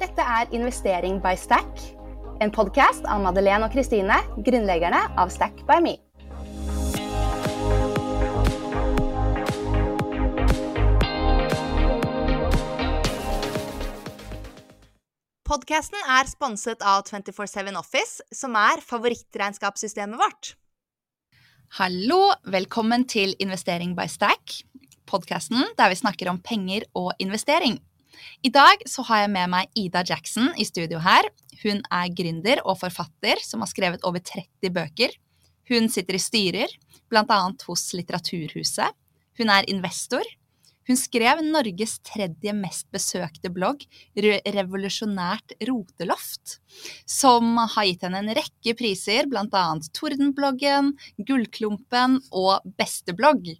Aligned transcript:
Dette 0.00 0.24
er 0.24 0.48
Investering 0.56 1.18
by 1.20 1.34
Stack, 1.36 1.80
en 2.40 2.48
podkast 2.48 3.04
av 3.04 3.20
Madeleine 3.20 3.66
og 3.66 3.74
Kristine, 3.74 4.14
grunnleggerne 4.46 4.96
av 5.20 5.28
Stack 5.28 5.58
by 5.68 5.76
Me. 5.84 5.92
Podkasten 15.44 16.00
er 16.16 16.32
sponset 16.32 16.80
av 16.80 17.04
247 17.10 17.68
Office, 17.76 18.24
som 18.32 18.56
er 18.56 18.80
favorittregnskapssystemet 18.80 20.16
vårt. 20.16 20.54
Hallo, 21.76 22.22
velkommen 22.48 23.04
til 23.04 23.36
Investering 23.36 23.92
by 24.00 24.08
Stack, 24.08 24.62
podkasten 25.04 25.74
der 25.76 25.92
vi 25.92 26.00
snakker 26.00 26.32
om 26.32 26.40
penger 26.40 26.88
og 26.96 27.12
investering. 27.20 27.82
I 28.42 28.50
dag 28.52 28.82
så 28.88 29.04
har 29.08 29.24
jeg 29.24 29.32
med 29.34 29.52
meg 29.52 29.70
Ida 29.78 30.02
Jackson 30.06 30.50
i 30.58 30.66
studio 30.68 31.00
her. 31.04 31.28
Hun 31.62 31.82
er 31.92 32.12
gründer 32.16 32.62
og 32.64 32.78
forfatter 32.80 33.42
som 33.44 33.64
har 33.64 33.70
skrevet 33.70 34.04
over 34.08 34.22
30 34.22 34.72
bøker. 34.74 35.14
Hun 35.70 35.88
sitter 35.92 36.16
i 36.18 36.22
styrer, 36.22 36.72
bl.a. 37.10 37.40
hos 37.66 37.84
Litteraturhuset. 37.94 38.96
Hun 39.38 39.52
er 39.52 39.68
investor, 39.70 40.24
hun 40.88 40.98
skrev 40.98 41.42
Norges 41.44 41.98
tredje 42.06 42.52
mest 42.56 42.86
besøkte 42.94 43.50
blogg, 43.52 43.84
Revolusjonært 44.16 45.54
roteloft, 45.68 46.56
som 47.08 47.58
har 47.60 47.88
gitt 47.88 48.06
henne 48.06 48.22
en 48.22 48.32
rekke 48.36 48.74
priser, 48.78 49.28
bl.a. 49.30 49.64
Tordenbloggen, 49.96 50.94
Gullklumpen 51.28 52.18
og 52.32 52.66
Besteblogg. 52.80 53.52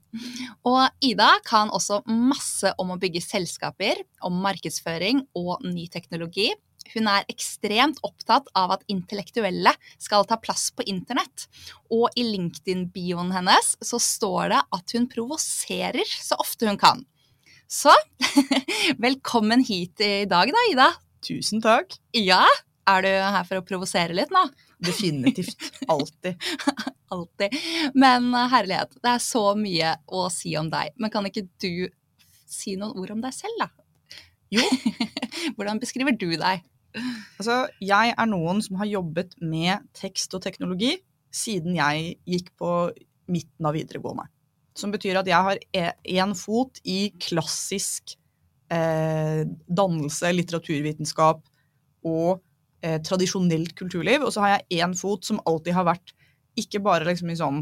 Og 0.67 1.05
Ida 1.05 1.31
kan 1.47 1.71
også 1.75 2.03
masse 2.09 2.73
om 2.81 2.95
å 2.95 2.99
bygge 3.01 3.23
selskaper, 3.25 4.03
om 4.27 4.41
markedsføring 4.43 5.27
og 5.39 5.61
ny 5.67 5.87
teknologi. 5.93 6.51
Hun 6.95 7.07
er 7.11 7.29
ekstremt 7.31 8.01
opptatt 8.07 8.49
av 8.59 8.75
at 8.75 8.87
intellektuelle 8.91 9.73
skal 9.99 10.27
ta 10.27 10.41
plass 10.43 10.71
på 10.75 10.87
internett. 10.91 11.47
Og 11.93 12.09
i 12.19 12.25
LinkedIn-bioen 12.27 13.31
hennes 13.35 13.77
så 13.85 14.01
står 14.03 14.51
det 14.55 14.63
at 14.79 14.97
hun 14.97 15.07
provoserer 15.11 16.17
så 16.17 16.39
ofte 16.43 16.67
hun 16.71 16.81
kan. 16.81 17.05
Så 17.71 17.93
velkommen 19.07 19.63
hit 19.63 20.03
i 20.03 20.25
dag 20.31 20.51
da, 20.51 20.65
Ida. 20.73 20.89
Tusen 21.23 21.63
takk. 21.63 21.95
Ja, 22.17 22.43
er 22.91 23.05
du 23.05 23.11
her 23.13 23.47
for 23.47 23.61
å 23.61 23.67
provosere 23.67 24.17
litt 24.17 24.33
nå? 24.35 24.43
Definitivt. 24.83 25.69
Alltid. 25.87 26.41
Alltid. 27.15 27.55
Men 27.95 28.33
eh, 28.35 28.49
herlighet, 28.51 28.97
det 29.03 29.13
er 29.13 29.23
så 29.23 29.45
mye 29.59 29.95
å 30.09 30.27
si 30.33 30.57
om 30.59 30.71
deg. 30.73 30.97
Men 30.99 31.13
kan 31.13 31.27
ikke 31.29 31.47
du 31.63 31.87
si 32.51 32.75
noen 32.81 32.97
ord 32.99 33.13
om 33.15 33.23
deg 33.23 33.37
selv, 33.37 33.61
da? 33.61 33.69
Jo. 34.51 34.65
Hvordan 35.57 35.79
beskriver 35.83 36.17
du 36.17 36.33
deg? 36.35 36.65
Altså, 37.39 37.63
jeg 37.85 38.15
er 38.17 38.29
noen 38.29 38.61
som 38.65 38.81
har 38.81 38.89
jobbet 38.91 39.37
med 39.43 39.87
tekst 39.97 40.35
og 40.37 40.43
teknologi 40.45 40.97
siden 41.31 41.77
jeg 41.79 42.17
gikk 42.27 42.51
på 42.59 42.71
midten 43.31 43.69
av 43.69 43.77
videregående. 43.77 44.27
Som 44.77 44.93
betyr 44.95 45.21
at 45.21 45.29
jeg 45.31 45.47
har 45.47 45.61
én 45.77 46.33
e, 46.35 46.39
fot 46.39 46.81
i 46.89 47.13
klassisk 47.23 48.17
eh, 48.73 49.43
dannelse, 49.67 50.31
litteraturvitenskap 50.35 51.43
og 52.07 52.41
eh, 52.83 52.99
tradisjonelt 53.07 53.75
kulturliv. 53.79 54.25
Og 54.25 54.35
så 54.35 54.45
har 54.45 54.55
jeg 54.57 54.83
én 54.83 54.97
fot 54.99 55.27
som 55.27 55.43
alltid 55.47 55.77
har 55.77 55.89
vært 55.91 56.15
ikke 56.59 56.83
bare 56.83 57.07
liksom 57.07 57.31
i 57.31 57.39
sånn 57.39 57.61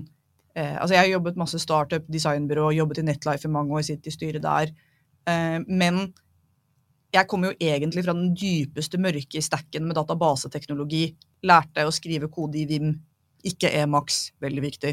eh, 0.57 0.77
Altså, 0.77 0.95
jeg 0.95 1.03
har 1.05 1.13
jobbet 1.17 1.41
masse 1.41 1.61
startup, 1.63 2.07
designbyrå, 2.13 2.71
jobbet 2.77 3.03
i 3.03 3.09
Netlife 3.09 3.49
i 3.49 3.53
mange 3.53 3.77
år, 3.77 3.85
sittet 3.89 4.13
i 4.13 4.17
styret 4.17 4.45
der. 4.45 4.73
Eh, 5.29 5.59
men 5.67 6.09
jeg 7.15 7.29
kommer 7.29 7.53
jo 7.53 7.69
egentlig 7.71 8.05
fra 8.05 8.15
den 8.17 8.35
dypeste 8.37 9.01
mørke 9.01 9.41
i 9.41 9.45
stacken 9.45 9.87
med 9.89 9.97
databaseteknologi. 9.97 11.05
Lærte 11.49 11.87
å 11.87 11.95
skrive 11.95 12.29
kode 12.33 12.61
i 12.61 12.67
Vim, 12.69 12.93
ikke 13.49 13.71
Emax, 13.81 14.29
veldig 14.43 14.65
viktig. 14.65 14.93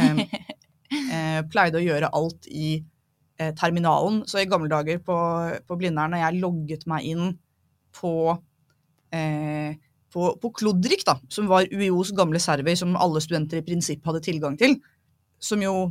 Um, 0.00 0.22
eh, 1.12 1.40
pleide 1.52 1.80
å 1.80 1.84
gjøre 1.84 2.12
alt 2.16 2.48
i 2.48 2.78
eh, 2.78 3.52
terminalen. 3.58 4.22
Så 4.30 4.40
i 4.40 4.48
gamle 4.48 4.70
dager 4.72 5.02
på, 5.04 5.16
på 5.66 5.78
Blindern, 5.80 6.14
når 6.14 6.24
jeg 6.24 6.40
logget 6.40 6.86
meg 6.90 7.10
inn 7.12 7.34
på, 7.96 8.14
eh, 9.12 9.76
på, 10.14 10.30
på 10.40 10.52
Klodrik, 10.56 11.04
da, 11.08 11.18
som 11.28 11.50
var 11.50 11.68
UiOs 11.68 12.14
gamle 12.16 12.40
server 12.40 12.78
som 12.78 12.96
alle 12.96 13.20
studenter 13.20 13.60
i 13.60 13.66
prinsipp 13.66 14.06
hadde 14.08 14.24
tilgang 14.24 14.56
til, 14.60 14.78
som 15.40 15.60
jo 15.60 15.90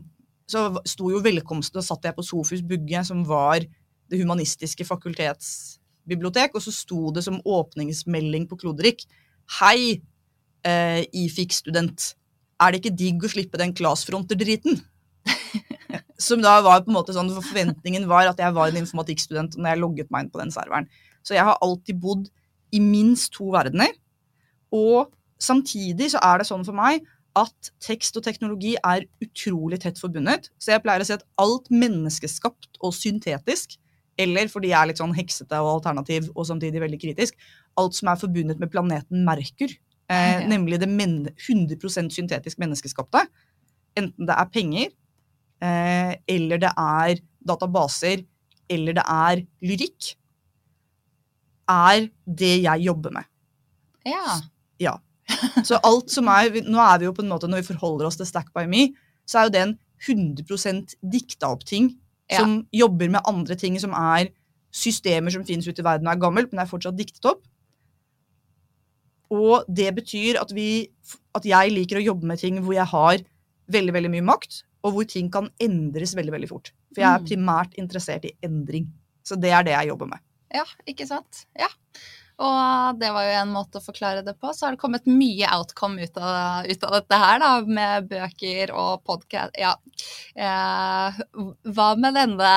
så 0.49 0.63
sto 0.87 1.11
jo 1.13 1.21
velkomsten, 1.21 1.77
og 1.77 1.85
satt 1.85 2.07
jeg 2.07 2.15
på 2.17 2.25
Sofus 2.25 2.63
Bugge, 2.65 3.03
som 3.05 3.21
var 3.27 3.61
det 4.09 4.19
humanistiske 4.21 4.85
fakultetsbibliotek, 4.87 6.55
og 6.55 6.63
så 6.65 6.73
sto 6.73 7.09
det 7.15 7.23
som 7.25 7.41
åpningsmelding 7.45 8.47
på 8.49 8.57
Klodrik 8.59 9.05
Hei, 9.59 10.01
eh, 10.65 11.03
IFIK-student. 11.09 12.13
Er 12.61 12.71
det 12.71 12.81
ikke 12.81 12.97
digg 12.99 13.23
å 13.23 13.31
slippe 13.31 13.57
den 13.57 13.73
classfronter-driten? 13.73 14.81
Som 16.19 16.43
da 16.43 16.59
var 16.61 16.83
på 16.83 16.91
en 16.91 16.97
måte 16.99 17.15
sånn, 17.15 17.31
Forventningen 17.33 18.05
var 18.09 18.29
at 18.29 18.41
jeg 18.41 18.53
var 18.53 18.69
en 18.69 18.81
informatikkstudent 18.81 19.57
når 19.57 19.71
jeg 19.71 19.81
logget 19.81 20.11
meg 20.13 20.27
inn 20.27 20.33
på 20.33 20.41
den 20.41 20.53
serveren. 20.53 20.89
Så 21.25 21.33
jeg 21.37 21.47
har 21.47 21.57
alltid 21.65 21.97
bodd 22.03 22.27
i 22.75 22.81
minst 22.83 23.31
to 23.33 23.49
verdener. 23.55 23.95
Og 24.75 25.09
samtidig 25.41 26.11
så 26.13 26.21
er 26.21 26.41
det 26.41 26.49
sånn 26.49 26.67
for 26.67 26.77
meg 26.77 27.07
at 27.39 27.71
tekst 27.83 28.17
og 28.19 28.25
teknologi 28.25 28.75
er 28.77 29.05
utrolig 29.23 29.79
tett 29.83 29.99
forbundet. 30.01 30.49
Så 30.59 30.73
jeg 30.73 30.83
pleier 30.83 31.03
å 31.03 31.07
si 31.07 31.15
at 31.15 31.25
alt 31.41 31.69
menneskeskapt 31.71 32.81
og 32.83 32.95
syntetisk, 32.95 33.77
eller 34.19 34.49
fordi 34.51 34.73
jeg 34.73 34.79
er 34.79 34.89
litt 34.91 34.99
sånn 34.99 35.15
heksete 35.15 35.59
og 35.63 35.77
alternativ 35.77 36.27
og 36.33 36.47
samtidig 36.49 36.81
veldig 36.83 36.99
kritisk, 37.01 37.37
alt 37.79 37.95
som 37.97 38.11
er 38.11 38.19
forbundet 38.19 38.59
med 38.61 38.71
planeten 38.73 39.23
Merkur, 39.27 39.71
eh, 39.71 40.31
ja. 40.35 40.47
nemlig 40.49 40.81
det 40.81 40.89
100 40.89 42.11
syntetisk 42.11 42.59
menneskeskapte, 42.61 43.23
enten 43.99 44.29
det 44.29 44.35
er 44.35 44.51
penger, 44.53 44.91
eh, 45.63 46.13
eller 46.35 46.63
det 46.65 46.73
er 46.75 47.21
databaser, 47.47 48.25
eller 48.69 48.97
det 48.99 49.05
er 49.07 49.43
lyrikk, 49.65 50.13
er 51.69 52.09
det 52.25 52.55
jeg 52.65 52.87
jobber 52.89 53.13
med. 53.13 53.29
Ja. 54.09 54.39
ja. 54.81 54.95
Så 55.63 55.77
alt 55.85 56.09
som 56.09 56.29
er 56.31 56.63
Nå 56.65 56.79
er 56.81 56.97
vi 56.97 57.05
jo 57.05 57.13
på 57.13 57.21
en 57.21 57.29
måte, 57.29 57.47
når 57.47 57.61
vi 57.61 57.69
forholder 57.75 58.07
oss 58.07 58.17
til 58.17 58.25
Stack 58.25 58.49
by 58.55 58.65
me, 58.69 58.87
så 59.29 59.39
er 59.39 59.47
jo 59.47 59.53
det 59.53 59.61
en 59.61 59.75
100 60.07 60.95
dikta 61.11 61.51
opp 61.53 61.65
ting 61.67 61.91
ja. 62.29 62.41
som 62.41 62.61
jobber 62.75 63.11
med 63.11 63.25
andre 63.29 63.57
ting 63.59 63.77
som 63.81 63.95
er 63.97 64.31
systemer 64.69 65.33
som 65.33 65.45
finnes 65.45 65.67
ute 65.67 65.81
i 65.81 65.85
verden 65.85 66.07
og 66.07 66.13
er 66.13 66.21
gammelt, 66.21 66.51
men 66.53 66.61
er 66.61 66.69
fortsatt 66.69 66.97
diktet 66.97 67.25
opp. 67.25 67.41
Og 69.33 69.65
det 69.69 69.89
betyr 69.97 70.39
at, 70.41 70.53
vi, 70.53 70.89
at 71.37 71.45
jeg 71.45 71.73
liker 71.73 71.99
å 71.99 72.05
jobbe 72.05 72.29
med 72.29 72.41
ting 72.41 72.61
hvor 72.63 72.77
jeg 72.77 72.89
har 72.89 73.21
veldig 73.69 73.93
veldig 73.93 74.11
mye 74.15 74.25
makt, 74.25 74.63
og 74.85 74.95
hvor 74.95 75.09
ting 75.09 75.27
kan 75.33 75.49
endres 75.61 76.15
veldig 76.17 76.33
veldig 76.33 76.49
fort. 76.49 76.71
For 76.93 77.03
jeg 77.03 77.09
er 77.09 77.21
mm. 77.21 77.27
primært 77.29 77.75
interessert 77.81 78.25
i 78.25 78.33
endring. 78.45 78.87
Så 79.25 79.37
det 79.37 79.51
er 79.53 79.65
det 79.67 79.75
jeg 79.75 79.91
jobber 79.91 80.09
med. 80.15 80.23
Ja, 80.55 80.65
ikke 80.89 81.05
sant. 81.05 81.43
Ja. 81.57 81.69
Og 82.39 82.99
det 82.99 83.09
var 83.11 83.25
jo 83.25 83.31
en 83.41 83.51
måte 83.51 83.81
å 83.81 83.83
forklare 83.83 84.23
det 84.23 84.33
på. 84.39 84.53
Så 84.55 84.65
har 84.65 84.75
det 84.75 84.81
kommet 84.81 85.07
mye 85.11 85.47
outcome 85.57 86.05
ut 86.05 86.19
av, 86.21 86.67
ut 86.69 86.85
av 86.87 86.95
dette 86.95 87.19
her, 87.19 87.41
da, 87.43 87.49
med 87.67 88.07
bøker 88.11 88.71
og 88.71 89.03
podkast. 89.07 89.57
Ja. 89.59 89.73
Eh, 90.39 91.19
hva 91.75 91.89
med 91.99 92.15
denne 92.15 92.53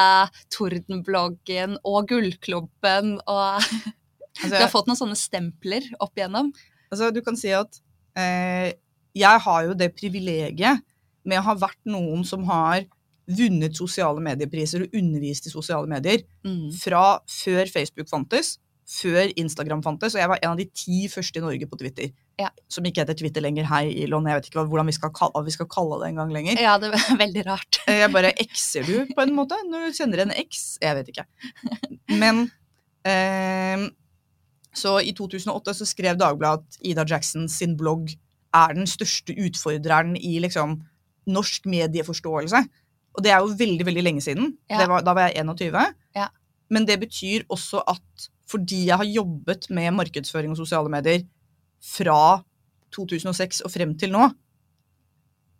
Tordenbloggen 0.54 1.80
og 1.82 2.12
Gullklumpen 2.12 3.16
og 3.24 3.58
altså, 4.42 4.52
Du 4.54 4.60
har 4.60 4.70
fått 4.70 4.90
noen 4.90 5.02
sånne 5.02 5.18
stempler 5.18 5.90
opp 5.98 6.14
igjennom? 6.14 6.52
Altså, 6.92 7.10
du 7.10 7.18
kan 7.26 7.38
si 7.40 7.50
at 7.56 7.82
eh, 8.14 8.78
jeg 9.18 9.44
har 9.46 9.66
jo 9.66 9.76
det 9.76 9.92
privilegiet 9.98 10.86
med 11.26 11.40
å 11.40 11.46
ha 11.50 11.58
vært 11.58 11.80
noen 11.90 12.22
som 12.26 12.46
har 12.46 12.84
vunnet 13.32 13.76
sosiale 13.78 14.22
mediepriser 14.22 14.86
og 14.86 14.94
undervist 14.98 15.46
i 15.46 15.52
sosiale 15.52 15.90
medier 15.90 16.22
mm. 16.46 16.70
fra 16.74 17.18
før 17.30 17.70
Facebook 17.70 18.10
fantes, 18.10 18.56
før 18.88 19.30
Instagram 19.38 19.82
fantes, 19.84 20.16
og 20.16 20.20
jeg 20.20 20.30
var 20.32 20.40
en 20.42 20.52
av 20.52 20.58
de 20.58 20.66
ti 20.76 21.04
første 21.10 21.38
i 21.38 21.42
Norge 21.44 21.68
på 21.70 21.78
Twitter. 21.80 22.10
Ja. 22.40 22.48
Som 22.72 22.86
ikke 22.88 23.04
heter 23.04 23.16
Twitter 23.18 23.44
lenger. 23.44 23.66
Hei, 23.70 23.84
Elon. 24.02 24.26
Jeg 24.26 24.40
vet 24.40 24.48
ikke 24.50 24.64
hvordan 24.68 24.90
vi 24.90 24.96
skal 24.96 25.12
kalle, 25.14 25.44
vi 25.46 25.54
skal 25.54 25.68
kalle 25.70 26.00
det 26.02 26.10
en 26.10 26.20
gang 26.22 26.32
lenger. 26.34 26.60
Ja, 26.60 26.74
det 26.82 26.90
var 26.94 27.06
veldig 27.24 27.44
rart. 27.46 27.80
Eh, 27.86 28.00
jeg 28.02 28.12
bare 28.14 28.32
X-er 28.46 28.88
du, 28.88 29.14
på 29.14 29.24
en 29.24 29.34
måte, 29.36 29.58
når 29.70 29.86
du 29.88 29.98
sender 29.98 30.24
en 30.24 30.34
X? 30.42 30.76
Jeg 30.82 30.98
vet 30.98 31.12
ikke. 31.12 31.26
Men 32.22 32.44
eh, 33.08 33.86
Så 34.74 34.98
i 35.04 35.14
2008 35.16 35.76
så 35.78 35.88
skrev 35.88 36.18
Dagbladet 36.20 36.66
at 36.66 36.84
Ida 36.92 37.06
Jackson 37.08 37.48
sin 37.52 37.76
blogg 37.78 38.10
er 38.52 38.74
den 38.76 38.88
største 38.90 39.32
utfordreren 39.40 40.16
i 40.18 40.36
liksom 40.44 40.80
norsk 41.32 41.68
medieforståelse. 41.70 42.60
Og 43.12 43.24
det 43.24 43.32
er 43.32 43.44
jo 43.44 43.54
veldig 43.56 43.86
veldig 43.86 44.02
lenge 44.04 44.24
siden. 44.24 44.54
Ja. 44.72 44.86
Var, 44.88 45.04
da 45.06 45.14
var 45.16 45.28
jeg 45.30 45.44
21. 45.44 45.76
Ja. 46.16 46.28
Men 46.72 46.88
det 46.88 46.98
betyr 47.02 47.44
også 47.52 47.82
at 47.88 48.28
fordi 48.52 48.86
jeg 48.90 49.00
har 49.00 49.08
jobbet 49.08 49.70
med 49.72 49.94
markedsføring 49.96 50.52
og 50.52 50.60
sosiale 50.60 50.92
medier 50.92 51.24
fra 51.82 52.42
2006 52.92 53.62
og 53.66 53.72
frem 53.72 53.96
til 53.98 54.12
nå, 54.12 54.28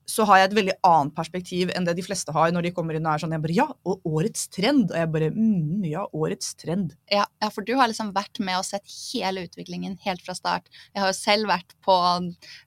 så 0.09 0.25
har 0.29 0.41
jeg 0.41 0.49
et 0.51 0.57
veldig 0.59 0.75
annet 0.87 1.15
perspektiv 1.17 1.71
enn 1.75 1.87
det 1.87 1.95
de 1.99 2.05
fleste 2.05 2.33
har 2.35 2.53
når 2.53 2.67
de 2.67 2.73
kommer 2.75 2.97
inn 2.97 3.07
og 3.07 3.15
er 3.15 3.23
sånn 3.23 3.35
jeg 3.35 3.43
bare, 3.45 3.57
Ja, 3.57 3.67
og 3.87 4.07
årets 4.09 4.49
trend. 4.53 4.91
Og 4.91 4.99
jeg 4.99 5.11
bare 5.15 5.31
mm, 5.35 5.85
Ja, 5.89 6.05
årets 6.17 6.55
trend. 6.59 6.97
Ja, 7.13 7.25
ja, 7.43 7.51
for 7.53 7.67
du 7.67 7.75
har 7.79 7.91
liksom 7.91 8.13
vært 8.17 8.41
med 8.43 8.59
og 8.59 8.67
sett 8.67 8.87
hele 9.13 9.45
utviklingen 9.47 9.97
helt 10.05 10.23
fra 10.25 10.35
start. 10.37 10.69
Jeg 10.93 11.03
har 11.05 11.13
jo 11.13 11.19
selv 11.19 11.51
vært 11.51 11.77
på 11.85 11.97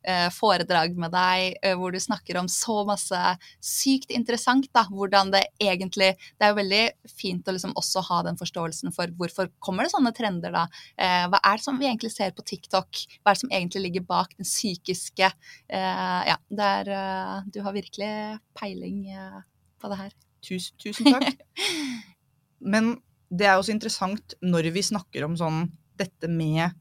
eh, 0.07 0.27
foredrag 0.35 0.95
med 0.99 1.13
deg 1.15 1.59
eh, 1.61 1.75
hvor 1.79 1.95
du 1.95 1.99
snakker 2.01 2.39
om 2.39 2.49
så 2.51 2.81
masse 2.87 3.21
sykt 3.63 4.13
interessant, 4.15 4.69
da. 4.75 4.85
Hvordan 4.95 5.33
det 5.33 5.45
egentlig 5.61 6.13
Det 6.15 6.45
er 6.45 6.53
jo 6.53 6.59
veldig 6.59 6.83
fint 7.09 7.47
å 7.47 7.55
liksom 7.55 7.75
også 7.79 8.03
ha 8.09 8.21
den 8.27 8.39
forståelsen 8.39 8.93
for 8.95 9.11
hvorfor 9.19 9.49
kommer 9.63 9.85
det 9.85 9.93
sånne 9.95 10.13
trender, 10.15 10.53
da. 10.55 10.65
Eh, 10.97 11.25
hva 11.31 11.41
er 11.41 11.59
det 11.59 11.67
som 11.67 11.79
vi 11.79 11.89
egentlig 11.89 12.13
ser 12.15 12.35
på 12.35 12.45
TikTok? 12.45 13.05
Hva 13.21 13.31
er 13.31 13.37
det 13.37 13.43
som 13.43 13.53
egentlig 13.53 13.85
ligger 13.87 14.07
bak 14.07 14.35
den 14.37 14.47
psykiske 14.47 15.27
eh, 15.27 16.21
Ja, 16.29 16.37
det 16.49 16.71
er 16.79 16.93
eh, 16.95 17.24
du 17.51 17.61
har 17.65 17.75
virkelig 17.75 18.09
peiling 18.57 19.01
eh, 19.13 19.41
på 19.81 19.91
det 19.91 19.99
her. 19.99 20.13
Tusen, 20.45 20.77
tusen 20.81 21.09
takk. 21.13 21.41
Men 22.73 22.95
det 23.29 23.47
er 23.49 23.57
også 23.59 23.73
interessant 23.73 24.35
når 24.45 24.69
vi 24.75 24.83
snakker 24.85 25.25
om 25.27 25.35
sånn 25.39 25.65
dette 25.99 26.29
med, 26.31 26.75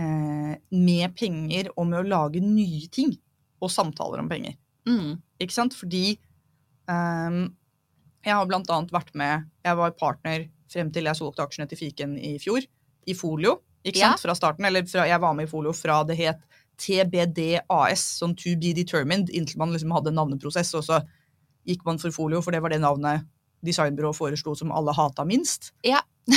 eh, 0.00 0.54
med 0.74 1.14
penger 1.18 1.70
og 1.74 1.88
med 1.90 2.02
å 2.02 2.08
lage 2.08 2.42
nye 2.44 2.88
ting 2.92 3.14
og 3.62 3.72
samtaler 3.72 4.20
om 4.22 4.28
penger. 4.30 4.56
Mm. 4.88 5.16
Ikke 5.40 5.56
sant? 5.56 5.76
Fordi 5.78 6.18
um, 6.90 7.46
jeg 8.24 8.34
har 8.36 8.48
blant 8.48 8.68
annet 8.72 8.90
vært 8.92 9.14
med 9.16 9.46
Jeg 9.64 9.78
var 9.78 9.94
partner 9.96 10.44
frem 10.72 10.90
til 10.92 11.08
jeg 11.08 11.16
solgte 11.16 11.44
aksjene 11.46 11.68
til 11.70 11.80
Fiken 11.80 12.18
i 12.20 12.34
fjor, 12.42 12.64
i 13.08 13.14
Folio. 13.16 13.58
Ikke 13.84 14.00
Ja. 14.02 14.10
sant? 14.12 14.24
Fra 14.24 14.34
starten. 14.36 14.64
Eller 14.68 14.84
fra, 14.88 15.06
jeg 15.08 15.20
var 15.20 15.34
med 15.36 15.48
i 15.48 15.50
Folio 15.50 15.72
fra 15.76 16.02
det 16.04 16.16
het 16.20 16.44
TBD 16.80 17.60
AS, 17.70 18.02
sånn 18.20 18.34
to 18.38 18.54
be 18.60 18.72
determined, 18.76 19.30
inntil 19.30 19.58
man 19.60 19.72
liksom 19.74 19.92
hadde 19.94 20.10
en 20.12 20.18
navneprosess, 20.20 20.72
og 20.78 20.84
så 20.86 21.00
gikk 21.68 21.84
man 21.86 21.98
for 22.02 22.12
Folio, 22.12 22.42
for 22.44 22.52
det 22.52 22.60
var 22.64 22.74
det 22.74 22.80
navnet 22.82 23.24
designbyrået 23.64 24.16
foreslo 24.18 24.52
som 24.58 24.72
alle 24.76 24.92
hata 24.92 25.24
minst. 25.24 25.70
Ja. 25.86 26.02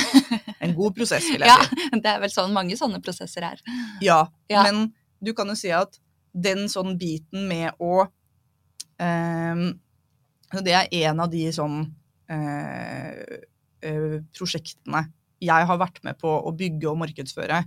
en 0.64 0.74
god 0.76 0.94
prosess, 0.96 1.24
vil 1.32 1.44
jeg 1.44 1.48
Ja, 1.50 1.58
si. 1.64 1.88
det 2.04 2.08
er 2.12 2.20
vel 2.22 2.32
sånn 2.32 2.54
mange 2.56 2.76
sånne 2.80 3.00
prosesser 3.04 3.44
er. 3.50 3.60
Ja, 4.04 4.22
Ja. 4.52 4.62
men 4.68 4.92
du 5.20 5.34
kan 5.36 5.48
jo 5.50 5.56
si 5.58 5.70
at 5.74 5.98
den 6.32 6.66
sånn 6.72 6.94
biten 7.00 7.48
med 7.50 7.72
å 7.82 8.06
ehm, 9.00 9.78
Det 10.64 10.72
er 10.72 10.88
en 11.10 11.20
av 11.20 11.28
de 11.32 11.42
sånn 11.52 11.82
eh, 12.30 13.40
eh, 13.84 14.14
prosjektene 14.36 15.04
jeg 15.44 15.66
har 15.68 15.78
vært 15.78 16.00
med 16.06 16.16
på 16.18 16.30
å 16.30 16.50
bygge 16.56 16.88
og 16.90 16.96
markedsføre, 17.02 17.60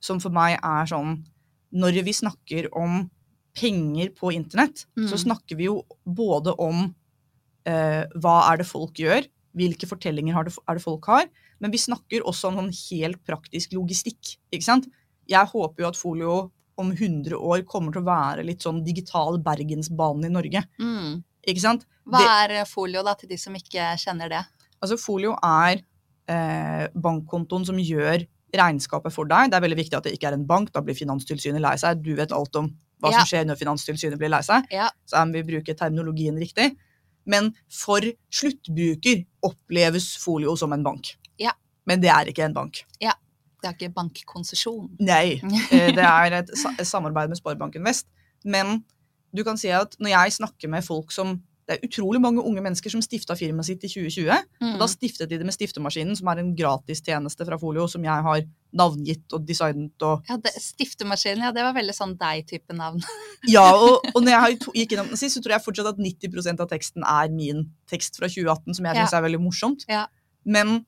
som 0.00 0.20
for 0.22 0.32
meg 0.32 0.54
er 0.64 0.86
sånn 0.88 1.18
Når 1.72 2.02
vi 2.04 2.12
snakker 2.12 2.68
om 2.76 3.10
penger 3.56 4.10
på 4.16 4.32
internett, 4.32 4.86
Mm. 4.96 5.08
så 5.08 5.16
snakker 5.18 5.56
vi 5.56 5.64
jo 5.68 5.82
både 6.06 6.54
om 6.58 6.94
eh, 7.66 8.04
hva 8.18 8.50
er 8.52 8.56
det 8.58 8.66
folk 8.66 8.94
gjør, 8.98 9.26
hvilke 9.54 9.86
fortellinger 9.86 10.34
har 10.34 10.44
det, 10.44 10.54
er 10.68 10.74
det 10.74 10.82
folk 10.82 11.04
har, 11.06 11.28
men 11.60 11.70
vi 11.70 11.78
snakker 11.78 12.24
også 12.26 12.48
om 12.48 12.56
sånn 12.58 12.72
helt 12.90 13.20
praktisk 13.24 13.72
logistikk. 13.76 14.36
ikke 14.52 14.64
sant? 14.64 14.88
Jeg 15.28 15.46
håper 15.46 15.82
jo 15.84 15.88
at 15.88 15.96
Folio 15.96 16.50
om 16.76 16.90
100 16.90 17.36
år 17.38 17.62
kommer 17.68 17.92
til 17.92 18.02
å 18.02 18.08
være 18.08 18.44
litt 18.44 18.60
sånn 18.64 18.82
digital 18.84 19.38
Bergensbanen 19.38 20.24
i 20.24 20.32
Norge. 20.32 20.64
Mm. 20.80 21.22
Ikke 21.46 21.60
sant? 21.60 21.86
Hva 22.08 22.48
er 22.48 22.64
folio, 22.64 23.02
da, 23.04 23.14
til 23.14 23.28
de 23.28 23.36
som 23.38 23.54
ikke 23.54 23.92
kjenner 24.00 24.28
det? 24.32 24.42
Altså 24.82 24.98
Folio 24.98 25.36
er 25.42 25.82
eh, 26.28 26.88
bankkontoen 26.94 27.64
som 27.66 27.76
gjør 27.78 28.26
regnskapet 28.54 29.12
for 29.14 29.24
deg. 29.30 29.50
Det 29.50 29.56
er 29.58 29.64
veldig 29.64 29.78
viktig 29.78 29.96
at 29.96 30.04
det 30.04 30.12
ikke 30.16 30.28
er 30.30 30.36
en 30.36 30.46
bank, 30.46 30.72
da 30.74 30.80
blir 30.84 30.94
Finanstilsynet 30.98 31.60
lei 31.64 31.74
seg. 31.80 32.02
Du 32.04 32.14
vet 32.18 32.32
alt 32.32 32.56
om 32.60 32.68
hva 33.02 33.10
Ja. 33.10 33.18
som 33.22 33.26
skjer 33.32 33.46
når 33.48 33.56
Finanstilsynet 33.58 34.18
blir 34.20 34.28
lei 34.30 34.40
seg. 34.46 34.66
Ja. 34.70 34.90
Så 35.06 35.16
her 35.16 35.26
må 35.26 35.32
vi 35.40 35.42
bruke 35.54 35.74
terminologien 35.74 36.36
riktig. 36.38 36.76
Men 37.26 37.52
for 37.70 38.00
sluttbruker 38.30 39.24
oppleves 39.46 40.16
Folio 40.22 40.54
som 40.58 40.72
en 40.74 40.82
bank. 40.84 41.14
Ja. 41.38 41.52
Men 41.86 42.00
det 42.02 42.10
er 42.10 42.30
ikke 42.30 42.44
en 42.44 42.54
bank. 42.54 42.84
Det 43.62 43.68
er 43.70 43.74
ikke 43.76 43.94
bankkonsesjon. 43.94 44.88
Nei. 45.00 45.38
Eh, 45.72 45.92
Det 45.94 46.02
er 46.02 46.32
et 46.40 46.50
samarbeid 46.86 47.28
med 47.30 47.38
Sparebanken 47.38 47.84
Vest. 47.86 48.08
Men 48.44 48.84
du 49.34 49.44
kan 49.46 49.56
si 49.56 49.68
at 49.70 49.94
når 50.02 50.10
jeg 50.16 50.32
snakker 50.40 50.68
med 50.68 50.82
folk 50.84 51.12
som 51.14 51.36
Det 51.62 51.76
er 51.76 51.84
utrolig 51.86 52.18
mange 52.18 52.42
unge 52.42 52.58
mennesker 52.64 52.90
som 52.90 53.02
stifta 53.04 53.36
firmaet 53.38 53.68
sitt 53.68 53.84
i 53.86 53.90
2020. 53.92 54.46
Mm. 54.58 54.72
Og 54.74 54.80
da 54.82 54.88
stiftet 54.90 55.30
de 55.30 55.38
det 55.38 55.46
med 55.46 55.54
Stiftemaskinen, 55.54 56.16
som 56.18 56.26
er 56.32 56.40
en 56.42 56.50
gratistjeneste 56.58 57.46
fra 57.46 57.58
Folio, 57.60 57.84
som 57.88 58.02
jeg 58.02 58.24
har 58.26 58.42
navngitt 58.74 59.36
og 59.36 59.44
designet 59.46 60.02
og 60.02 60.26
Ja, 60.28 60.38
det, 60.42 60.50
Stiftemaskinen, 60.58 61.44
ja, 61.46 61.52
det 61.54 61.62
var 61.62 61.76
veldig 61.76 61.94
sånn 61.94 62.16
deg-type 62.18 62.74
navn. 62.78 63.02
Ja, 63.50 63.64
og, 63.74 64.04
og 64.14 64.20
når 64.22 64.32
jeg 64.36 64.58
gikk 64.82 64.92
innom 64.94 65.08
den 65.10 65.18
sist, 65.18 65.34
så 65.34 65.42
tror 65.42 65.56
jeg 65.56 65.64
fortsatt 65.64 65.88
at 65.94 65.98
90% 66.02 66.60
av 66.62 66.68
teksten 66.70 67.02
er 67.06 67.30
min 67.34 67.64
tekst 67.90 68.18
fra 68.18 68.28
2018, 68.30 68.76
som 68.78 68.86
jeg 68.86 68.98
Ja. 68.98 69.06
er 69.18 69.24
veldig 69.24 69.40
morsomt. 69.42 69.82
Ja. 69.90 70.04
Men 70.46 70.84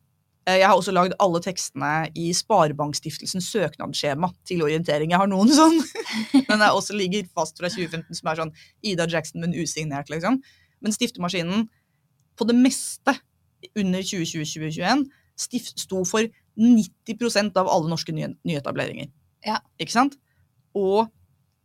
eh, 0.46 0.60
jeg 0.60 0.66
har 0.70 0.74
også 0.78 0.94
lagd 0.94 1.14
alle 1.22 1.40
tekstene 1.42 1.92
i 2.18 2.28
Sparebankstiftelsens 2.34 3.46
søknadsskjema 3.54 4.30
til 4.46 4.62
orientering. 4.66 5.10
Jeg 5.14 5.22
har 5.22 5.30
noen 5.30 5.50
sånn, 5.54 5.78
men 6.48 6.58
jeg 6.62 6.70
også 6.78 6.94
ligger 6.98 7.26
fast 7.34 7.58
fra 7.58 7.70
2015, 7.70 8.18
som 8.20 8.30
er 8.30 8.42
sånn 8.42 8.54
Ida 8.86 9.06
Jackson, 9.10 9.42
men 9.44 9.54
usignert, 9.58 10.10
liksom. 10.14 10.40
Men 10.84 10.94
Stiftemaskinen, 10.94 11.66
på 12.38 12.46
det 12.48 12.56
meste 12.58 13.16
under 13.74 14.04
2020-2021, 14.04 15.06
stift, 15.40 15.78
sto 15.82 16.02
for 16.06 16.28
90% 16.60 17.56
av 17.58 17.70
alle 17.70 17.90
norske 17.90 18.14
nye, 18.14 18.34
nyetableringer. 18.46 19.10
Ja. 19.46 19.60
Ikke 19.80 19.96
sant? 19.96 20.18
Og 20.76 21.08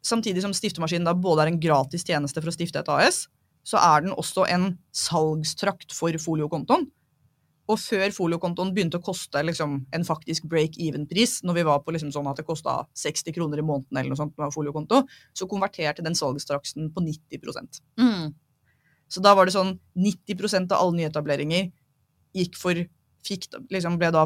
samtidig 0.05 0.43
som 0.45 0.55
Stiftemaskinen 0.55 1.07
da 1.07 1.15
både 1.17 1.45
er 1.45 1.53
en 1.53 1.61
gratis 1.61 2.05
tjeneste 2.07 2.41
for 2.41 2.51
å 2.51 2.55
stifte 2.55 2.81
et 2.81 2.93
AS, 2.93 3.27
så 3.67 3.81
er 3.81 4.05
den 4.05 4.15
også 4.15 4.47
en 4.49 4.71
salgstrakt 4.95 5.93
for 5.93 6.15
foliokontoen. 6.21 6.87
Og 7.69 7.77
før 7.77 8.09
foliokontoen 8.15 8.71
begynte 8.73 8.97
å 8.97 9.03
koste 9.05 9.43
liksom, 9.45 9.75
en 9.93 10.05
faktisk 10.05 10.47
break-even-pris, 10.49 11.43
når 11.45 11.59
vi 11.59 11.65
var 11.67 11.83
på 11.85 11.93
liksom, 11.93 12.09
sånn 12.15 12.29
at 12.31 12.39
det 12.41 12.47
kosta 12.47 12.79
60 12.97 13.35
kroner 13.35 13.61
i 13.61 13.65
måneden, 13.65 13.99
eller 13.99 14.15
noe 14.15 14.17
sånt 14.17 14.33
med 14.41 14.55
foliokonto, 14.55 15.03
så 15.37 15.47
konverterte 15.49 16.05
den 16.05 16.17
salgstraksen 16.17 16.89
på 16.95 17.03
90 17.05 17.83
Mm. 17.99 18.33
Så 19.09 19.23
da 19.25 19.33
var 19.37 19.49
det 19.49 19.55
sånn 19.55 19.73
90% 19.97 20.71
av 20.75 20.83
alle 20.83 21.01
nyetableringer 21.01 21.71
gikk 22.37 22.57
for 22.59 22.77
fikk, 23.25 23.49
liksom 23.73 23.97
ble 23.99 24.11
da 24.15 24.23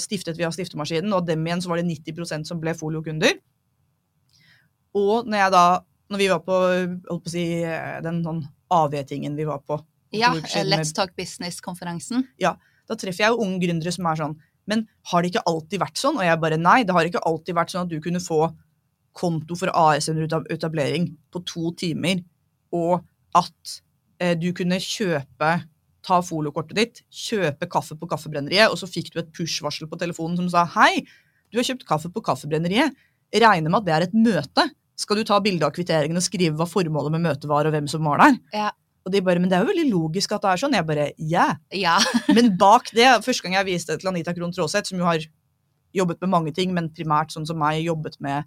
stiftet 0.00 0.38
via 0.40 0.50
stiftemaskinen, 0.54 1.12
og 1.14 1.26
dem 1.28 1.44
igjen 1.46 1.62
så 1.62 1.70
var 1.70 1.80
det 1.80 1.86
90% 1.90 2.48
som 2.48 2.60
ble 2.62 2.74
foliokunder. 2.76 3.36
Og 4.98 5.28
når 5.28 5.44
jeg 5.44 5.54
da 5.54 5.66
når 6.08 6.20
vi 6.22 6.28
var 6.30 6.40
på, 6.44 6.58
holdt 7.08 7.24
på 7.24 7.28
å 7.28 7.32
si, 7.32 7.44
eh, 7.60 7.98
den 8.04 8.22
sånn 8.24 8.42
AV-tingen 8.72 9.36
vi 9.36 9.46
var 9.48 9.60
på, 9.64 9.80
Ja, 10.16 10.32
siden 10.32 10.70
Let's 10.72 10.94
Talk 10.96 11.12
Business-konferansen. 11.16 12.24
Ja. 12.40 12.56
da 12.88 12.96
treffer 12.96 13.26
jeg 13.26 13.34
jo 13.34 13.42
unge 13.44 13.60
gründere 13.60 13.92
som 13.92 14.06
er 14.08 14.16
sånn 14.16 14.38
Men 14.64 14.86
har 15.10 15.22
det 15.22 15.30
ikke 15.30 15.44
alltid 15.44 15.80
vært 15.80 15.96
sånn? 16.00 16.16
Og 16.16 16.24
jeg 16.24 16.40
bare 16.40 16.56
nei, 16.56 16.82
det 16.84 16.92
har 16.92 17.04
ikke 17.04 17.24
alltid 17.24 17.54
vært 17.54 17.70
sånn 17.72 17.82
at 17.86 17.88
du 17.88 18.00
kunne 18.00 18.20
få 18.20 18.54
konto 19.12 19.56
for 19.56 19.68
AS 19.72 20.08
under 20.08 20.44
etablering 20.52 21.16
på 21.32 21.40
to 21.44 21.72
timer, 21.72 22.20
og 22.72 23.04
at 23.34 23.80
du 24.40 24.48
kunne 24.56 24.78
kjøpe 24.82 25.50
ta 26.08 26.18
foliokortet 26.24 26.78
ditt, 26.78 27.00
kjøpe 27.12 27.68
kaffe 27.70 27.94
på 27.98 28.08
Kaffebrenneriet, 28.10 28.70
og 28.72 28.78
så 28.80 28.88
fikk 28.88 29.12
du 29.12 29.20
et 29.20 29.30
push-varsel 29.34 29.88
på 29.90 29.98
telefonen 30.00 30.38
som 30.40 30.48
sa 30.52 30.64
hei, 30.78 31.04
du 31.52 31.58
har 31.58 31.66
kjøpt 31.68 31.86
kaffe 31.88 32.10
på 32.12 32.22
Kaffebrenneriet. 32.24 32.96
Regner 33.34 33.68
med 33.70 33.80
at 33.82 33.86
det 33.86 33.94
er 33.94 34.06
et 34.06 34.16
møte. 34.16 34.64
Skal 34.98 35.20
du 35.20 35.24
ta 35.28 35.38
bilde 35.44 35.66
av 35.66 35.74
kvitteringen 35.76 36.18
og 36.18 36.24
skrive 36.24 36.56
hva 36.58 36.66
formålet 36.68 37.14
med 37.14 37.26
møtet 37.26 37.48
var, 37.50 37.68
og 37.68 37.74
hvem 37.76 37.86
som 37.90 38.04
var 38.08 38.22
der? 38.22 38.38
Ja. 38.56 38.70
Og 39.06 39.12
de 39.14 39.20
bare, 39.24 39.40
men 39.40 39.48
det 39.48 39.56
er 39.56 39.64
jo 39.64 39.70
veldig 39.70 39.86
logisk 39.92 40.32
at 40.36 40.42
det 40.44 40.50
er 40.52 40.60
sånn. 40.60 40.74
Jeg 40.76 40.86
bare, 40.88 41.06
ja. 41.16 41.46
Ja. 41.72 41.94
Men 42.36 42.50
bak 42.60 42.90
det, 42.96 43.06
første 43.24 43.46
gang 43.46 43.54
jeg 43.56 43.68
viste 43.70 43.94
det 43.94 44.02
til 44.02 44.10
Anita 44.10 44.34
Krohn 44.36 44.52
Traaseth, 44.52 44.90
som 44.90 45.00
jo 45.00 45.06
har 45.08 45.22
jobbet 45.96 46.20
med 46.20 46.32
mange 46.34 46.52
ting, 46.52 46.74
men 46.76 46.90
primært 46.92 47.32
sånn 47.32 47.46
som 47.48 47.56
meg, 47.56 47.78
jobbet 47.86 48.18
med 48.20 48.44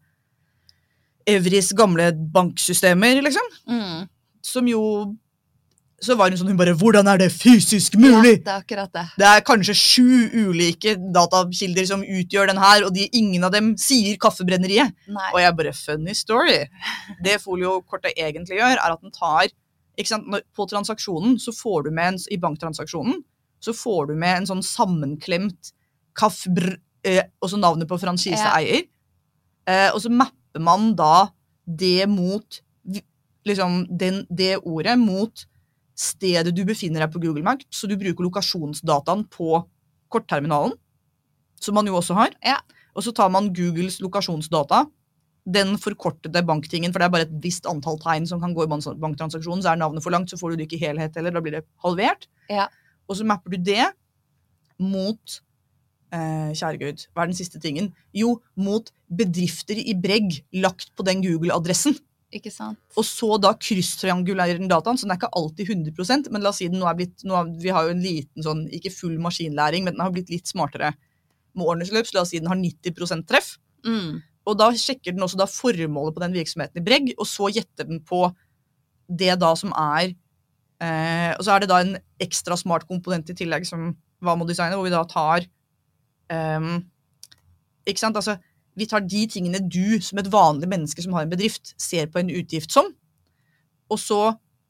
Evris 1.29 1.71
gamle 1.77 2.11
banksystemer, 2.33 3.21
liksom, 3.25 3.47
Mm. 3.67 4.09
som 4.43 4.67
jo 4.67 5.15
Så 6.01 6.15
var 6.17 6.31
hun 6.33 6.39
sånn, 6.39 6.49
hun 6.49 6.57
bare 6.57 6.73
Hvordan 6.77 7.07
er 7.11 7.19
det 7.21 7.29
fysisk 7.29 7.95
mulig?! 8.01 8.39
ja, 8.39 8.43
det 8.45 8.53
er 8.53 8.63
akkurat 8.63 8.93
det. 8.95 9.03
Det 9.21 9.27
er 9.29 9.43
kanskje 9.45 9.75
sju 9.77 10.47
ulike 10.47 10.95
datakilder 11.13 11.85
som 11.85 12.01
utgjør 12.01 12.49
den 12.49 12.61
her, 12.61 12.87
og 12.87 12.95
de, 12.95 13.05
ingen 13.17 13.45
av 13.45 13.53
dem 13.53 13.75
sier 13.77 14.17
Kaffebrenneriet. 14.21 14.95
Nei. 15.13 15.27
Og 15.29 15.41
jeg 15.43 15.57
bare 15.59 15.73
Funny 15.77 16.15
story. 16.17 16.63
Det 17.21 17.37
foliokortet 17.43 18.17
egentlig 18.17 18.57
gjør, 18.57 18.79
er 18.79 18.95
at 18.95 19.03
den 19.03 19.13
tar 19.13 19.51
sant? 20.09 20.41
På 20.57 20.65
transaksjonen 20.65 21.37
så 21.39 21.53
får 21.53 21.85
du 21.85 21.91
med 21.93 22.15
en, 22.15 22.19
I 22.33 22.39
banktransaksjonen 22.41 23.21
så 23.61 23.73
får 23.77 24.09
du 24.09 24.15
med 24.17 24.39
en 24.39 24.49
sånn 24.49 24.65
sammenklemt 24.65 25.75
kaffebr... 26.17 26.79
Eh, 27.05 27.23
og 27.41 27.49
så 27.49 27.57
navnet 27.57 27.89
på 27.89 27.97
franchiseeier. 28.01 28.87
Eh, 29.69 29.89
og 29.93 30.01
så 30.01 30.09
mapper 30.09 30.61
man 30.61 30.91
da 30.97 31.29
det 31.65 32.09
mot 32.09 32.61
Liksom 33.41 33.87
den, 33.97 34.19
det 34.29 34.59
ordet 34.69 34.99
mot 35.01 35.47
stedet 36.01 36.53
du 36.55 36.63
befinner 36.67 37.03
deg 37.03 37.13
på 37.13 37.21
Google 37.21 37.45
Maps, 37.45 37.67
så 37.73 37.89
du 37.89 37.97
bruker 37.99 38.25
lokasjonsdataen 38.25 39.27
på 39.31 39.61
kortterminalen, 40.11 40.73
som 41.61 41.77
man 41.77 41.87
jo 41.87 41.99
også 41.99 42.17
har. 42.17 42.33
Ja. 42.45 42.57
Og 42.97 43.05
så 43.05 43.13
tar 43.15 43.29
man 43.31 43.51
Googles 43.55 43.99
lokasjonsdata, 44.03 44.85
den 45.51 45.73
forkortede 45.81 46.43
banktingen, 46.45 46.93
for 46.93 47.01
det 47.01 47.07
er 47.07 47.13
bare 47.15 47.25
et 47.25 47.37
visst 47.43 47.65
antall 47.69 47.97
tegn 48.01 48.27
som 48.29 48.41
kan 48.41 48.53
gå 48.53 48.65
i 48.65 48.69
banktransaksjonen, 48.69 49.63
så 49.63 49.71
er 49.71 49.79
navnet 49.81 50.03
for 50.05 50.13
langt, 50.13 50.29
så 50.29 50.37
får 50.37 50.53
du 50.53 50.61
det 50.61 50.67
ikke 50.67 50.77
i 50.77 50.83
helhet 50.85 51.17
heller, 51.17 51.33
da 51.33 51.41
blir 51.41 51.57
det 51.57 51.63
halvert. 51.85 52.27
Ja. 52.51 52.67
Og 53.09 53.17
så 53.17 53.25
mapper 53.27 53.55
du 53.55 53.71
det 53.71 53.87
mot 54.81 55.39
eh, 56.13 56.51
Kjære 56.57 56.77
gud, 56.81 57.05
hva 57.13 57.23
er 57.23 57.31
den 57.31 57.37
siste 57.37 57.61
tingen? 57.63 57.89
Jo, 58.13 58.39
mot 58.59 58.91
bedrifter 59.09 59.79
i 59.81 59.95
Bregg 59.97 60.41
lagt 60.61 60.91
på 60.97 61.05
den 61.07 61.23
Google-adressen. 61.25 61.97
Ikke 62.31 62.51
sant? 62.53 62.79
Og 62.95 63.03
så 63.03 63.35
da 63.43 63.51
krysstriangulerer 63.59 64.59
den 64.61 64.71
dataen, 64.71 64.97
så 64.99 65.07
den 65.07 65.13
er 65.15 65.19
ikke 65.19 65.33
alltid 65.35 65.71
100% 65.73 66.29
men 66.31 66.43
la 66.43 66.53
oss 66.53 66.61
si 66.61 66.69
den 66.71 66.79
nå 66.79 66.87
er 66.87 66.95
blitt 66.99 67.25
nå 67.27 67.41
Vi 67.59 67.73
har 67.75 67.87
jo 67.87 67.95
en 67.95 68.03
liten 68.03 68.45
sånn, 68.45 68.65
ikke 68.71 68.93
full 68.95 69.17
maskinlæring, 69.23 69.83
men 69.83 69.97
den 69.97 70.03
har 70.03 70.13
blitt 70.15 70.31
litt 70.31 70.47
smartere 70.47 70.93
med 71.51 71.67
årenes 71.67 71.91
løp, 71.91 72.07
så 72.07 72.17
la 72.17 72.23
oss 72.23 72.31
si 72.31 72.39
den 72.39 72.47
har 72.47 72.59
90% 72.59 73.27
treff. 73.27 73.57
Mm. 73.83 74.21
Og 74.47 74.57
da 74.57 74.69
sjekker 74.77 75.13
den 75.13 75.25
også 75.25 75.39
da 75.41 75.47
formålet 75.49 76.15
på 76.15 76.23
den 76.23 76.37
virksomheten 76.37 76.81
i 76.81 76.85
Bregg, 76.85 77.11
og 77.17 77.27
så 77.29 77.51
gjetter 77.51 77.89
den 77.89 77.99
på 78.07 78.23
det 79.11 79.33
da 79.41 79.51
som 79.59 79.73
er 79.75 80.13
eh, 80.79 81.31
Og 81.35 81.43
så 81.43 81.51
er 81.51 81.63
det 81.63 81.67
da 81.67 81.81
en 81.83 81.97
ekstra 82.23 82.55
smart 82.55 82.85
komponent 82.87 83.27
i 83.33 83.35
tillegg 83.35 83.65
som 83.67 83.89
hva 84.23 84.37
må 84.37 84.45
designe, 84.47 84.77
hvor 84.79 84.87
vi 84.87 84.93
da 84.93 85.01
tar 85.09 85.43
eh, 86.31 86.69
Ikke 87.83 87.99
sant? 87.99 88.15
Altså, 88.15 88.37
vi 88.77 88.87
tar 88.87 89.03
de 89.03 89.25
tingene 89.29 89.59
du 89.65 89.99
som 90.03 90.21
et 90.21 90.29
vanlig 90.31 90.69
menneske 90.71 91.03
som 91.03 91.13
har 91.17 91.25
en 91.25 91.33
bedrift, 91.33 91.73
ser 91.81 92.07
på 92.11 92.21
en 92.21 92.31
utgift 92.31 92.71
som, 92.71 92.91
og 93.91 93.99
så 93.99 94.21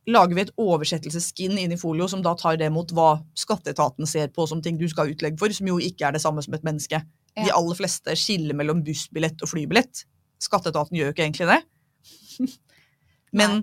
lager 0.10 0.34
vi 0.34 0.43
et 0.43 0.53
oversettelsesskin 0.60 1.60
inn 1.62 1.74
i 1.75 1.79
folio 1.79 2.08
som 2.10 2.24
da 2.25 2.34
tar 2.38 2.58
det 2.58 2.72
mot 2.74 2.89
hva 2.96 3.20
skatteetaten 3.38 4.10
ser 4.10 4.31
på 4.34 4.48
som 4.50 4.62
ting 4.63 4.79
du 4.79 4.88
skal 4.89 5.05
ha 5.05 5.13
utlegg 5.13 5.38
for, 5.39 5.53
som 5.53 5.70
jo 5.70 5.77
ikke 5.81 6.08
er 6.08 6.15
det 6.15 6.24
samme 6.24 6.41
som 6.41 6.55
et 6.58 6.65
menneske. 6.65 7.03
De 7.38 7.53
aller 7.53 7.77
fleste 7.77 8.15
skiller 8.20 8.58
mellom 8.58 8.81
bussbillett 8.84 9.43
og 9.46 9.51
flybillett. 9.53 10.03
Skatteetaten 10.41 10.98
gjør 10.98 11.12
jo 11.12 11.15
ikke 11.15 11.27
egentlig 11.27 11.51
det. 11.51 11.60
Men 13.38 13.62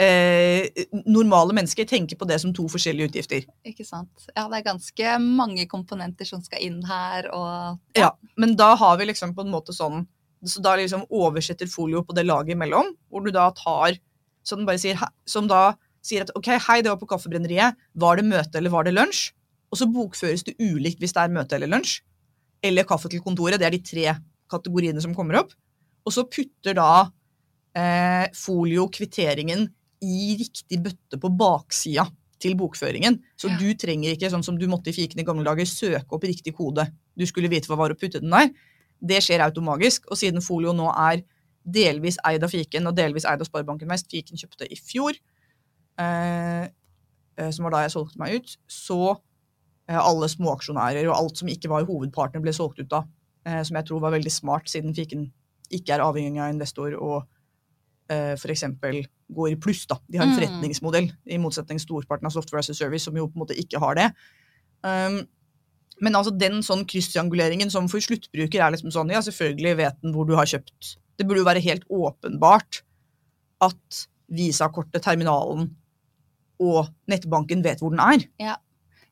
eh, 0.00 0.84
normale 1.06 1.54
mennesker 1.56 1.86
tenker 1.88 2.18
på 2.18 2.26
det 2.28 2.40
som 2.42 2.54
to 2.54 2.66
forskjellige 2.70 3.12
utgifter. 3.12 3.44
Ikke 3.66 3.86
sant. 3.86 4.26
Ja, 4.34 4.46
det 4.50 4.60
er 4.60 4.66
ganske 4.70 5.18
mange 5.22 5.66
komponenter 5.70 6.28
som 6.28 6.42
skal 6.44 6.64
inn 6.66 6.82
her, 6.88 7.30
og 7.34 7.78
Ja, 7.98 8.12
Men 8.36 8.56
da 8.56 8.74
har 8.74 8.98
vi 8.98 9.06
liksom 9.10 9.34
på 9.34 9.44
en 9.44 9.52
måte 9.54 9.74
sånn 9.74 10.06
Så 10.44 10.60
da 10.60 10.74
liksom 10.76 11.06
oversetter 11.08 11.66
folio 11.66 12.02
på 12.04 12.12
det 12.12 12.26
laget 12.26 12.52
imellom, 12.52 12.90
hvor 13.08 13.24
du 13.24 13.30
da 13.32 13.50
tar 13.50 13.96
så 14.44 14.58
den 14.58 14.66
bare 14.68 14.80
sier, 14.80 15.00
Som 15.26 15.48
da 15.48 15.74
sier 16.04 16.26
at 16.26 16.34
ok, 16.36 16.50
hei, 16.60 16.82
det 16.84 16.90
var 16.92 17.00
på 17.00 17.08
Kaffebrenneriet. 17.08 17.78
Var 17.96 18.16
det 18.20 18.26
møte 18.28 18.60
eller 18.60 18.72
var 18.74 18.84
det 18.84 18.92
lunsj? 18.92 19.30
Og 19.72 19.80
så 19.80 19.88
bokføres 19.88 20.44
det 20.44 20.58
ulikt 20.60 21.00
hvis 21.00 21.14
det 21.16 21.22
er 21.22 21.32
møte 21.32 21.56
eller 21.56 21.70
lunsj. 21.72 22.02
Eller 22.64 22.84
kaffe 22.84 23.08
til 23.08 23.22
kontoret. 23.24 23.56
Det 23.58 23.66
er 23.66 23.72
de 23.74 23.80
tre 23.80 24.04
kategoriene 24.52 25.00
som 25.00 25.14
kommer 25.16 25.40
opp. 25.40 25.54
Og 26.04 26.12
så 26.12 26.26
putter 26.28 26.76
da 26.76 27.06
eh, 27.76 28.28
folio 28.36 28.86
kvitteringen 28.92 29.66
i 30.04 30.36
riktig 30.40 30.80
bøtte 30.84 31.18
på 31.20 31.30
baksida 31.38 32.06
til 32.44 32.56
bokføringen. 32.60 33.18
Så 33.40 33.48
Ja. 33.48 33.56
du 33.58 33.74
trenger 33.74 34.12
ikke, 34.12 34.30
sånn 34.30 34.44
som 34.44 34.58
du 34.58 34.66
måtte 34.68 34.88
i 34.88 34.96
fiken 34.96 35.20
i 35.20 35.24
gamle 35.24 35.44
dager, 35.44 35.64
søke 35.64 36.12
opp 36.12 36.22
riktig 36.22 36.54
kode. 36.54 36.86
Du 37.16 37.24
skulle 37.26 37.48
vite 37.48 37.68
hva 37.68 37.76
var 37.76 37.90
å 37.94 37.98
putte 37.98 38.20
den 38.20 38.30
der. 38.30 38.50
Det 39.02 39.22
skjer 39.22 39.40
automagisk. 39.40 40.04
Og 40.10 40.18
siden 40.18 40.42
folio 40.42 40.72
nå 40.72 40.90
er 40.92 41.22
delvis 41.64 42.18
eid 42.24 42.44
av 42.44 42.50
fiken 42.50 42.86
og 42.86 42.96
delvis 42.96 43.24
eid 43.24 43.40
av 43.40 43.46
Sparebanken 43.48 43.88
Vest, 43.88 44.10
fiken 44.10 44.36
kjøpte 44.36 44.68
i 44.70 44.76
fjor, 44.76 45.14
eh, 45.98 46.68
eh, 47.38 47.50
som 47.50 47.64
var 47.64 47.70
da 47.70 47.82
jeg 47.84 47.94
solgte 47.94 48.18
meg 48.20 48.34
ut, 48.36 48.56
så 48.68 49.16
eh, 49.88 49.96
alle 49.96 50.28
småaksjonærer 50.28 51.08
og 51.08 51.16
alt 51.16 51.40
som 51.40 51.48
ikke 51.48 51.68
var 51.68 51.86
hovedpartner, 51.88 52.42
ble 52.42 52.52
solgt 52.52 52.80
ut 52.80 52.88
da. 52.88 53.04
Eh, 53.46 53.62
som 53.62 53.76
jeg 53.76 53.86
tror 53.86 54.00
var 54.00 54.12
veldig 54.12 54.32
smart, 54.32 54.68
siden 54.68 54.94
fiken 54.94 55.30
ikke 55.72 55.94
er 55.96 56.04
avhengig 56.04 56.40
av 56.40 56.52
investor 56.52 56.94
og 57.00 57.26
eh, 58.10 58.32
f.eks. 58.36 58.64
går 59.32 59.50
i 59.52 59.56
pluss. 59.56 59.86
da. 59.86 59.96
De 60.08 60.18
har 60.18 60.26
en 60.26 60.32
Mm. 60.34 60.38
forretningsmodell, 60.40 61.12
i 61.26 61.38
motsetning 61.38 61.78
til 61.78 61.86
storparten 61.86 62.26
av 62.26 62.32
Software 62.32 62.58
as 62.60 62.70
a 62.70 62.74
Service, 62.74 63.04
som 63.04 63.16
jo 63.16 63.26
på 63.28 63.36
en 63.36 63.46
måte 63.46 63.56
ikke 63.58 63.78
har 63.80 63.94
det. 63.94 64.10
Um, 64.84 65.26
men 66.02 66.12
altså 66.14 66.36
den 66.36 66.60
sånn 66.62 66.84
krysstrianguleringen 66.84 67.70
som 67.70 67.88
for 67.88 68.00
sluttbruker 68.00 68.60
er 68.60 68.72
liksom 68.74 68.90
sånn, 68.92 69.10
ja, 69.10 69.20
selvfølgelig 69.20 69.76
vet 69.76 70.00
den 70.02 70.12
hvor 70.12 70.26
du 70.26 70.34
har 70.34 70.44
kjøpt. 70.44 70.96
Det 71.16 71.26
burde 71.26 71.38
jo 71.38 71.44
være 71.48 71.62
helt 71.62 71.84
åpenbart 71.88 72.82
at 73.62 74.06
Visa-kortet, 74.30 75.02
terminalen 75.04 75.76
og 76.60 76.88
nettbanken 77.08 77.62
vet 77.62 77.78
hvor 77.80 77.90
den 77.90 78.00
er. 78.00 78.24
Ja, 78.40 78.56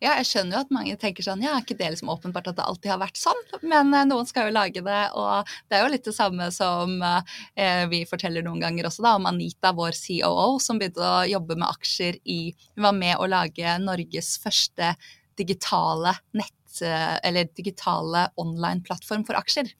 jeg 0.02 0.28
skjønner 0.28 0.56
jo 0.56 0.62
at 0.64 0.74
mange 0.74 0.96
tenker 1.00 1.26
sånn, 1.26 1.42
ja, 1.44 1.54
er 1.56 1.64
ikke 1.64 1.78
det 1.78 1.92
liksom 1.94 2.10
åpenbart 2.12 2.50
at 2.50 2.58
det 2.58 2.66
alltid 2.66 2.92
har 2.92 3.00
vært 3.02 3.20
sånn? 3.20 3.42
Men 3.62 3.92
eh, 3.94 4.06
noen 4.08 4.28
skal 4.28 4.48
jo 4.48 4.56
lage 4.56 4.82
det, 4.84 5.02
og 5.18 5.52
det 5.70 5.78
er 5.78 5.84
jo 5.84 5.92
litt 5.94 6.08
det 6.08 6.16
samme 6.16 6.48
som 6.54 6.98
eh, 7.02 7.84
vi 7.92 8.02
forteller 8.08 8.44
noen 8.46 8.62
ganger 8.62 8.88
også 8.88 9.06
da, 9.06 9.16
om 9.18 9.28
Anita, 9.30 9.74
vår 9.76 9.96
COO, 9.98 10.58
som 10.62 10.80
begynte 10.80 11.04
å 11.06 11.22
jobbe 11.30 11.58
med 11.58 11.68
aksjer 11.70 12.18
i, 12.24 12.40
hun 12.76 12.88
var 12.88 12.98
med 12.98 13.18
å 13.18 13.30
lage 13.30 13.76
Norges 13.82 14.34
første 14.42 14.94
digitale 15.38 16.14
nett, 16.36 16.82
eh, 16.82 17.16
eller 17.22 17.48
digitale 17.56 18.26
online-plattform 18.40 19.24
for 19.28 19.38
aksjer. 19.38 19.70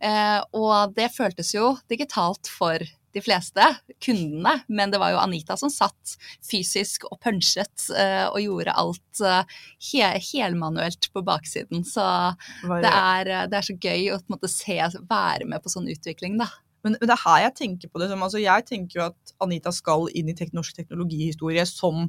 Eh, 0.00 0.40
og 0.56 0.94
det 0.96 1.10
føltes 1.14 1.54
jo 1.54 1.74
digitalt 1.90 2.50
for 2.50 2.82
de 3.16 3.22
fleste, 3.24 3.64
kundene, 4.04 4.52
men 4.68 4.92
det 4.92 5.00
var 5.00 5.14
jo 5.14 5.20
Anita 5.22 5.56
som 5.56 5.72
satt 5.72 6.16
fysisk 6.44 7.06
og 7.08 7.18
punchet 7.24 7.88
eh, 7.96 8.26
og 8.28 8.38
gjorde 8.42 8.74
alt 8.76 9.22
eh, 9.24 9.56
he 9.88 10.10
helmanuelt 10.28 11.08
på 11.14 11.22
baksiden. 11.24 11.84
Så 11.88 12.04
det 12.82 12.92
er, 12.92 13.32
eh, 13.32 13.48
det 13.48 13.58
er 13.58 13.68
så 13.70 13.78
gøy 13.80 14.10
å 14.12 14.20
måte 14.32 14.50
se, 14.52 14.76
være 15.08 15.48
med 15.48 15.64
på 15.64 15.72
sånn 15.72 15.88
utvikling, 15.92 16.36
da. 16.42 16.50
Men, 16.84 16.98
men 17.00 17.08
det 17.08 17.16
er 17.16 17.24
her 17.24 17.44
jeg 17.48 17.56
tenker 17.58 17.90
på 17.90 17.98
det 17.98 18.06
som 18.12 18.20
altså 18.22 18.38
Jeg 18.38 18.62
tenker 18.68 19.00
jo 19.00 19.06
at 19.08 19.32
Anita 19.42 19.72
skal 19.74 20.06
inn 20.14 20.28
i 20.30 20.36
tek 20.38 20.52
norsk 20.54 20.76
teknologihistorie 20.76 21.64
som 21.66 22.04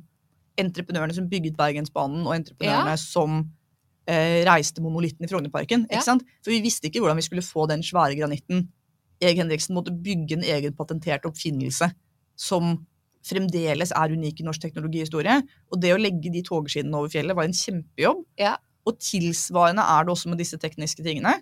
entreprenørene 0.57 1.15
som 1.15 1.29
bygget 1.29 1.57
Bergensbanen, 1.57 2.25
og 2.27 2.35
entreprenørene 2.35 2.97
som 2.99 3.39
eh, 4.09 4.43
reiste 4.47 4.83
monolitten 4.83 5.25
i 5.25 5.29
Frognerparken. 5.29 5.85
Ja. 5.93 6.01
For 6.03 6.53
vi 6.53 6.63
visste 6.65 6.89
ikke 6.89 7.03
hvordan 7.03 7.19
vi 7.19 7.25
skulle 7.25 7.45
få 7.45 7.67
den 7.69 7.85
svære 7.85 8.17
granitten. 8.19 8.67
Erik 9.23 9.41
Henriksen 9.41 9.75
måtte 9.77 9.93
bygge 9.93 10.37
en 10.37 10.45
egen 10.45 10.75
patentert 10.77 11.25
oppfinnelse 11.25 11.89
som 12.37 12.77
fremdeles 13.27 13.91
er 13.91 14.13
unik 14.13 14.41
i 14.41 14.45
norsk 14.47 14.61
teknologihistorie. 14.63 15.39
Og 15.71 15.81
det 15.81 15.93
å 15.95 15.99
legge 15.99 16.31
de 16.31 16.43
togskinnene 16.45 16.99
over 16.99 17.11
fjellet 17.11 17.35
var 17.35 17.47
en 17.47 17.55
kjempejobb. 17.57 18.23
Ja. 18.39 18.55
Og 18.87 18.99
tilsvarende 19.03 19.83
er 19.83 20.05
det 20.05 20.13
også 20.13 20.31
med 20.31 20.39
disse 20.39 20.59
tekniske 20.61 21.03
tingene. 21.03 21.33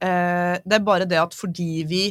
Eh, 0.00 0.60
det 0.62 0.76
er 0.76 0.84
bare 0.86 1.08
det 1.08 1.18
at 1.20 1.34
fordi 1.36 1.84
vi 1.88 2.04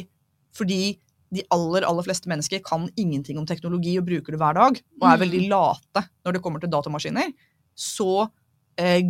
fordi 0.54 0.98
de 1.30 1.44
aller, 1.54 1.84
aller 1.86 2.02
fleste 2.02 2.26
mennesker 2.26 2.58
kan 2.66 2.88
ingenting 2.98 3.38
om 3.38 3.46
teknologi 3.46 3.92
og 4.00 4.08
bruker 4.08 4.34
det 4.34 4.40
hver 4.42 4.56
dag, 4.58 4.80
og 5.00 5.04
er 5.06 5.16
Mm. 5.16 5.22
veldig 5.22 5.48
late 5.48 6.02
når 6.26 6.32
det 6.32 6.42
kommer 6.42 6.60
til 6.60 6.70
datamaskiner, 6.70 7.32
så 7.78 8.28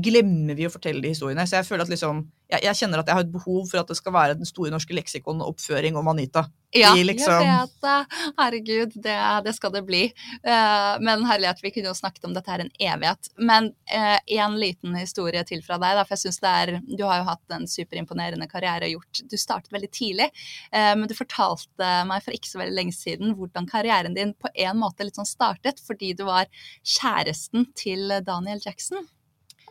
glemmer 0.02 0.56
vi 0.58 0.66
å 0.66 0.72
fortelle 0.72 1.02
de 1.02 1.12
historiene. 1.12 1.46
Så 1.46 1.60
jeg 1.60 1.68
føler 1.68 1.84
at 1.86 1.92
liksom, 1.92 2.24
jeg, 2.50 2.64
jeg 2.66 2.78
kjenner 2.82 3.02
at 3.02 3.10
jeg 3.10 3.18
har 3.18 3.26
et 3.26 3.34
behov 3.34 3.68
for 3.70 3.82
at 3.82 3.90
det 3.90 3.98
skal 3.98 4.14
være 4.14 4.38
den 4.38 4.48
store 4.48 4.72
norske 4.72 4.96
leksikon-oppføring 4.96 5.98
om 6.00 6.10
Anita. 6.10 6.46
Ja, 6.72 6.92
I 6.94 7.02
liksom- 7.02 7.42
jeg 7.42 7.58
vet 7.58 7.80
det. 7.82 8.32
Herregud, 8.38 8.92
det, 9.02 9.16
det 9.44 9.54
skal 9.56 9.72
det 9.74 9.82
bli. 9.86 10.02
Uh, 10.46 10.98
men 11.02 11.24
herlighet, 11.26 11.62
vi 11.62 11.72
kunne 11.74 11.90
jo 11.90 11.98
snakket 11.98 12.24
om 12.28 12.34
dette 12.34 12.50
her 12.50 12.62
en 12.62 12.70
evighet. 12.78 13.30
Men 13.38 13.72
én 13.90 14.56
liten 14.58 14.94
historie 14.94 15.42
til 15.44 15.62
fra 15.66 15.78
deg, 15.82 15.98
da, 15.98 16.04
for 16.04 16.14
jeg 16.14 16.24
synes 16.30 16.40
det 16.40 16.50
er 16.50 16.96
Du 16.96 17.04
har 17.04 17.20
jo 17.20 17.28
hatt 17.30 17.56
en 17.56 17.66
superimponerende 17.66 18.46
karriere 18.50 18.86
og 18.86 19.00
gjort 19.00 19.22
Du 19.30 19.36
startet 19.36 19.72
veldig 19.74 19.90
tidlig, 19.90 20.30
uh, 20.72 20.94
men 20.94 21.08
du 21.10 21.14
fortalte 21.14 21.90
meg 22.06 22.22
for 22.22 22.34
ikke 22.36 22.50
så 22.50 22.62
veldig 22.62 22.76
lenge 22.76 22.94
siden 22.94 23.34
hvordan 23.34 23.66
karrieren 23.70 24.14
din 24.14 24.34
på 24.34 24.50
en 24.54 24.78
måte 24.78 25.06
litt 25.06 25.18
sånn 25.18 25.28
startet, 25.28 25.82
fordi 25.82 26.14
du 26.14 26.24
var 26.28 26.46
kjæresten 26.86 27.66
til 27.74 28.20
Daniel 28.26 28.62
Jackson. 28.62 29.08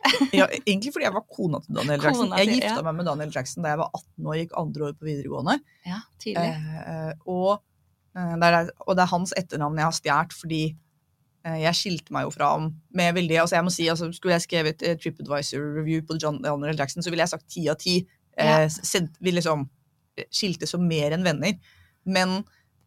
Ja, 0.38 0.46
egentlig 0.64 0.92
fordi 0.94 1.06
jeg 1.06 1.14
var 1.14 1.24
kona 1.28 1.60
til 1.64 1.76
Daniel 1.76 1.98
Jackson. 2.00 2.28
Kona 2.28 2.42
Jeg 2.42 2.54
gifta 2.56 2.76
ja. 2.78 2.84
meg 2.86 3.00
med 3.00 3.08
Daniel 3.10 3.32
Jackson 3.34 3.64
da 3.64 3.72
jeg 3.74 3.80
var 3.82 3.90
18 3.98 4.28
år, 4.28 4.36
gikk 4.40 4.54
andre 4.60 4.86
år 4.86 4.94
på 4.98 5.08
videregående. 5.08 5.56
Ja, 5.88 5.98
tidlig. 6.22 6.52
Eh, 6.52 7.10
og, 7.30 7.50
eh, 8.16 8.36
det 8.42 8.52
er, 8.60 8.70
og 8.86 8.96
det 8.96 9.04
er 9.04 9.12
hans 9.14 9.34
etternavn 9.40 9.80
jeg 9.80 9.88
har 9.88 9.98
stjålet 9.98 10.36
fordi 10.36 10.62
eh, 10.70 11.58
jeg 11.64 11.80
skilte 11.80 12.16
meg 12.16 12.28
jo 12.28 12.32
fra 12.34 12.54
ham 12.54 12.70
med 12.96 13.18
veldig 13.18 13.42
altså 13.42 13.58
jeg 13.58 13.66
må 13.66 13.74
si, 13.74 13.90
altså 13.92 14.10
Skulle 14.16 14.38
jeg 14.38 14.46
skrevet 14.46 14.86
et 14.86 15.04
TripAdvisor-review 15.04 16.06
på 16.08 16.18
John 16.22 16.40
Daniel 16.44 16.78
Jackson, 16.78 17.04
så 17.04 17.12
ville 17.12 17.26
jeg 17.26 17.34
sagt 17.34 17.50
ti 17.52 17.66
av 17.72 17.78
ti. 17.80 18.00
Eh, 18.40 18.68
vi 19.20 19.36
liksom 19.36 19.68
eh, 20.16 20.28
skilte 20.30 20.68
som 20.70 20.86
mer 20.86 21.16
enn 21.16 21.26
venner. 21.26 21.56
Men, 22.08 22.40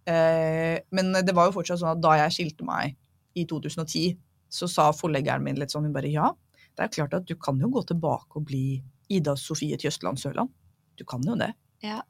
eh, 0.10 0.82
men 0.89 1.13
det 1.13 1.36
var 1.36 1.50
jo 1.50 1.58
fortsatt 1.60 1.82
sånn 1.82 1.96
at 1.96 2.03
da 2.03 2.17
jeg 2.24 2.38
skilte 2.38 2.67
meg 2.67 2.98
i 3.38 3.46
2010, 3.50 4.17
så 4.53 4.70
sa 4.70 4.91
forleggeren 4.93 5.43
min 5.46 5.58
litt 5.58 5.74
sånn 5.74 5.88
hun 5.88 5.96
bare 5.96 6.12
ja, 6.13 6.32
det 6.77 6.86
er 6.86 6.94
klart 6.96 7.13
at 7.18 7.27
du 7.30 7.36
kan 7.39 7.60
jo 7.62 7.70
gå 7.74 7.84
tilbake 7.89 8.39
og 8.39 8.48
bli 8.50 8.82
Ida 9.13 9.36
Sofie 9.38 9.77
Tjøstland 9.77 10.22
Sørland. 10.22 10.50
Du 10.98 11.06
kan 11.10 11.24
jo 11.25 11.36
det. 11.38 11.51
Ja. 11.84 12.01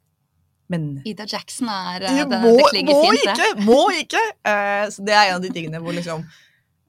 Men 0.71 1.01
Ida 1.07 1.25
Jackson 1.27 1.69
er 1.71 2.05
eh, 2.07 2.21
det 2.21 2.29
det, 2.31 2.39
må, 2.43 2.53
det 2.57 2.69
klinger 2.71 2.95
må 2.95 3.01
fint, 3.07 3.25
det. 3.27 3.33
ikke! 3.33 3.65
Må 3.67 3.81
ikke! 3.99 4.23
Eh, 4.47 4.85
så 4.93 5.05
det 5.05 5.15
er 5.15 5.31
en 5.31 5.39
av 5.39 5.43
de 5.43 5.51
tingene 5.53 5.81
hvor 5.83 5.95
liksom 5.95 6.23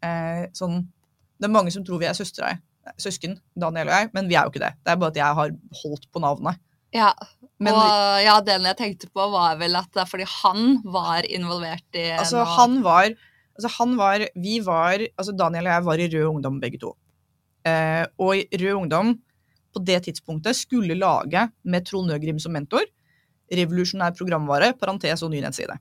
eh, 0.05 0.47
sånn, 0.57 0.85
Det 1.41 1.49
er 1.49 1.53
mange 1.57 1.75
som 1.75 1.85
tror 1.87 2.01
vi 2.03 2.09
er 2.09 2.17
søstre, 2.17 2.55
søsken, 3.01 3.37
Daniel 3.59 3.91
og 3.91 3.99
jeg, 3.99 4.13
men 4.15 4.31
vi 4.31 4.39
er 4.39 4.47
jo 4.47 4.55
ikke 4.55 4.63
det. 4.63 4.73
Det 4.85 4.95
er 4.95 5.01
bare 5.03 5.15
at 5.15 5.21
jeg 5.21 5.41
har 5.41 5.55
holdt 5.83 6.09
på 6.15 6.23
navnet. 6.23 6.63
Ja, 6.95 7.11
Men 7.59 7.75
og 7.75 8.23
ja, 8.23 8.39
den 8.47 8.67
jeg 8.69 8.79
tenkte 8.79 9.09
på, 9.11 9.27
var 9.33 9.57
vel 9.59 9.75
at 9.79 9.91
det 9.95 10.05
er 10.05 10.11
fordi 10.11 10.27
han 10.31 10.77
var 10.87 11.27
involvert 11.27 11.99
i 11.99 12.13
altså, 12.15 12.43
noe 12.43 12.59
han 12.59 12.83
var 12.87 13.15
Altså, 13.55 13.71
han 13.77 13.93
var 13.95 14.25
Vi 14.43 14.57
var 14.67 14.99
Altså, 14.99 15.31
Daniel 15.39 15.69
og 15.69 15.75
jeg 15.75 15.85
var 15.87 16.01
i 16.03 16.07
Rød 16.11 16.29
Ungdom 16.31 16.57
begge 16.63 16.81
to. 16.83 16.95
Eh, 17.65 18.05
og 18.21 18.45
Rød 18.53 18.75
Ungdom 18.77 19.15
på 19.75 19.83
det 19.83 20.05
tidspunktet 20.07 20.57
skulle 20.57 20.97
lage, 20.99 21.49
med 21.65 21.87
Trond 21.89 22.13
Øgrim 22.15 22.39
som 22.39 22.55
mentor, 22.55 22.85
revolusjonær 23.53 24.15
programvare, 24.17 24.73
parentes 24.79 25.25
og 25.25 25.33
ny 25.33 25.43
nettside. 25.45 25.77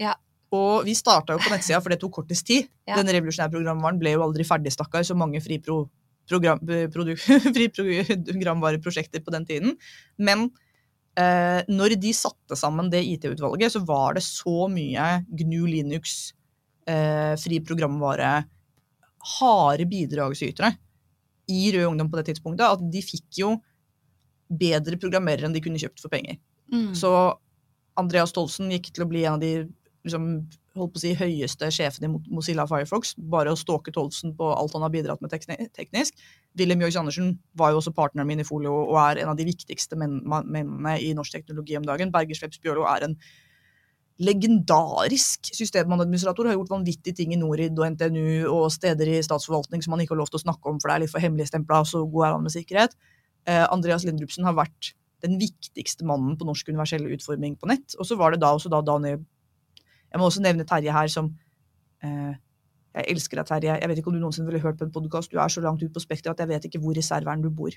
Ja. 0.00 0.14
Og 0.52 0.84
vi 0.84 0.92
starta 0.94 1.32
jo 1.34 1.40
på 1.40 1.52
nettsida, 1.52 1.80
for 1.80 1.92
det 1.92 2.00
tok 2.02 2.18
kortest 2.20 2.46
tid. 2.48 2.68
Ja. 2.82 2.96
Den 2.98 3.12
revolusjonære 3.14 3.54
programvaren 3.54 3.98
ble 4.00 4.16
jo 4.16 4.24
aldri 4.24 4.44
ferdig, 4.44 4.72
stakkar, 4.74 5.04
så 5.06 5.14
mange 5.14 5.40
fripro 5.40 5.84
program, 6.28 6.58
fri 6.94 7.16
friprogramvareprosjekter 7.54 9.22
på 9.22 9.32
den 9.34 9.46
tiden. 9.46 9.76
Men 10.18 10.48
eh, 11.14 11.62
når 11.70 11.94
de 12.02 12.12
satte 12.16 12.58
sammen 12.58 12.90
det 12.92 13.04
IT-utvalget, 13.06 13.72
så 13.76 13.84
var 13.86 14.18
det 14.18 14.24
så 14.26 14.66
mye 14.72 15.22
GNU 15.30 15.62
Linux, 15.70 16.34
eh, 16.90 17.38
fri 17.40 17.62
programvare, 17.64 18.34
harde 19.38 19.86
bidragsytere 19.86 20.74
i 21.50 21.72
Rød 21.74 21.88
Ungdom 21.90 22.10
på 22.12 22.20
det 22.20 22.28
tidspunktet, 22.30 22.66
at 22.66 22.82
de 22.92 23.02
fikk 23.04 23.42
jo 23.42 23.54
bedre 24.52 24.98
programmerere 25.00 25.48
enn 25.48 25.54
de 25.56 25.62
kunne 25.64 25.80
kjøpt 25.80 26.02
for 26.02 26.12
penger. 26.12 26.38
Mm. 26.72 26.92
Så 26.96 27.10
Andreas 27.98 28.32
Tolsen 28.32 28.72
gikk 28.72 28.92
til 28.92 29.04
å 29.04 29.08
bli 29.10 29.24
en 29.24 29.38
av 29.38 29.42
de 29.42 29.52
liksom, 30.06 30.28
holdt 30.76 30.94
på 30.94 31.00
å 31.00 31.02
si, 31.02 31.12
høyeste 31.18 31.68
sjefene 31.74 32.08
i 32.08 32.12
Mo- 32.12 32.22
Mozilla 32.38 32.66
Firefox. 32.68 33.14
Bare 33.32 33.52
å 33.52 33.58
stalke 33.58 33.92
Tolsen 33.94 34.34
på 34.38 34.48
alt 34.54 34.76
han 34.76 34.84
har 34.84 34.92
bidratt 34.94 35.22
med 35.24 35.32
teknisk. 35.32 36.20
Wilhelm 36.58 36.84
Jørgs 36.84 36.98
Andersen 37.00 37.34
var 37.58 37.72
jo 37.72 37.80
også 37.80 37.94
partneren 37.96 38.28
min 38.28 38.42
i 38.44 38.48
Folio 38.48 38.74
og 38.86 38.98
er 39.02 39.22
en 39.22 39.32
av 39.32 39.38
de 39.38 39.48
viktigste 39.48 39.98
mennene 40.00 40.98
i 41.00 41.12
norsk 41.16 41.38
teknologi 41.38 41.78
om 41.78 41.88
dagen. 41.88 42.12
Berger 42.14 42.38
Sveps 42.38 42.60
Bjørlo 42.62 42.86
er 42.88 43.08
en 43.08 43.16
legendarisk 44.22 45.50
systemadministrator. 45.56 46.48
Har 46.48 46.56
gjort 46.56 46.72
vanvittige 46.76 47.16
ting 47.18 47.34
i 47.34 47.40
Norid 47.40 47.78
og 47.78 47.88
NTNU 47.94 48.48
og 48.50 48.70
steder 48.74 49.10
i 49.10 49.20
statsforvaltning 49.24 49.82
som 49.84 49.94
han 49.94 50.04
ikke 50.04 50.14
har 50.14 50.22
lov 50.22 50.30
til 50.30 50.40
å 50.40 50.44
snakke 50.44 50.70
om, 50.70 50.78
for 50.80 50.90
det 50.90 50.94
er 50.94 51.04
litt 51.04 51.12
for 51.14 51.24
hemmeligstempla, 51.24 51.82
så 51.88 52.04
god 52.06 52.26
er 52.28 52.36
han 52.36 52.44
med 52.46 52.54
sikkerhet. 52.54 52.96
Eh, 53.48 53.64
Andreas 53.74 54.06
Lindrupsen 54.06 54.46
har 54.46 54.54
vært 54.58 54.92
den 55.22 55.38
viktigste 55.38 56.06
mannen 56.06 56.36
på 56.38 56.46
norsk 56.46 56.70
universell 56.70 57.06
utforming 57.14 57.56
på 57.58 57.70
nett. 57.70 57.96
Og 57.98 58.06
så 58.06 58.18
var 58.18 58.34
det 58.34 58.42
da 58.42 58.52
også 58.54 58.70
da 58.72 58.82
Daniel 58.82 59.22
Jeg 60.12 60.20
må 60.20 60.26
også 60.28 60.42
nevne 60.44 60.66
Terje 60.68 60.92
her 60.92 61.08
som 61.08 61.30
eh, 62.04 62.34
Jeg 62.92 63.04
elsker 63.14 63.40
deg, 63.40 63.46
Terje. 63.48 63.76
Jeg 63.80 63.88
vet 63.88 63.98
ikke 63.98 64.10
om 64.12 64.18
du 64.18 64.20
noensinne 64.20 64.50
ville 64.50 64.60
hørt 64.60 64.78
på 64.78 64.84
en 64.84 64.92
podkast. 64.92 65.32
Du 65.32 65.40
er 65.40 65.48
så 65.48 65.62
langt 65.64 65.82
ut 65.82 65.94
på 65.94 66.02
spekteret 66.02 66.36
at 66.36 66.44
jeg 66.44 66.50
vet 66.50 66.66
ikke 66.68 66.82
hvor 66.82 66.98
i 66.98 67.04
serveren 67.04 67.42
du 67.42 67.48
bor. 67.48 67.72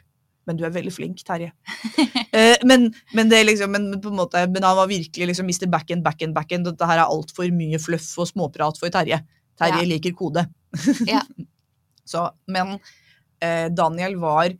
Men 0.45 0.57
du 0.59 0.63
er 0.67 0.73
veldig 0.75 0.93
flink, 0.93 1.23
Terje. 1.25 1.51
eh, 2.37 2.57
men, 2.69 2.91
men, 3.17 3.29
det 3.31 3.39
liksom, 3.47 3.71
men, 3.73 3.87
på 4.01 4.11
en 4.11 4.19
måte, 4.19 4.43
men 4.53 4.65
han 4.67 4.77
var 4.77 4.89
virkelig 4.91 5.31
liksom 5.31 5.47
Mr. 5.49 5.65
Backend, 5.73 6.03
backend, 6.05 6.35
backend. 6.37 6.67
Dette 6.69 6.89
her 6.89 7.01
er 7.01 7.09
altfor 7.09 7.49
mye 7.55 7.79
fluff 7.81 8.11
og 8.21 8.29
småprat 8.29 8.77
for 8.81 8.93
Terje. 8.93 9.21
Terje 9.57 9.81
Ja. 9.81 9.89
liker 9.95 10.13
kode. 10.17 10.45
Ja. 11.09 11.21
Så, 12.05 12.27
men 12.51 12.75
eh, 13.41 13.67
Daniel 13.73 14.17
var 14.21 14.53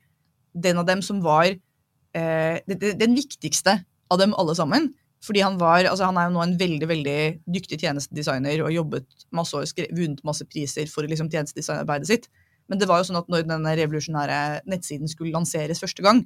den 0.55 0.79
av 0.81 0.87
dem 0.87 1.01
som 1.05 1.19
var 1.21 1.45
eh, 1.51 2.55
den, 2.65 2.97
den- 2.97 3.17
viktigste 3.17 3.83
av 4.09 4.17
dem 4.21 4.33
alle 4.33 4.55
sammen. 4.57 4.87
Fordi 5.25 5.41
han 5.41 5.57
var, 5.57 5.85
altså 5.89 6.05
han 6.09 6.17
er 6.21 6.27
jo 6.29 6.35
nå 6.35 6.41
en 6.43 6.55
veldig 6.57 6.87
veldig 6.89 7.19
dyktig 7.49 7.79
tjenestedesigner 7.81 8.61
og 8.65 8.73
jobbet 8.73 9.05
masse 9.33 9.57
år, 9.57 9.65
vunnet 9.97 10.21
masse 10.25 10.45
priser 10.49 10.89
for 10.91 11.05
liksom 11.09 11.29
tjenestedesignarbeidet 11.33 12.09
sitt. 12.09 12.27
Men 12.69 12.81
det 12.81 12.87
var 12.89 13.01
jo 13.01 13.09
sånn 13.09 13.19
at 13.19 13.29
når 13.29 13.45
denne 13.49 13.75
revolusjonære 13.77 14.39
nettsiden 14.69 15.11
skulle 15.11 15.35
lanseres 15.35 15.81
første 15.83 16.05
gang, 16.05 16.23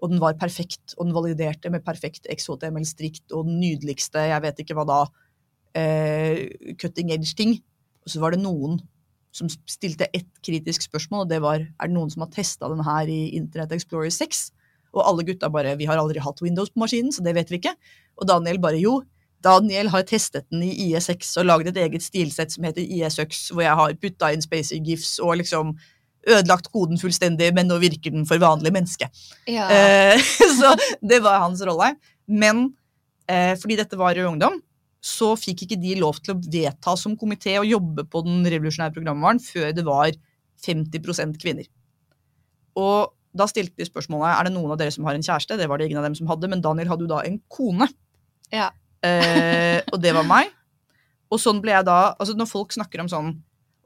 og 0.00 0.12
den 0.12 0.20
var 0.20 0.38
perfekt, 0.40 0.94
og 0.96 1.06
den 1.06 1.16
validerte 1.16 1.72
med 1.72 1.84
perfekt 1.84 2.28
XHTML 2.32 2.86
strikt 2.88 3.34
og 3.36 3.48
den 3.48 3.60
nydeligste, 3.60 4.22
jeg 4.32 4.44
vet 4.44 4.62
ikke 4.62 4.76
hva 4.78 4.86
da, 4.88 5.00
eh, 5.76 6.48
cutting 6.80 7.12
edge-ting, 7.12 7.58
og 8.04 8.12
så 8.12 8.20
var 8.20 8.32
det 8.32 8.42
noen 8.42 8.80
som 9.32 9.48
stilte 9.48 10.08
ett 10.16 10.30
kritisk 10.42 10.82
spørsmål, 10.88 11.24
og 11.24 11.30
det 11.30 11.40
var 11.44 11.60
er 11.60 11.86
det 11.86 11.94
noen 11.94 12.10
som 12.10 12.24
har 12.24 12.32
testa 12.34 12.68
den 12.68 12.82
her 12.82 13.06
i 13.06 13.36
Internet 13.36 13.76
Explorer 13.76 14.10
6? 14.10 14.50
Og 14.90 15.04
alle 15.06 15.22
gutta 15.28 15.50
bare 15.52 15.76
vi 15.78 15.86
har 15.86 16.00
aldri 16.00 16.18
hatt 16.18 16.42
Windows 16.42 16.72
på 16.72 16.82
maskinen, 16.82 17.12
så 17.14 17.22
det 17.22 17.36
vet 17.36 17.50
vi 17.50 17.60
ikke. 17.60 17.76
Og 18.18 18.26
Daniel 18.26 18.58
bare 18.58 18.80
jo. 18.80 19.04
Daniel 19.44 19.88
har 19.92 20.04
testet 20.08 20.46
den 20.52 20.64
i 20.66 20.72
IE6 20.88 21.32
og 21.40 21.48
laget 21.48 21.72
et 21.72 21.80
eget 21.86 22.04
stilsett 22.04 22.52
som 22.52 22.66
heter 22.66 22.84
IE6, 22.84 23.46
hvor 23.54 23.64
jeg 23.64 23.78
har 23.78 23.96
putta 24.02 24.30
inn 24.34 24.44
Spacey 24.44 24.80
GIFs 24.84 25.18
og 25.24 25.38
liksom 25.40 25.74
ødelagt 26.28 26.68
koden 26.72 27.00
fullstendig, 27.00 27.48
men 27.56 27.70
nå 27.70 27.78
virker 27.80 28.12
den 28.12 28.26
for 28.28 28.40
vanlige 28.42 28.74
mennesker. 28.76 29.08
ja. 29.48 29.68
Eh, 29.72 30.20
så 30.58 30.74
det 31.00 31.22
var 31.24 31.40
hans 31.46 31.62
rolle. 31.64 31.94
Men 32.28 32.68
eh, 33.30 33.54
fordi 33.58 33.78
dette 33.80 33.98
var 33.98 34.14
Rød 34.14 34.34
Ungdom, 34.34 34.58
så 35.00 35.32
fikk 35.40 35.64
ikke 35.64 35.80
de 35.80 35.94
lov 35.96 36.20
til 36.20 36.34
å 36.34 36.40
vedta 36.44 36.92
som 37.00 37.16
komité 37.16 37.56
å 37.56 37.64
jobbe 37.64 38.04
på 38.04 38.20
den 38.26 38.44
revolusjonære 38.44 38.92
programvaren 38.98 39.40
før 39.40 39.72
det 39.72 39.86
var 39.86 40.12
50% 40.60 41.40
kvinner. 41.40 41.70
Og 42.76 43.14
da 43.32 43.46
stilte 43.48 43.78
de 43.80 43.86
spørsmålet 43.88 44.34
er 44.34 44.48
det 44.48 44.52
noen 44.54 44.74
av 44.74 44.80
dere 44.80 44.92
som 44.92 45.06
har 45.08 45.16
en 45.16 45.24
kjæreste. 45.24 45.56
Det 45.56 45.68
var 45.70 45.80
det 45.80 45.88
ingen 45.88 46.02
av 46.02 46.06
dem 46.08 46.18
som 46.18 46.28
hadde, 46.28 46.50
men 46.50 46.62
Daniel 46.64 46.90
hadde 46.92 47.06
jo 47.06 47.12
da 47.14 47.22
en 47.24 47.38
kone. 47.48 47.88
Ja. 48.52 48.68
Eh, 49.06 49.80
og 49.92 50.00
det 50.02 50.12
var 50.16 50.26
meg. 50.28 50.50
Og 51.30 51.40
sånn 51.40 51.60
ble 51.62 51.72
jeg 51.72 51.86
da 51.86 52.12
altså 52.20 52.34
Når 52.36 52.48
folk 52.50 52.74
snakker 52.74 53.00
om 53.00 53.08
sånn 53.08 53.28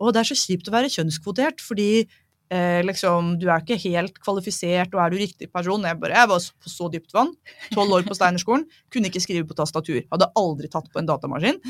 Å, 0.01 0.11
det 0.11 0.23
er 0.23 0.27
så 0.27 0.35
kjipt 0.35 0.67
å 0.67 0.73
være 0.75 0.89
kjønnskvotert, 0.91 1.61
fordi 1.63 2.03
eh, 2.03 2.81
liksom, 2.83 3.35
du 3.39 3.47
er 3.47 3.63
ikke 3.63 3.79
helt 3.85 4.17
kvalifisert, 4.19 4.91
og 4.97 5.03
er 5.05 5.13
du 5.13 5.21
riktig 5.21 5.49
person? 5.55 5.85
Jeg 5.87 6.01
bare, 6.01 6.17
jeg 6.19 6.31
var 6.33 6.49
på 6.65 6.73
så 6.73 6.89
dypt 6.91 7.15
vann. 7.15 7.31
Tolv 7.71 7.95
år 7.95 8.07
på 8.09 8.17
Steinerskolen. 8.19 8.67
Kunne 8.93 9.09
ikke 9.09 9.23
skrive 9.23 9.47
på 9.47 9.57
tastatur. 9.57 10.01
Hadde 10.11 10.29
aldri 10.41 10.69
tatt 10.73 10.91
på 10.91 11.01
en 11.01 11.09
datamaskin. 11.09 11.61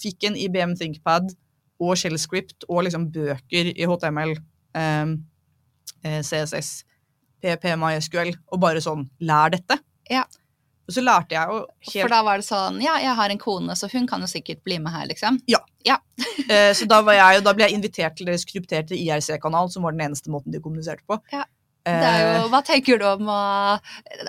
Fikk 0.00 0.28
en 0.30 0.38
IBM 0.38 0.76
ThinkPad 0.78 1.34
og 1.82 1.98
Shellscript 1.98 2.68
og 2.68 2.84
liksom 2.86 3.08
bøker 3.12 3.72
i 3.74 3.88
HTML, 3.90 4.36
eh, 4.78 5.14
eh, 6.06 6.20
CSS, 6.22 6.84
PP, 7.42 7.74
MySQL, 7.82 8.30
og 8.54 8.62
bare 8.62 8.84
sånn 8.84 9.08
Lær 9.26 9.50
dette. 9.56 9.80
Ja. 10.10 10.22
Og 10.88 10.96
så 10.96 11.02
lærte 11.04 11.36
jeg 11.36 11.46
jo 11.48 11.60
helt 11.92 12.02
For 12.02 12.10
da 12.10 12.20
var 12.26 12.40
det 12.42 12.46
sånn 12.48 12.80
Ja, 12.82 12.96
jeg 12.98 13.14
har 13.14 13.30
en 13.30 13.38
kone, 13.38 13.76
så 13.78 13.88
hun 13.92 14.06
kan 14.10 14.20
jo 14.24 14.26
sikkert 14.30 14.62
bli 14.66 14.80
med 14.82 14.92
her, 14.92 15.06
liksom. 15.10 15.38
Eh, 16.50 16.72
Så 16.74 16.86
da, 16.90 17.00
var 17.06 17.14
jeg, 17.18 17.42
da 17.46 17.52
ble 17.54 17.68
jeg 17.68 17.78
invitert 17.78 18.16
til 18.18 18.26
deres 18.28 18.44
krypterte 18.48 18.94
IRC-kanal, 18.98 19.70
som 19.70 19.82
var 19.86 19.94
den 19.94 20.08
eneste 20.08 20.30
måten 20.32 20.52
de 20.54 20.60
kommuniserte 20.62 21.02
på. 21.08 21.18
Ja. 21.32 21.44
Eh, 21.86 21.98
Det 21.98 22.08
er 22.10 22.20
jo, 22.36 22.48
hva 22.52 22.60
tenker 22.62 22.98
du 23.00 23.04
om 23.08 23.26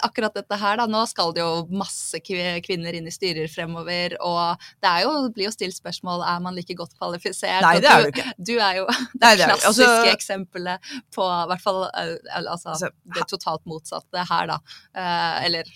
akkurat 0.01 0.33
dette 0.33 0.57
her? 0.57 0.77
da? 0.81 0.87
Nå 0.89 1.03
skal 1.09 1.33
det 1.35 1.43
jo 1.43 1.67
masse 1.69 2.17
kvinner 2.25 2.97
inn 2.97 3.05
i 3.09 3.13
styrer 3.13 3.49
fremover, 3.51 4.15
og 4.25 4.63
det 4.81 4.89
er 4.89 5.03
jo, 5.05 5.11
blir 5.35 5.49
jo 5.49 5.53
stilt 5.53 5.77
spørsmål 5.77 6.25
er 6.25 6.41
man 6.45 6.57
like 6.57 6.73
godt 6.79 6.95
kvalifisert. 6.97 7.61
Nei, 7.65 7.75
det 7.83 7.91
er 7.91 8.01
du, 8.01 8.09
du 8.09 8.13
ikke. 8.15 8.33
Du 8.49 8.53
er 8.57 8.81
jo 8.81 8.87
Nei, 9.21 9.35
det 9.37 9.45
klassiske 9.51 9.69
altså- 9.69 10.13
eksempelet 10.15 10.91
på 11.13 11.29
i 11.29 11.47
hvert 11.51 11.61
fall 11.65 11.83
altså, 11.93 12.73
Altså, 12.73 12.89
det 13.15 13.27
totalt 13.29 13.65
motsatte 13.69 14.25
her, 14.31 14.49
da. 14.55 14.59
Uh, 14.97 15.45
eller 15.45 15.69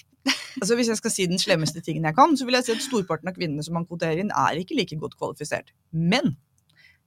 Altså, 0.61 0.75
hvis 0.75 0.89
jeg 0.91 0.97
skal 0.99 1.13
si 1.13 1.25
den 1.29 1.41
slemmeste 1.41 1.81
tingen 1.85 2.07
jeg 2.07 2.15
kan, 2.17 2.35
så 2.37 2.47
vil 2.47 2.57
jeg 2.57 2.67
si 2.67 2.75
at 2.75 2.83
storparten 2.85 3.29
av 3.29 3.35
kvinnene 3.37 3.65
som 3.65 3.77
man 3.77 3.85
kvoterer 3.85 4.23
inn, 4.23 4.31
er 4.33 4.57
ikke 4.61 4.77
like 4.77 4.97
godt 4.99 5.17
kvalifisert. 5.19 5.73
Men 5.91 6.35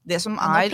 det 0.09 0.20
som 0.22 0.38
er 0.40 0.70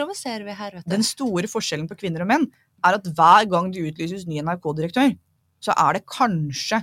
her, 0.58 0.80
den 0.86 1.06
store 1.06 1.48
forskjellen 1.50 1.88
på 1.90 1.96
kvinner 2.02 2.22
og 2.24 2.30
menn, 2.30 2.44
er 2.84 2.98
at 2.98 3.08
hver 3.16 3.48
gang 3.50 3.72
det 3.74 3.82
utlyses 3.88 4.26
ny 4.28 4.42
NRK-direktør, 4.44 5.16
så 5.64 5.74
er 5.76 5.96
det 5.96 6.04
kanskje 6.10 6.82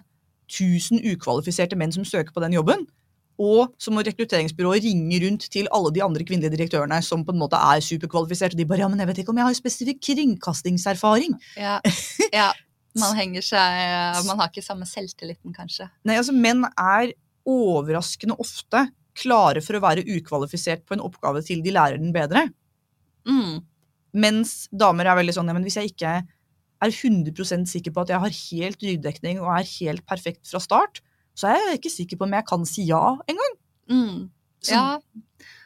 1000 0.50 1.06
ukvalifiserte 1.14 1.78
menn 1.80 1.94
som 1.96 2.06
søker 2.06 2.34
på 2.36 2.44
den 2.44 2.58
jobben. 2.58 2.86
Og 3.42 3.72
så 3.82 3.90
må 3.90 4.04
rekrutteringsbyrået 4.06 4.84
ringe 4.86 5.20
rundt 5.24 5.48
til 5.54 5.70
alle 5.74 5.90
de 5.94 6.04
andre 6.06 6.26
kvinnelige 6.26 6.54
direktørene 6.54 7.00
som 7.02 7.24
på 7.26 7.34
en 7.34 7.42
måte 7.42 7.58
er 7.58 7.82
superkvalifiserte. 7.82 8.58
De 8.58 8.66
bare 8.66 8.84
ja, 8.84 8.90
men 8.92 9.02
jeg 9.02 9.10
vet 9.10 9.24
ikke 9.24 9.34
om 9.34 9.42
jeg 9.42 9.50
har 9.50 9.58
spesifikk 9.58 10.04
kringkastingserfaring. 10.06 11.40
Ja, 11.58 11.80
ja. 12.34 12.52
Man 13.02 13.16
henger 13.18 13.46
seg 13.46 14.26
Man 14.28 14.38
har 14.40 14.52
ikke 14.52 14.66
samme 14.66 14.86
selvtilliten, 14.86 15.54
kanskje. 15.56 15.88
Nei, 16.06 16.18
altså 16.20 16.36
Menn 16.36 16.66
er 16.70 17.14
overraskende 17.50 18.38
ofte 18.40 18.86
klare 19.18 19.62
for 19.62 19.78
å 19.78 19.84
være 19.84 20.06
ukvalifisert 20.10 20.86
på 20.88 20.96
en 20.96 21.04
oppgave 21.06 21.44
til 21.46 21.62
de 21.66 21.74
lærer 21.74 22.02
den 22.02 22.14
bedre. 22.16 22.48
Mm. 23.30 23.62
Mens 24.14 24.68
damer 24.70 25.10
er 25.10 25.20
veldig 25.20 25.36
sånn 25.38 25.50
ja, 25.50 25.56
men 25.58 25.66
hvis 25.66 25.80
jeg 25.80 25.94
ikke 25.94 26.14
er 26.84 26.92
100 26.92 27.66
sikker 27.70 27.94
på 27.96 28.04
at 28.04 28.12
jeg 28.12 28.22
har 28.24 28.38
helt 28.38 28.86
ryggdekning 28.86 29.42
og 29.42 29.52
er 29.56 29.70
helt 29.80 30.06
perfekt 30.10 30.50
fra 30.50 30.62
start, 30.62 31.02
så 31.38 31.50
er 31.50 31.62
jeg 31.62 31.80
ikke 31.80 31.94
sikker 31.94 32.20
på 32.20 32.28
om 32.28 32.36
jeg 32.38 32.48
kan 32.50 32.66
si 32.70 32.86
ja 32.90 33.04
engang. 33.30 33.56
Mm. 33.90 34.18
Ja, 34.70 35.00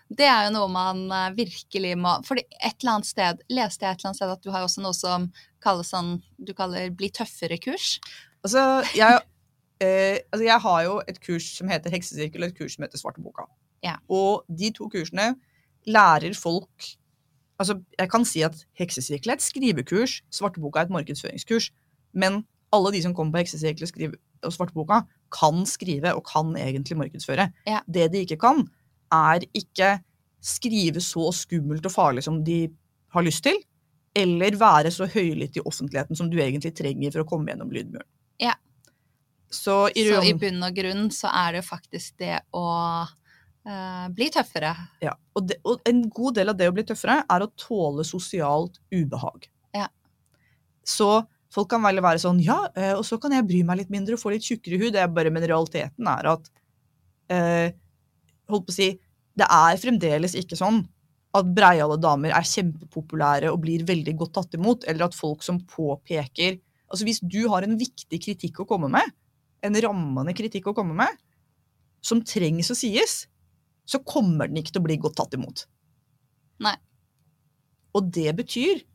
det 0.09 0.27
er 0.27 0.47
jo 0.47 0.53
noe 0.55 0.67
man 0.71 1.01
eh, 1.11 1.33
virkelig 1.35 1.93
må 1.99 2.13
Fordi 2.27 2.45
et 2.55 2.77
eller 2.79 2.97
annet 2.97 3.09
sted 3.09 3.41
leste 3.51 3.83
jeg 3.83 3.95
et 3.95 3.99
eller 3.99 4.09
annet 4.09 4.19
sted 4.19 4.33
at 4.33 4.45
du 4.45 4.51
har 4.53 4.65
også 4.65 4.83
noe 4.83 4.95
som 4.95 5.29
kalles 5.63 5.91
sånn 5.91 6.13
Du 6.37 6.53
kaller 6.57 6.93
bli 6.95 7.09
tøffere-kurs. 7.11 7.97
Altså, 8.45 8.63
jeg, 8.95 9.23
eh, 9.83 10.19
altså, 10.31 10.45
jeg 10.45 10.63
har 10.67 10.83
jo 10.85 10.99
et 11.11 11.19
kurs 11.23 11.49
som 11.57 11.71
heter 11.71 11.91
Heksesirkel, 11.91 12.45
og 12.45 12.53
et 12.53 12.59
kurs 12.59 12.77
som 12.77 12.85
heter 12.85 13.01
Svarteboka. 13.01 13.47
Ja. 13.83 13.97
Og 14.07 14.45
de 14.47 14.71
to 14.75 14.87
kursene 14.93 15.33
lærer 15.87 16.37
folk 16.37 16.93
Altså, 17.57 17.79
jeg 17.97 18.09
kan 18.13 18.25
si 18.29 18.43
at 18.45 18.53
Heksesirkel 18.77 19.31
er 19.33 19.39
et 19.39 19.41
skrivekurs, 19.41 20.19
Svarteboka 20.29 20.83
er 20.83 20.85
et 20.85 20.93
markedsføringskurs, 20.93 21.71
men 22.13 22.43
alle 22.69 22.91
de 22.93 22.99
som 23.01 23.15
kommer 23.17 23.33
på 23.33 23.41
Heksesirkel 23.41 23.87
og 23.87 24.13
og 24.45 24.53
svarteboka, 24.53 25.01
kan 25.33 25.65
skrive 25.65 26.13
og 26.15 26.25
kan 26.27 26.55
egentlig 26.59 26.97
markedsføre. 26.97 27.49
Ja. 27.67 27.79
Det 27.89 28.11
de 28.13 28.23
ikke 28.25 28.39
kan, 28.41 28.67
er 29.13 29.45
ikke 29.55 29.97
skrive 30.43 31.01
så 31.03 31.31
skummelt 31.35 31.85
og 31.87 31.93
farlig 31.93 32.23
som 32.25 32.39
de 32.45 32.65
har 33.13 33.25
lyst 33.25 33.43
til, 33.47 33.59
eller 34.17 34.57
være 34.59 34.91
så 34.93 35.07
høylytt 35.09 35.59
i 35.59 35.63
offentligheten 35.65 36.17
som 36.17 36.29
du 36.31 36.39
egentlig 36.41 36.73
trenger 36.77 37.13
for 37.13 37.23
å 37.23 37.29
komme 37.29 37.51
gjennom 37.51 37.71
lydmuren. 37.73 38.07
Ja. 38.41 38.55
Så 39.49 39.87
i, 39.95 40.07
Så 40.09 40.23
i 40.27 40.33
bunn 40.37 40.59
og 40.65 40.75
grunn 40.75 41.07
så 41.13 41.31
er 41.31 41.53
det 41.53 41.61
jo 41.61 41.69
faktisk 41.69 42.17
det 42.19 42.41
å 42.57 42.65
uh, 43.07 44.05
bli 44.15 44.27
tøffere. 44.33 44.73
ja, 45.03 45.13
og, 45.35 45.47
det, 45.47 45.59
og 45.63 45.87
en 45.87 46.03
god 46.09 46.39
del 46.39 46.51
av 46.51 46.59
det 46.59 46.67
å 46.69 46.75
bli 46.75 46.85
tøffere 46.87 47.21
er 47.23 47.45
å 47.45 47.51
tåle 47.55 48.05
sosialt 48.07 48.81
ubehag. 48.91 49.47
Ja. 49.77 49.87
Så 50.83 51.23
folk 51.53 51.69
kan 51.71 51.83
vel 51.85 52.03
være 52.03 52.21
sånn 52.21 52.41
Ja, 52.43 52.59
eh, 52.75 52.93
og 52.97 53.05
så 53.07 53.19
kan 53.21 53.33
jeg 53.35 53.47
bry 53.47 53.63
meg 53.67 53.81
litt 53.81 53.93
mindre 53.93 54.17
og 54.17 54.21
få 54.21 54.33
litt 54.33 54.45
tjukkere 54.45 54.79
hud. 54.81 54.91
Det 54.95 55.03
er 55.03 55.11
bare, 55.11 55.31
men 55.33 55.45
realiteten 55.45 56.09
er 56.11 56.31
at 56.33 56.49
eh, 57.33 57.75
Holdt 58.51 58.67
på 58.67 58.73
å 58.73 58.77
si 58.77 58.91
Det 59.37 59.45
er 59.45 59.81
fremdeles 59.81 60.35
ikke 60.39 60.57
sånn 60.59 60.81
at 61.37 61.49
breiale 61.53 61.97
damer 62.01 62.33
er 62.33 62.47
kjempepopulære 62.47 63.51
og 63.51 63.59
blir 63.65 63.83
veldig 63.85 64.15
godt 64.17 64.33
tatt 64.37 64.55
imot, 64.57 64.87
eller 64.87 65.05
at 65.05 65.17
folk 65.17 65.43
som 65.45 65.59
påpeker 65.69 66.57
Altså 66.87 67.03
Hvis 67.03 67.19
du 67.19 67.41
har 67.51 67.65
en 67.67 67.75
viktig 67.75 68.19
kritikk 68.23 68.61
å 68.63 68.67
komme 68.69 68.87
med, 68.87 69.09
en 69.59 69.75
rammende 69.83 70.31
kritikk 70.37 70.69
å 70.71 70.75
komme 70.77 70.95
med, 70.95 71.17
som 71.99 72.21
trengs 72.23 72.71
å 72.71 72.77
sies, 72.79 73.25
så 73.83 73.99
kommer 74.07 74.47
den 74.47 74.61
ikke 74.61 74.71
til 74.75 74.83
å 74.83 74.85
bli 74.85 74.95
godt 75.03 75.17
tatt 75.19 75.35
imot. 75.35 75.65
Nei. 76.63 76.77
Og 77.91 78.07
det 78.15 78.31
betyr 78.37 78.85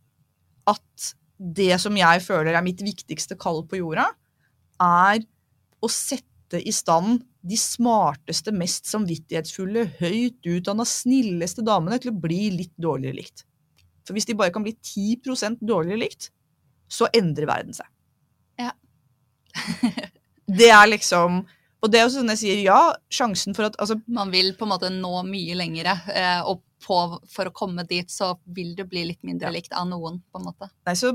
at 0.72 1.12
det 1.36 1.74
som 1.82 1.96
jeg 2.00 2.22
føler 2.24 2.56
er 2.56 2.64
mitt 2.64 2.80
viktigste 2.80 3.36
kall 3.40 3.60
på 3.68 3.80
jorda, 3.82 4.08
er 4.80 5.24
å 5.82 5.90
sette 5.90 6.31
i 6.60 6.72
stand 6.74 7.22
de 7.42 7.56
smarteste, 7.58 8.52
mest 8.54 8.86
samvittighetsfulle, 8.90 9.86
høyt 9.98 10.46
utdanna, 10.46 10.86
snilleste 10.86 11.64
damene 11.66 11.98
til 12.02 12.12
å 12.12 12.20
bli 12.24 12.44
litt 12.54 12.74
dårligere 12.80 13.18
likt. 13.18 13.44
For 14.06 14.16
hvis 14.16 14.28
de 14.28 14.36
bare 14.38 14.52
kan 14.54 14.64
bli 14.64 14.74
10% 14.76 15.62
dårligere 15.66 16.02
likt, 16.04 16.30
så 16.92 17.08
endrer 17.14 17.48
verden 17.50 17.74
seg. 17.76 17.88
Ja. 18.60 18.72
det 20.60 20.70
er 20.72 20.86
liksom 20.88 21.42
Og 21.82 21.90
det 21.90 21.98
er 21.98 22.04
jo 22.06 22.12
sånn 22.14 22.30
jeg 22.32 22.40
sier, 22.40 22.60
ja, 22.62 22.92
sjansen 23.12 23.56
for 23.56 23.66
at 23.66 23.74
altså, 23.82 23.96
Man 24.06 24.30
vil 24.30 24.52
på 24.54 24.66
en 24.66 24.70
måte 24.70 24.90
nå 24.92 25.10
mye 25.26 25.56
lengre, 25.58 25.96
eh, 26.14 26.40
og 26.46 26.62
på, 26.82 26.98
for 27.30 27.48
å 27.48 27.54
komme 27.54 27.84
dit 27.88 28.10
så 28.10 28.32
vil 28.54 28.74
du 28.78 28.84
bli 28.86 29.04
litt 29.08 29.22
mindre 29.26 29.50
likt 29.54 29.74
av 29.74 29.88
noen, 29.90 30.20
på 30.30 30.40
en 30.40 30.48
måte. 30.50 30.68
Nei, 30.86 30.94
så 30.98 31.14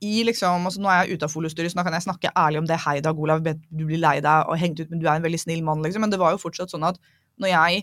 i 0.00 0.22
liksom, 0.24 0.64
altså 0.68 0.80
Nå 0.80 0.88
er 0.88 1.02
jeg 1.04 1.18
ute 1.18 1.26
av 1.28 1.32
foliostyret, 1.32 1.72
så 1.72 1.78
nå 1.78 1.84
kan 1.84 1.96
jeg 1.96 2.06
snakke 2.06 2.32
ærlig 2.38 2.62
om 2.62 2.68
det. 2.68 2.78
Hei, 2.84 2.98
Dag 3.04 3.18
Olav, 3.20 3.42
du 3.44 3.82
blir 3.84 4.00
lei 4.00 4.16
deg 4.24 4.48
og 4.48 4.56
hengt 4.60 4.80
ut, 4.80 4.88
men 4.88 5.02
du 5.02 5.08
er 5.08 5.18
en 5.18 5.26
veldig 5.26 5.40
snill 5.42 5.64
mann, 5.66 5.82
liksom. 5.84 6.04
Men 6.04 6.12
det 6.12 6.20
var 6.22 6.32
jo 6.34 6.40
fortsatt 6.40 6.72
sånn 6.72 6.86
at 6.88 7.00
når 7.40 7.52
jeg 7.52 7.82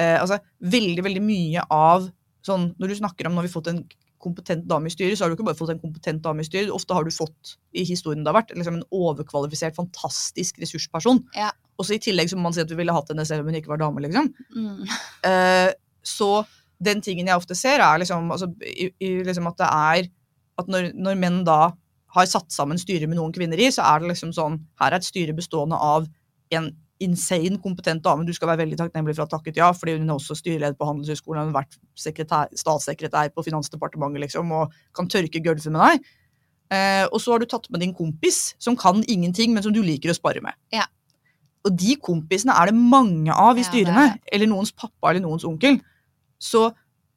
eh, 0.00 0.18
Altså, 0.20 0.40
veldig, 0.62 1.02
veldig 1.06 1.24
mye 1.24 1.64
av 1.74 2.08
sånn 2.46 2.70
Når 2.80 2.92
du 2.92 3.00
snakker 3.02 3.28
om 3.28 3.34
når 3.36 3.44
vi 3.44 3.50
har 3.50 3.58
fått 3.58 3.72
en 3.72 3.82
kompetent 4.20 4.66
dame 4.68 4.90
i 4.90 4.92
styret, 4.92 5.16
så 5.16 5.24
har 5.24 5.32
du 5.32 5.36
ikke 5.38 5.46
bare 5.48 5.58
fått 5.58 5.72
en 5.72 5.80
kompetent 5.80 6.20
dame 6.24 6.44
i 6.44 6.46
styret. 6.46 6.72
Ofte 6.74 6.92
har 6.92 7.06
du 7.06 7.12
fått 7.14 7.54
i 7.72 7.86
historien 7.88 8.20
det 8.20 8.28
har 8.28 8.36
vært, 8.36 8.52
liksom 8.52 8.76
en 8.76 8.86
overkvalifisert, 8.92 9.72
fantastisk 9.78 10.60
ressursperson. 10.60 11.22
Ja. 11.32 11.48
Og 11.80 11.88
så 11.88 11.96
i 11.96 12.02
tillegg 12.04 12.28
så 12.28 12.36
må 12.36 12.44
man 12.50 12.56
si 12.56 12.60
at 12.60 12.68
vi 12.68 12.76
ville 12.76 12.92
hatt 12.92 13.08
henne 13.08 13.24
selv 13.24 13.46
om 13.46 13.48
hun 13.48 13.56
ikke 13.56 13.72
var 13.72 13.80
dame, 13.80 14.04
liksom. 14.04 14.28
Mm. 14.52 14.82
Eh, 15.24 15.70
så 16.04 16.30
den 16.84 17.00
tingen 17.04 17.32
jeg 17.32 17.40
ofte 17.40 17.56
ser, 17.56 17.80
er 17.80 18.02
liksom, 18.02 18.28
altså, 18.32 18.50
i, 18.60 18.90
i, 19.00 19.10
liksom 19.24 19.48
at 19.48 19.56
det 19.60 19.70
er 19.70 20.12
at 20.62 20.70
når, 20.70 20.92
når 20.94 21.18
menn 21.20 21.40
da 21.46 21.72
har 22.14 22.26
satt 22.26 22.50
sammen 22.52 22.78
styre 22.80 23.06
med 23.06 23.20
noen 23.20 23.34
kvinner 23.34 23.60
i, 23.60 23.70
så 23.72 23.84
er 23.86 24.02
det 24.02 24.12
liksom 24.12 24.32
sånn 24.34 24.58
Her 24.80 24.92
er 24.92 24.98
et 24.98 25.06
styre 25.06 25.34
bestående 25.36 25.78
av 25.78 26.08
en 26.56 26.70
insane 27.00 27.56
kompetent 27.62 28.02
dame. 28.04 28.26
Du 28.28 28.32
skal 28.36 28.50
være 28.50 28.64
veldig 28.64 28.78
takknemlig 28.80 29.14
for 29.16 29.24
ha 29.24 29.32
takket 29.32 29.60
ja, 29.60 29.70
fordi 29.72 29.96
hun 29.96 30.10
er 30.10 30.18
også 30.18 30.36
styreleder 30.36 30.76
på 30.76 30.88
Handelshøyskolen, 30.88 31.46
hun 31.46 31.54
har 31.54 31.62
vært 31.62 31.78
sekretær, 31.98 32.50
statssekretær 32.60 33.30
på 33.32 33.44
Finansdepartementet, 33.46 34.24
liksom, 34.26 34.52
og 34.52 34.74
kan 34.96 35.08
tørke 35.10 35.40
gulvet 35.40 35.70
med 35.72 35.80
deg. 35.80 36.10
Eh, 36.70 37.04
og 37.08 37.18
så 37.22 37.34
har 37.34 37.42
du 37.42 37.48
tatt 37.50 37.66
med 37.72 37.82
din 37.82 37.94
kompis, 37.96 38.52
som 38.62 38.76
kan 38.78 39.00
ingenting, 39.08 39.54
men 39.54 39.64
som 39.64 39.74
du 39.74 39.80
liker 39.82 40.12
å 40.12 40.18
spare 40.18 40.42
med. 40.44 40.58
Ja. 40.74 40.84
Og 41.66 41.72
de 41.76 41.96
kompisene 42.00 42.54
er 42.56 42.70
det 42.70 42.76
mange 42.76 43.32
av 43.34 43.58
i 43.58 43.64
styrene. 43.66 44.06
Ja, 44.12 44.20
Eller 44.32 44.48
noens 44.48 44.72
pappa 44.72 45.10
eller 45.10 45.24
noens 45.24 45.44
onkel. 45.44 45.80
Så 46.40 46.70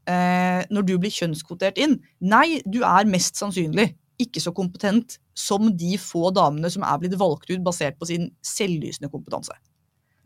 eh, 0.10 0.64
når 0.74 0.88
du 0.88 0.96
blir 1.02 1.14
kjønnskvotert 1.14 1.80
inn 1.82 1.98
Nei, 2.20 2.62
du 2.66 2.82
er 2.88 3.10
mest 3.10 3.40
sannsynlig 3.40 3.92
ikke 4.22 4.42
så 4.44 4.54
kompetent 4.56 5.18
som 5.38 5.72
de 5.78 5.96
få 6.02 6.30
damene 6.36 6.70
som 6.72 6.86
er 6.86 7.00
blitt 7.02 7.18
valgt 7.20 7.50
ut 7.52 7.64
basert 7.66 7.98
på 8.00 8.08
sin 8.10 8.30
selvlysende 8.46 9.10
kompetanse. 9.12 9.56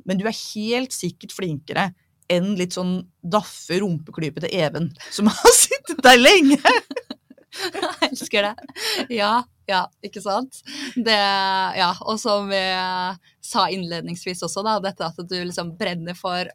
Men 0.07 0.19
du 0.19 0.25
er 0.27 0.35
helt 0.35 0.95
sikkert 0.95 1.35
flinkere 1.35 1.89
enn 2.31 2.55
litt 2.59 2.75
sånn 2.75 2.99
daffe, 3.23 3.79
rumpeklypete 3.79 4.51
Even, 4.51 4.91
som 5.15 5.29
har 5.31 5.53
sittet 5.63 6.01
der 6.03 6.19
lenge. 6.19 6.59
Jeg 7.57 8.09
elsker 8.11 8.49
det. 8.49 9.07
Ja, 9.15 9.39
ja, 9.67 9.85
ikke 10.05 10.21
sant? 10.21 10.59
Det, 10.93 11.15
ja, 11.79 11.89
og 12.05 12.19
som 12.21 12.51
vi 12.51 12.59
sa 13.43 13.65
innledningsvis 13.73 14.43
også, 14.45 14.61
da, 14.67 14.75
dette 14.83 15.07
at 15.07 15.23
du 15.23 15.37
liksom 15.39 15.73
brenner 15.79 16.15
for 16.19 16.51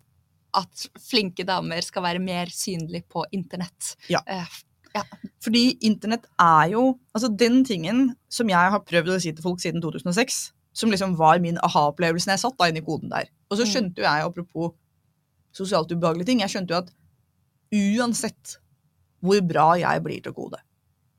at 0.55 0.87
flinke 1.01 1.45
damer 1.49 1.81
skal 1.85 2.03
være 2.05 2.21
mer 2.23 2.51
synlige 2.53 3.05
på 3.09 3.25
internett. 3.33 3.95
Ja. 4.13 4.21
ja. 4.29 5.03
Fordi 5.41 5.79
internett 5.81 6.27
er 6.41 6.73
jo 6.75 6.99
Altså 7.15 7.29
den 7.29 7.63
tingen 7.65 8.15
som 8.29 8.49
jeg 8.53 8.73
har 8.75 8.81
prøvd 8.85 9.15
å 9.15 9.21
si 9.21 9.33
til 9.33 9.43
folk 9.45 9.61
siden 9.61 9.81
2006, 9.81 10.53
som 10.73 10.91
liksom 10.93 11.17
var 11.17 11.41
min 11.41 11.59
aha-opplevelse 11.65 12.29
når 12.29 12.37
jeg 12.37 12.45
satt 12.45 12.59
da 12.61 12.69
inne 12.69 12.81
i 12.81 12.85
koden 12.87 13.11
der. 13.13 13.29
Og 13.51 13.59
så 13.59 13.65
Mm. 13.65 13.71
skjønte 13.73 14.01
jo 14.01 14.05
jeg, 14.09 14.25
apropos 14.25 14.73
sosialt 15.53 15.93
ubehagelige 15.93 16.27
ting, 16.27 16.41
jeg 16.41 16.49
skjønte 16.55 16.73
jo 16.73 16.81
at 16.81 16.93
uansett 17.73 18.57
hvor 19.23 19.41
bra 19.47 19.67
jeg 19.79 20.03
blir 20.05 20.21
til 20.23 20.33
å 20.33 20.37
kode, 20.37 20.59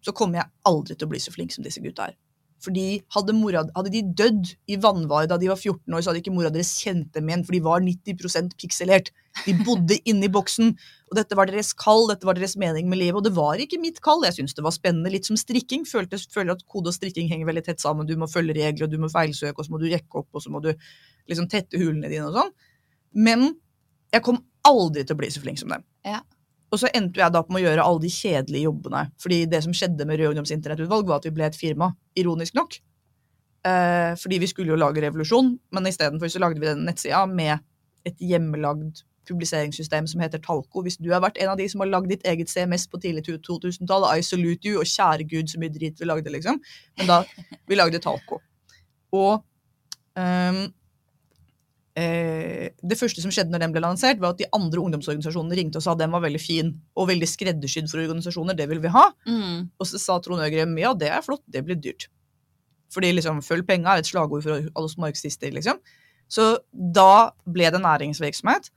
så 0.04 0.12
kommer 0.16 0.42
jeg 0.42 0.52
aldri 0.68 0.96
til 0.98 1.08
å 1.08 1.12
bli 1.14 1.22
så 1.24 1.32
flink 1.32 1.54
som 1.56 1.64
disse 1.64 1.82
gutta 1.82 2.10
her. 2.10 2.16
Fordi 2.64 3.02
hadde, 3.12 3.34
mora, 3.36 3.66
hadde 3.76 3.92
de 3.92 4.02
dødd 4.16 4.54
i 4.72 4.78
vannvare 4.80 5.28
da 5.28 5.36
de 5.40 5.50
var 5.52 5.60
14 5.60 5.84
år, 5.92 6.04
så 6.04 6.12
hadde 6.12 6.22
ikke 6.22 6.36
mora 6.36 6.52
deres 6.54 6.72
kjent 6.80 7.10
dem 7.16 7.28
igjen, 7.28 7.44
for 7.44 7.56
de 7.56 7.62
var 7.66 7.84
90% 7.84 8.56
pikselert. 8.62 9.12
De 9.44 9.56
bodde 9.66 9.98
inni 10.10 10.30
boksen, 10.32 10.72
og 11.12 11.18
dette 11.20 11.36
var 11.38 11.52
deres 11.52 11.74
kall, 11.76 12.08
dette 12.12 12.28
var 12.30 12.40
deres 12.40 12.56
mening 12.60 12.88
med 12.92 13.02
livet. 13.02 13.20
Og 13.20 13.28
det 13.28 13.34
var 13.36 13.60
ikke 13.60 13.82
mitt 13.84 14.00
kall. 14.06 14.24
Jeg 14.28 14.38
syntes 14.38 14.56
det 14.56 14.64
var 14.64 14.76
spennende, 14.76 15.12
litt 15.12 15.28
som 15.28 15.40
strikking. 15.40 15.84
Følte, 15.90 16.22
føler 16.32 16.56
at 16.56 16.64
kode 16.72 16.94
og 16.94 16.96
strikking 16.96 17.28
henger 17.32 17.52
veldig 17.52 17.66
tett 17.68 17.84
sammen. 17.84 18.08
Du 18.08 18.16
må 18.20 18.32
følge 18.32 18.56
regler, 18.56 18.88
og 18.88 18.94
du 18.94 19.02
må 19.02 19.12
feilsøke, 19.12 19.58
og 19.60 19.68
så 19.68 19.76
må 19.76 19.82
du 19.84 19.90
rekke 19.92 20.24
opp, 20.24 20.30
og 20.32 20.46
så 20.46 20.54
må 20.54 20.64
du 20.64 20.72
liksom 21.30 21.50
tette 21.52 21.82
hulene 21.82 22.12
dine 22.12 22.30
og 22.32 22.40
sånn. 22.40 22.56
Men 23.28 23.50
jeg 24.14 24.24
kom 24.24 24.40
aldri 24.68 25.04
til 25.04 25.18
å 25.18 25.20
bli 25.20 25.30
så 25.34 25.44
flink 25.44 25.60
som 25.60 25.74
dem. 25.74 25.84
Ja. 26.08 26.22
Og 26.74 26.82
så 26.82 26.90
endte 26.98 27.22
jeg 27.22 27.34
da 27.36 27.44
på 27.46 27.54
å 27.54 27.62
gjøre 27.62 27.86
alle 27.86 28.02
de 28.02 28.10
kjedelige 28.10 28.66
jobbene. 28.66 29.06
Fordi 29.22 29.44
det 29.50 29.62
som 29.66 29.76
skjedde 29.78 30.08
med 30.10 30.18
Rød 30.18 30.34
Ungdoms 30.34 30.54
internettutvalg, 30.56 31.06
var 31.06 31.22
at 31.22 31.28
vi 31.30 31.36
ble 31.36 31.46
et 31.46 31.58
firma, 31.60 31.92
ironisk 32.18 32.58
nok. 32.58 32.80
Eh, 33.70 34.12
fordi 34.20 34.42
vi 34.42 34.50
skulle 34.50 34.74
jo 34.74 34.80
lage 34.80 35.04
revolusjon, 35.06 35.54
men 35.72 35.88
istedenfor 35.88 36.32
så 36.34 36.42
lagde 36.42 36.60
vi 36.60 36.68
den 36.68 36.84
nettsida 36.88 37.24
med 37.30 37.62
et 38.10 38.18
hjemmelagd 38.20 39.04
publiseringssystem 39.30 40.08
som 40.10 40.24
heter 40.24 40.42
Talco. 40.44 40.82
Hvis 40.84 40.98
du 41.00 41.12
har 41.14 41.22
vært 41.24 41.38
en 41.40 41.54
av 41.54 41.60
de 41.62 41.70
som 41.72 41.84
har 41.84 41.92
lagd 41.94 42.10
ditt 42.12 42.26
eget 42.28 42.52
CMS 42.52 42.90
på 42.92 43.00
tidlig 43.00 43.24
2000-tall, 43.30 44.10
I 44.18 44.26
salute 44.26 44.68
you, 44.68 44.82
og 44.82 44.90
kjære 44.90 45.30
gud 45.30 45.54
så 45.54 45.62
mye 45.62 45.72
drit 45.72 46.02
vi 46.02 46.10
lagde, 46.10 46.34
liksom. 46.34 46.60
Men 47.00 47.12
da, 47.12 47.22
vi 47.70 47.78
lagde 47.80 48.02
Talco. 48.04 48.42
Og 49.16 49.38
eh, 50.20 50.66
det 51.94 52.98
første 52.98 53.22
som 53.22 53.30
skjedde 53.34 53.54
når 53.54 53.62
den 53.62 53.74
ble 53.76 53.84
lansert, 53.84 54.22
var 54.22 54.34
at 54.34 54.40
de 54.42 54.48
andre 54.56 54.82
ungdomsorganisasjonene 54.82 55.58
ringte 55.60 55.78
og 55.78 55.86
sa 55.86 55.94
at 55.94 56.02
den 56.02 56.14
var 56.14 56.24
veldig 56.24 56.42
fin 56.42 56.72
og 56.98 57.10
veldig 57.12 57.30
skreddersydd 57.30 57.92
for 57.92 58.02
organisasjoner, 58.02 58.58
det 58.58 58.66
vil 58.72 58.82
vi 58.82 58.94
ha. 58.94 59.12
mm, 59.28 59.60
Og 59.78 59.90
så 59.90 60.02
sa 60.02 60.18
Trond 60.24 60.42
Øgrem 60.42 60.74
ja, 60.82 60.96
det 60.98 61.12
er 61.14 61.22
flott, 61.26 61.44
det 61.46 61.62
blir 61.68 61.78
dyrt. 61.78 62.10
Fordi 62.94 63.14
liksom, 63.14 63.42
følg 63.46 63.68
penga 63.70 63.94
er 63.94 64.02
et 64.02 64.10
slagord 64.10 64.46
for 64.46 64.58
alle 64.58 64.90
oss 64.90 64.98
marxister, 65.02 65.54
liksom. 65.54 65.80
Så 66.30 66.58
da 66.72 67.34
ble 67.46 67.70
det 67.74 67.82
næringsvirksomhet. 67.82 68.72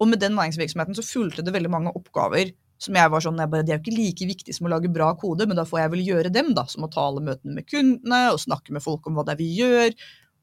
Og 0.00 0.08
med 0.08 0.22
den 0.22 0.36
næringsvirksomheten 0.38 0.96
så 0.96 1.06
fulgte 1.06 1.42
det 1.42 1.54
veldig 1.54 1.70
mange 1.70 1.94
oppgaver 1.94 2.52
som 2.80 2.96
jeg 2.96 3.12
var 3.12 3.20
sånn, 3.20 3.40
jeg 3.42 3.50
bare, 3.52 3.64
Det 3.66 3.74
er 3.74 3.78
jo 3.78 3.82
ikke 3.84 3.98
like 3.98 4.26
viktig 4.30 4.54
som 4.56 4.66
å 4.66 4.70
lage 4.72 4.88
bra 4.88 5.10
kode, 5.20 5.44
men 5.46 5.58
da 5.58 5.66
får 5.68 5.82
jeg 5.82 5.90
vel 5.92 6.04
gjøre 6.06 6.32
dem, 6.32 6.54
da. 6.56 6.64
Som 6.70 6.86
å 6.86 6.92
ta 6.92 7.04
alle 7.04 7.20
møtene 7.20 7.58
med 7.58 7.66
kundene, 7.68 8.20
og 8.32 8.40
snakke 8.40 8.72
med 8.72 8.84
folk 8.84 9.04
om 9.06 9.18
hva 9.18 9.24
det 9.26 9.34
er 9.34 9.40
vi 9.42 9.50
gjør, 9.58 9.92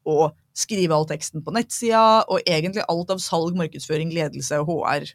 og 0.08 0.36
skrive 0.58 0.96
all 0.96 1.06
teksten 1.08 1.44
på 1.44 1.54
nettsida, 1.54 2.24
og 2.26 2.42
egentlig 2.46 2.86
alt 2.90 3.14
av 3.14 3.22
salg, 3.22 3.56
markedsføring, 3.58 4.12
ledelse 4.14 4.58
og 4.58 4.72
HR. 4.72 5.12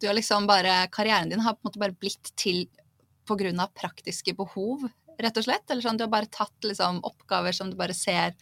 du 0.00 0.06
har 0.06 0.14
liksom 0.14 0.46
bare, 0.46 0.86
Karrieren 0.94 1.28
din 1.28 1.42
har 1.44 1.56
på 1.56 1.64
en 1.64 1.68
måte 1.70 1.82
bare 1.82 1.96
blitt 1.96 2.32
til 2.36 2.68
av 3.28 3.68
praktiske 3.76 4.32
behov, 4.32 4.88
rett 5.20 5.36
og 5.36 5.44
slett? 5.44 5.66
Eller 5.68 5.84
sånn, 5.84 5.98
du 5.98 6.06
har 6.06 6.12
bare 6.12 6.30
tatt 6.32 6.64
liksom 6.64 7.02
oppgaver 7.04 7.52
som 7.52 7.68
du 7.70 7.76
bare 7.76 7.92
ser 7.92 8.32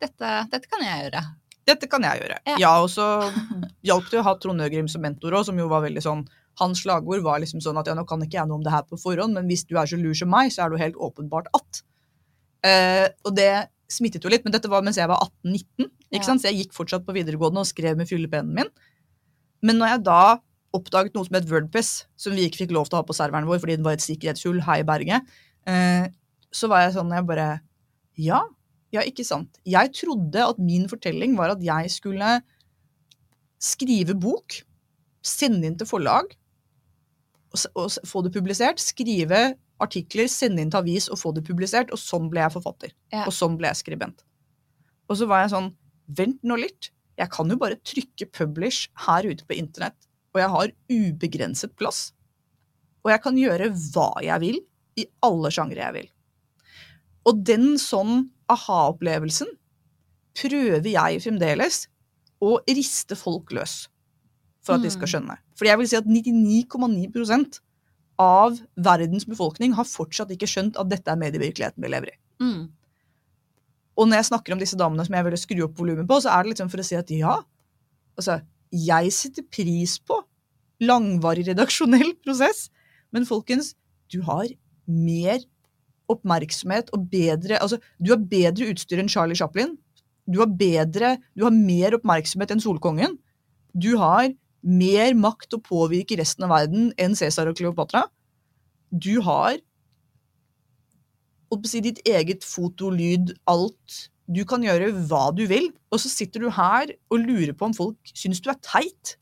dette, 0.00 0.30
dette 0.50 0.68
kan 0.70 0.80
jeg 0.80 1.04
gjøre. 1.04 1.22
Dette 1.64 1.88
kan 1.88 2.04
jeg 2.04 2.22
gjøre. 2.22 2.38
Ja. 2.46 2.56
Ja, 2.60 2.72
og 2.80 2.90
så 2.92 3.04
hjalp 3.84 4.08
det 4.12 4.20
å 4.20 4.24
ha 4.26 4.34
Trond 4.40 4.64
Øgrim 4.64 4.88
som 4.88 5.04
mentor 5.04 5.36
òg, 5.36 5.44
som 5.48 5.60
jo 5.60 5.68
var 5.68 5.84
veldig 5.84 6.04
sånn 6.04 6.24
Hans 6.60 6.84
slagord 6.84 7.24
var 7.24 7.40
liksom 7.42 7.58
sånn 7.64 7.80
at 7.80 7.88
ja, 7.90 7.96
nå 7.98 8.04
kan 8.06 8.22
ikke 8.22 8.36
jeg 8.36 8.46
noe 8.46 8.60
om 8.60 8.62
det 8.62 8.70
her 8.70 8.84
på 8.86 8.94
forhånd, 9.00 9.34
men 9.34 9.48
hvis 9.50 9.64
du 9.66 9.74
er 9.74 9.88
så 9.90 9.96
lur 9.98 10.14
som 10.14 10.30
meg, 10.30 10.52
så 10.54 10.62
er 10.62 10.70
du 10.70 10.76
helt 10.78 11.00
åpenbart 11.02 11.48
at. 11.50 11.80
Eh, 12.62 13.08
og 13.26 13.34
det 13.34 13.48
smittet 13.90 14.24
jo 14.24 14.32
litt, 14.32 14.44
men 14.46 14.54
dette 14.54 14.70
var 14.70 14.84
mens 14.84 14.98
jeg 14.98 15.10
var 15.10 15.22
18-19. 15.44 15.90
Ja. 16.14 16.22
Så 16.24 16.48
jeg 16.48 16.62
gikk 16.62 16.74
fortsatt 16.76 17.04
på 17.06 17.14
videregående 17.16 17.62
og 17.62 17.68
skrev 17.68 17.98
med 17.98 18.08
fyllepennen 18.10 18.54
min. 18.56 18.72
Men 19.64 19.80
når 19.80 19.94
jeg 19.94 20.04
da 20.08 20.20
oppdaget 20.74 21.14
noe 21.14 21.26
som 21.26 21.38
het 21.38 21.48
Wordpress, 21.50 21.92
som 22.18 22.34
vi 22.36 22.46
ikke 22.48 22.64
fikk 22.64 22.74
lov 22.74 22.88
til 22.88 22.98
å 22.98 23.02
ha 23.02 23.06
på 23.06 23.16
serveren 23.16 23.46
vår 23.48 23.62
fordi 23.62 23.78
den 23.78 23.86
var 23.86 23.96
et 23.96 24.04
sikkerhetshull 24.04 24.60
her 24.66 24.82
i 24.82 24.86
berget, 24.88 25.34
eh, 25.70 26.10
så 26.54 26.70
var 26.70 26.84
jeg 26.84 26.96
sånn 26.98 27.14
jeg 27.14 27.26
bare 27.28 27.48
Ja, 28.20 28.44
ja, 28.94 29.02
ikke 29.02 29.24
sant. 29.26 29.58
Jeg 29.66 29.90
trodde 29.96 30.38
at 30.38 30.60
min 30.62 30.86
fortelling 30.90 31.34
var 31.38 31.50
at 31.54 31.62
jeg 31.64 31.90
skulle 31.90 32.36
skrive 33.62 34.14
bok, 34.18 34.60
sende 35.24 35.66
inn 35.66 35.78
til 35.80 35.88
forlag, 35.88 36.30
og, 37.54 37.64
og 37.80 38.06
få 38.06 38.22
det 38.26 38.34
publisert. 38.34 38.82
Skrive 38.82 39.56
artikler, 39.80 40.28
sende 40.30 40.62
inn 40.62 40.70
til 40.70 40.80
avis 40.80 41.08
og 41.08 41.18
få 41.18 41.32
det 41.34 41.44
publisert. 41.46 41.90
Og 41.92 41.98
sånn 41.98 42.28
ble 42.30 42.40
jeg 42.44 42.52
forfatter. 42.52 42.92
Ja. 43.12 43.24
Og 43.26 43.32
sånn 43.32 43.56
ble 43.58 43.68
jeg 43.68 43.76
skribent. 43.82 44.22
Og 45.08 45.16
så 45.20 45.26
var 45.28 45.42
jeg 45.44 45.50
sånn 45.56 45.74
Vent 46.06 46.42
nå 46.44 46.58
litt. 46.60 46.90
Jeg 47.16 47.30
kan 47.30 47.48
jo 47.48 47.56
bare 47.56 47.76
trykke 47.80 48.26
'publish' 48.30 48.88
her 49.06 49.24
ute 49.24 49.44
på 49.48 49.56
internett, 49.56 49.96
og 50.34 50.40
jeg 50.40 50.50
har 50.50 50.72
ubegrenset 50.90 51.74
plass. 51.76 52.12
Og 53.04 53.10
jeg 53.10 53.22
kan 53.22 53.34
gjøre 53.36 53.70
hva 53.72 54.12
jeg 54.22 54.40
vil, 54.40 54.58
i 54.98 55.06
alle 55.22 55.48
sjangre 55.50 55.76
jeg 55.80 55.92
vil. 55.94 56.08
Og 57.26 57.42
den 57.42 57.78
sånn 57.78 58.28
aha-opplevelsen 58.50 59.48
prøver 60.34 60.84
jeg 60.90 61.22
fremdeles 61.22 61.86
å 62.42 62.58
riste 62.68 63.16
folk 63.16 63.50
løs 63.50 63.88
for 64.64 64.74
at 64.74 64.82
de 64.82 64.90
skal 64.90 65.08
Mm. 65.08 65.12
skjønne. 65.12 65.38
For 65.56 65.64
jeg 65.64 65.78
vil 65.78 65.88
si 65.88 65.96
at 65.96 66.04
99,9 66.06 67.60
av 68.20 68.58
verdens 68.78 69.26
befolkning 69.26 69.74
har 69.74 69.88
fortsatt 69.88 70.32
ikke 70.34 70.48
skjønt 70.50 70.78
at 70.80 70.90
dette 70.90 71.10
er 71.10 71.20
medievirkeligheten 71.20 71.82
vi 71.82 71.90
lever 71.90 72.12
i. 72.12 72.18
Mm. 72.42 72.64
Og 73.94 74.08
når 74.08 74.20
jeg 74.20 74.28
snakker 74.30 74.54
om 74.54 74.62
disse 74.62 74.78
damene 74.78 75.06
som 75.06 75.16
jeg 75.16 75.26
ville 75.26 75.40
skru 75.40 75.64
opp 75.66 75.78
volumet 75.78 76.06
på, 76.10 76.18
så 76.22 76.34
er 76.34 76.44
det 76.44 76.54
liksom 76.54 76.70
for 76.72 76.82
å 76.82 76.86
si 76.86 76.98
at 76.98 77.10
ja, 77.14 77.38
altså, 78.18 78.38
jeg 78.74 79.14
setter 79.14 79.46
pris 79.46 79.96
på 80.02 80.18
langvarig 80.82 81.46
redaksjonell 81.50 82.14
prosess, 82.24 82.68
men 83.14 83.26
folkens, 83.28 83.74
du 84.10 84.20
har 84.26 84.48
mer 84.90 85.42
oppmerksomhet 86.12 86.90
og 86.92 87.06
bedre 87.08 87.56
Altså, 87.62 87.78
du 87.96 88.10
har 88.12 88.20
bedre 88.20 88.66
utstyr 88.68 89.00
enn 89.00 89.08
Charlie 89.08 89.38
Chaplin. 89.38 89.70
Du 90.28 90.40
har 90.42 90.50
bedre 90.50 91.14
Du 91.32 91.46
har 91.46 91.54
mer 91.54 91.96
oppmerksomhet 91.96 92.52
enn 92.52 92.60
Solkongen. 92.60 93.16
Du 93.72 93.94
har 94.00 94.28
mer 94.64 95.14
makt 95.18 95.56
å 95.56 95.62
påvirke 95.62 96.16
resten 96.18 96.46
av 96.46 96.54
verden 96.54 96.90
enn 97.00 97.16
Cæsar 97.18 97.50
og 97.50 97.58
Kleopatra. 97.58 98.06
Du 98.90 99.20
har 99.24 99.58
si, 101.68 101.82
ditt 101.84 102.00
eget 102.08 102.44
foto, 102.46 102.90
lyd, 102.90 103.34
alt. 103.50 104.08
Du 104.26 104.42
kan 104.48 104.64
gjøre 104.64 104.90
hva 105.10 105.28
du 105.36 105.44
vil, 105.46 105.68
og 105.92 106.00
så 106.00 106.10
sitter 106.10 106.42
du 106.42 106.48
her 106.50 106.94
og 107.12 107.20
lurer 107.20 107.52
på 107.54 107.68
om 107.68 107.76
folk 107.76 108.14
syns 108.16 108.40
du 108.42 108.50
er 108.50 108.58
teit. 108.64 109.16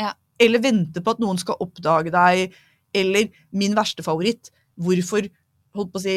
Ja. 0.00 0.14
Eller 0.40 0.62
venter 0.64 1.04
på 1.04 1.14
at 1.14 1.20
noen 1.22 1.38
skal 1.38 1.60
oppdage 1.60 2.12
deg. 2.14 2.56
Eller 2.96 3.28
min 3.54 3.76
verste 3.78 4.02
favoritt, 4.02 4.50
hvorfor 4.80 5.28
holdt 5.76 5.92
på 5.92 6.00
å 6.00 6.02
si, 6.02 6.16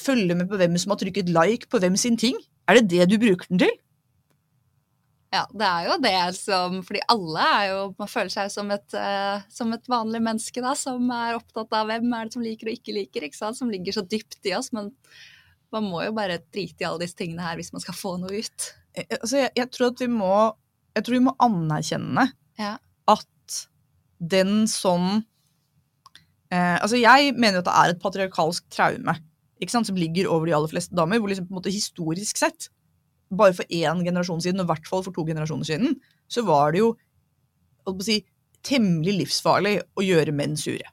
følge 0.00 0.34
med 0.34 0.48
på 0.50 0.58
hvem 0.58 0.74
som 0.80 0.94
har 0.94 1.02
trykket 1.02 1.30
like 1.30 1.68
på 1.70 1.78
hvem 1.82 1.98
sin 2.00 2.18
ting? 2.18 2.40
Er 2.66 2.80
det 2.80 2.88
det 2.90 3.10
du 3.12 3.20
bruker 3.22 3.46
den 3.52 3.62
til? 3.62 3.76
Ja, 5.32 5.46
det 5.48 5.64
er 5.64 5.86
jo 5.88 5.94
det 6.04 6.16
som 6.36 6.74
Fordi 6.84 7.00
alle 7.08 7.44
er 7.56 7.68
jo 7.70 7.76
Man 7.96 8.10
føler 8.10 8.32
seg 8.34 8.50
som 8.52 8.68
et, 8.74 8.84
uh, 8.92 9.40
som 9.52 9.72
et 9.72 9.86
vanlig 9.88 10.20
menneske, 10.24 10.60
da, 10.64 10.74
som 10.76 11.08
er 11.16 11.38
opptatt 11.38 11.72
av 11.78 11.88
hvem 11.88 12.10
er 12.18 12.28
det 12.28 12.36
som 12.36 12.44
liker 12.44 12.68
og 12.68 12.76
ikke 12.76 12.96
liker, 12.98 13.26
ikke 13.26 13.38
sant? 13.38 13.56
Som 13.56 13.72
ligger 13.72 13.96
så 13.96 14.04
dypt 14.04 14.44
i 14.50 14.52
oss. 14.58 14.68
Men 14.76 14.90
man 15.72 15.88
må 15.88 16.04
jo 16.04 16.12
bare 16.16 16.42
drite 16.52 16.84
i 16.84 16.88
alle 16.88 17.06
disse 17.06 17.16
tingene 17.16 17.44
her 17.46 17.56
hvis 17.56 17.72
man 17.72 17.84
skal 17.84 17.96
få 17.96 18.18
noe 18.20 18.42
ut. 18.44 18.68
Eh, 18.92 19.08
altså, 19.18 19.40
jeg, 19.40 19.54
jeg 19.56 19.72
tror 19.72 19.92
at 19.94 20.04
vi 20.04 20.10
må 20.12 20.32
Jeg 20.92 21.06
tror 21.06 21.16
vi 21.16 21.26
må 21.30 21.36
anerkjenne 21.40 22.28
Ja. 22.60 22.76
at 23.08 23.60
den 24.20 24.66
sånn 24.70 25.22
eh, 26.52 26.76
Altså, 26.76 27.00
jeg 27.00 27.32
mener 27.40 27.62
at 27.62 27.70
det 27.70 27.78
er 27.80 27.94
et 27.94 28.02
patriarkalsk 28.04 28.68
traume 28.74 29.16
ikke 29.62 29.76
sant, 29.76 29.86
som 29.86 29.98
ligger 29.98 30.26
over 30.26 30.48
de 30.48 30.54
aller 30.56 30.70
fleste 30.72 30.96
damer, 30.98 31.20
hvor 31.22 31.30
liksom 31.30 31.46
på 31.46 31.54
en 31.54 31.60
måte 31.60 31.70
historisk 31.70 32.40
sett, 32.40 32.66
bare 33.38 33.56
for 33.56 33.68
én 33.72 34.02
generasjon 34.04 34.42
siden, 34.44 34.60
og 34.62 34.68
i 34.68 34.72
hvert 34.72 34.88
fall 34.88 35.04
for 35.06 35.14
to 35.16 35.24
generasjoner 35.28 35.68
siden, 35.68 35.96
så 36.30 36.44
var 36.46 36.74
det 36.74 36.82
jo 36.82 36.92
si, 38.04 38.20
temmelig 38.66 39.18
livsfarlig 39.22 39.78
å 39.98 40.04
gjøre 40.06 40.34
menn 40.36 40.56
sure. 40.58 40.88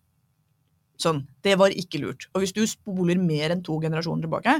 Sånn. 1.00 1.24
Det 1.46 1.56
var 1.60 1.72
ikke 1.72 2.02
lurt. 2.04 2.28
Og 2.34 2.44
hvis 2.44 2.56
du 2.56 2.66
spoler 2.68 3.20
mer 3.22 3.54
enn 3.54 3.64
to 3.64 3.78
generasjoner 3.80 4.26
tilbake, 4.26 4.58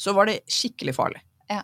så 0.00 0.14
var 0.16 0.30
det 0.30 0.40
skikkelig 0.50 0.94
farlig. 0.96 1.20
Ja. 1.52 1.60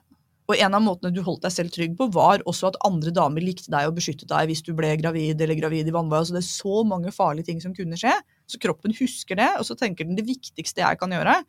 Og 0.50 0.58
en 0.58 0.76
av 0.76 0.82
måtene 0.84 1.14
du 1.14 1.22
holdt 1.24 1.46
deg 1.46 1.54
selv 1.54 1.72
trygg 1.74 1.96
på, 1.98 2.10
var 2.12 2.44
også 2.50 2.68
at 2.68 2.78
andre 2.86 3.14
damer 3.16 3.44
likte 3.44 3.72
deg 3.72 3.88
og 3.88 3.96
beskyttet 3.96 4.28
deg 4.30 4.50
hvis 4.50 4.64
du 4.66 4.74
ble 4.76 4.92
gravid 5.00 5.40
eller 5.40 5.58
gravid 5.58 5.88
i 5.88 5.94
vannveien. 5.94 6.28
Så 6.28 6.36
det 6.36 6.42
er 6.42 6.50
så 6.50 6.84
mange 6.86 7.14
farlige 7.16 7.48
ting 7.48 7.64
som 7.64 7.74
kunne 7.76 7.98
skje. 8.00 8.12
Så 8.50 8.60
kroppen 8.60 8.94
husker 8.98 9.40
det, 9.40 9.50
og 9.56 9.64
så 9.68 9.78
tenker 9.78 10.08
den 10.08 10.18
det 10.18 10.28
viktigste 10.28 10.84
jeg 10.84 11.00
kan 11.00 11.16
gjøre, 11.16 11.40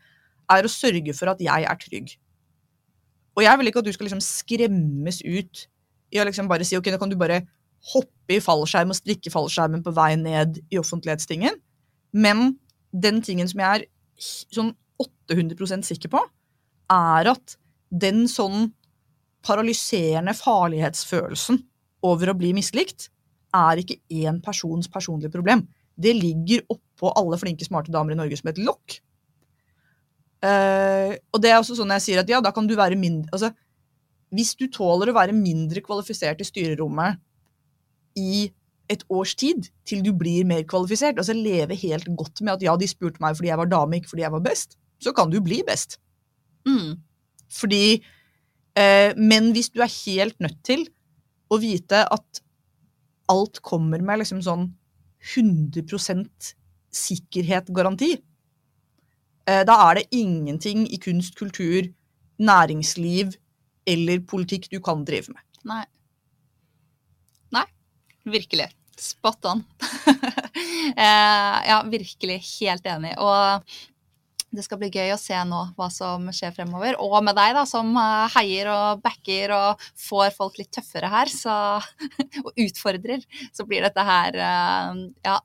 er 0.51 0.67
å 0.67 0.71
sørge 0.71 1.15
for 1.17 1.33
at 1.33 1.43
jeg 1.43 1.67
er 1.67 1.81
trygg. 1.81 2.15
Og 3.37 3.45
jeg 3.45 3.59
vil 3.59 3.71
ikke 3.71 3.81
at 3.83 3.87
du 3.87 3.93
skal 3.95 4.07
liksom 4.09 4.23
skremmes 4.23 5.21
ut 5.23 5.65
i 6.11 6.19
å 6.19 6.27
liksom 6.27 6.49
bare 6.51 6.67
si 6.67 6.77
ok, 6.77 6.91
nå 6.91 6.99
kan 6.99 7.11
du 7.11 7.17
bare 7.19 7.41
hoppe 7.93 8.35
i 8.35 8.43
fallskjerm 8.43 8.91
og 8.93 8.99
strikke 8.99 9.31
fallskjermen 9.33 9.83
på 9.85 9.93
vei 9.95 10.13
ned 10.19 10.59
i 10.69 10.79
offentlighetstingen. 10.81 11.55
Men 12.11 12.55
den 12.91 13.21
tingen 13.25 13.49
som 13.49 13.63
jeg 13.63 13.81
er 13.81 13.87
sånn 14.21 14.73
800% 15.01 15.87
sikker 15.87 16.11
på, 16.13 16.21
er 16.91 17.31
at 17.31 17.55
den 17.89 18.25
sånn 18.29 18.69
paralyserende 19.45 20.35
farlighetsfølelsen 20.37 21.61
over 22.05 22.31
å 22.31 22.37
bli 22.37 22.51
mislikt, 22.57 23.09
er 23.51 23.81
ikke 23.81 23.99
én 24.13 24.39
persons 24.43 24.87
personlige 24.91 25.33
problem. 25.33 25.65
Det 25.99 26.13
ligger 26.15 26.63
oppå 26.71 27.11
alle 27.17 27.39
flinke, 27.39 27.65
smarte 27.67 27.91
damer 27.93 28.15
i 28.15 28.19
Norge 28.19 28.37
som 28.39 28.51
et 28.51 28.61
lokk. 28.61 28.99
Eh, 30.41 31.11
og 31.33 31.41
det 31.43 31.51
er 31.51 31.59
også 31.59 31.75
sånn 31.77 31.93
jeg 31.99 32.05
sier 32.05 32.21
at 32.23 32.31
ja, 32.31 32.39
da 32.41 32.49
kan 32.55 32.65
du 32.65 32.73
være 32.73 32.97
mindre 32.97 33.29
altså, 33.29 33.51
Hvis 34.33 34.55
du 34.57 34.63
tåler 34.73 35.11
å 35.11 35.13
være 35.13 35.35
mindre 35.37 35.83
kvalifisert 35.85 36.41
i 36.41 36.47
styrerommet 36.47 37.19
i 38.17 38.47
et 38.91 39.03
års 39.13 39.35
tid, 39.39 39.69
til 39.87 40.01
du 40.03 40.09
blir 40.17 40.43
mer 40.47 40.65
kvalifisert, 40.67 41.19
altså 41.21 41.35
leve 41.37 41.77
helt 41.79 42.09
godt 42.19 42.41
med 42.41 42.57
at 42.57 42.65
ja, 42.65 42.73
de 42.75 42.89
spurte 42.89 43.21
meg 43.23 43.37
fordi 43.37 43.51
jeg 43.51 43.59
var 43.61 43.69
dame, 43.71 43.99
ikke 43.99 44.11
fordi 44.11 44.25
jeg 44.25 44.33
var 44.33 44.43
best, 44.43 44.75
så 44.99 45.13
kan 45.15 45.31
du 45.31 45.37
bli 45.43 45.61
best. 45.67 45.95
Mm. 46.67 46.97
Fordi 47.51 48.01
uh, 48.01 49.11
Men 49.15 49.51
hvis 49.55 49.71
du 49.71 49.79
er 49.79 49.93
helt 49.93 50.35
nødt 50.43 50.59
til 50.67 50.83
å 51.51 51.59
vite 51.61 52.03
at 52.03 52.41
alt 53.31 53.61
kommer 53.63 54.03
med 54.03 54.23
liksom 54.23 54.41
sånn 54.43 54.67
100% 55.37 56.51
sikkerhet-garanti, 56.91 58.15
da 59.45 59.75
er 59.87 59.97
det 59.97 60.03
ingenting 60.13 60.83
i 60.93 60.99
kunst, 61.01 61.33
kultur, 61.39 61.87
næringsliv 62.41 63.33
eller 63.89 64.21
politikk 64.29 64.69
du 64.71 64.79
kan 64.83 65.05
drive 65.05 65.33
med. 65.33 65.41
Nei. 65.67 65.83
Nei, 67.53 67.65
virkelig. 68.37 68.69
Spot 69.01 69.47
on. 69.49 69.63
eh, 70.97 71.57
ja, 71.69 71.79
virkelig 71.89 72.37
helt 72.59 72.85
enig. 72.85 73.15
Og 73.17 73.77
det 74.51 74.65
skal 74.65 74.81
bli 74.81 74.89
gøy 74.91 75.13
å 75.13 75.19
se 75.19 75.37
nå 75.47 75.61
hva 75.77 75.87
som 75.93 76.27
skjer 76.35 76.53
fremover. 76.53 76.97
Og 77.01 77.15
med 77.23 77.37
deg, 77.37 77.55
da, 77.57 77.63
som 77.69 77.93
eh, 77.97 78.33
heier 78.35 78.69
og 78.73 79.01
backer 79.03 79.55
og 79.55 79.85
får 79.99 80.35
folk 80.35 80.59
litt 80.61 80.73
tøffere 80.75 81.09
her, 81.11 81.31
så, 81.31 81.55
og 82.45 82.51
utfordrer, 82.59 83.25
så 83.55 83.65
blir 83.67 83.87
dette 83.87 84.05
her 84.05 84.37
eh, 84.37 85.01
Ja, 85.25 85.39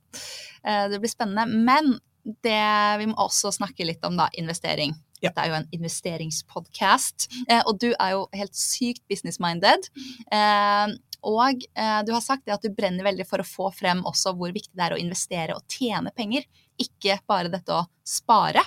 eh, 0.66 0.84
det 0.92 1.00
blir 1.00 1.12
spennende. 1.12 1.46
Men 1.48 1.96
det 2.44 2.98
vi 3.00 3.08
må 3.10 3.16
også 3.22 3.52
snakke 3.54 3.86
litt 3.86 4.04
om, 4.06 4.16
da, 4.18 4.28
investering. 4.38 4.94
Ja. 5.22 5.30
Det 5.30 5.42
er 5.42 5.50
jo 5.50 5.58
en 5.60 5.68
investeringspodkast, 5.78 7.28
eh, 7.48 7.62
og 7.64 7.78
du 7.80 7.88
er 7.92 8.16
jo 8.16 8.26
helt 8.36 8.56
sykt 8.58 9.04
business-minded. 9.10 9.88
Eh, 10.34 10.96
og 11.26 11.64
eh, 11.72 12.00
du 12.06 12.12
har 12.12 12.22
sagt 12.24 12.44
det 12.46 12.54
at 12.56 12.66
du 12.66 12.74
brenner 12.74 13.06
veldig 13.06 13.26
for 13.28 13.42
å 13.42 13.48
få 13.48 13.70
frem 13.74 14.04
også 14.06 14.34
hvor 14.36 14.52
viktig 14.54 14.74
det 14.76 14.84
er 14.88 14.96
å 14.96 15.00
investere 15.00 15.56
og 15.56 15.64
tjene 15.72 16.12
penger, 16.16 16.44
ikke 16.82 17.20
bare 17.28 17.52
dette 17.52 17.72
å 17.72 17.86
spare. 18.06 18.62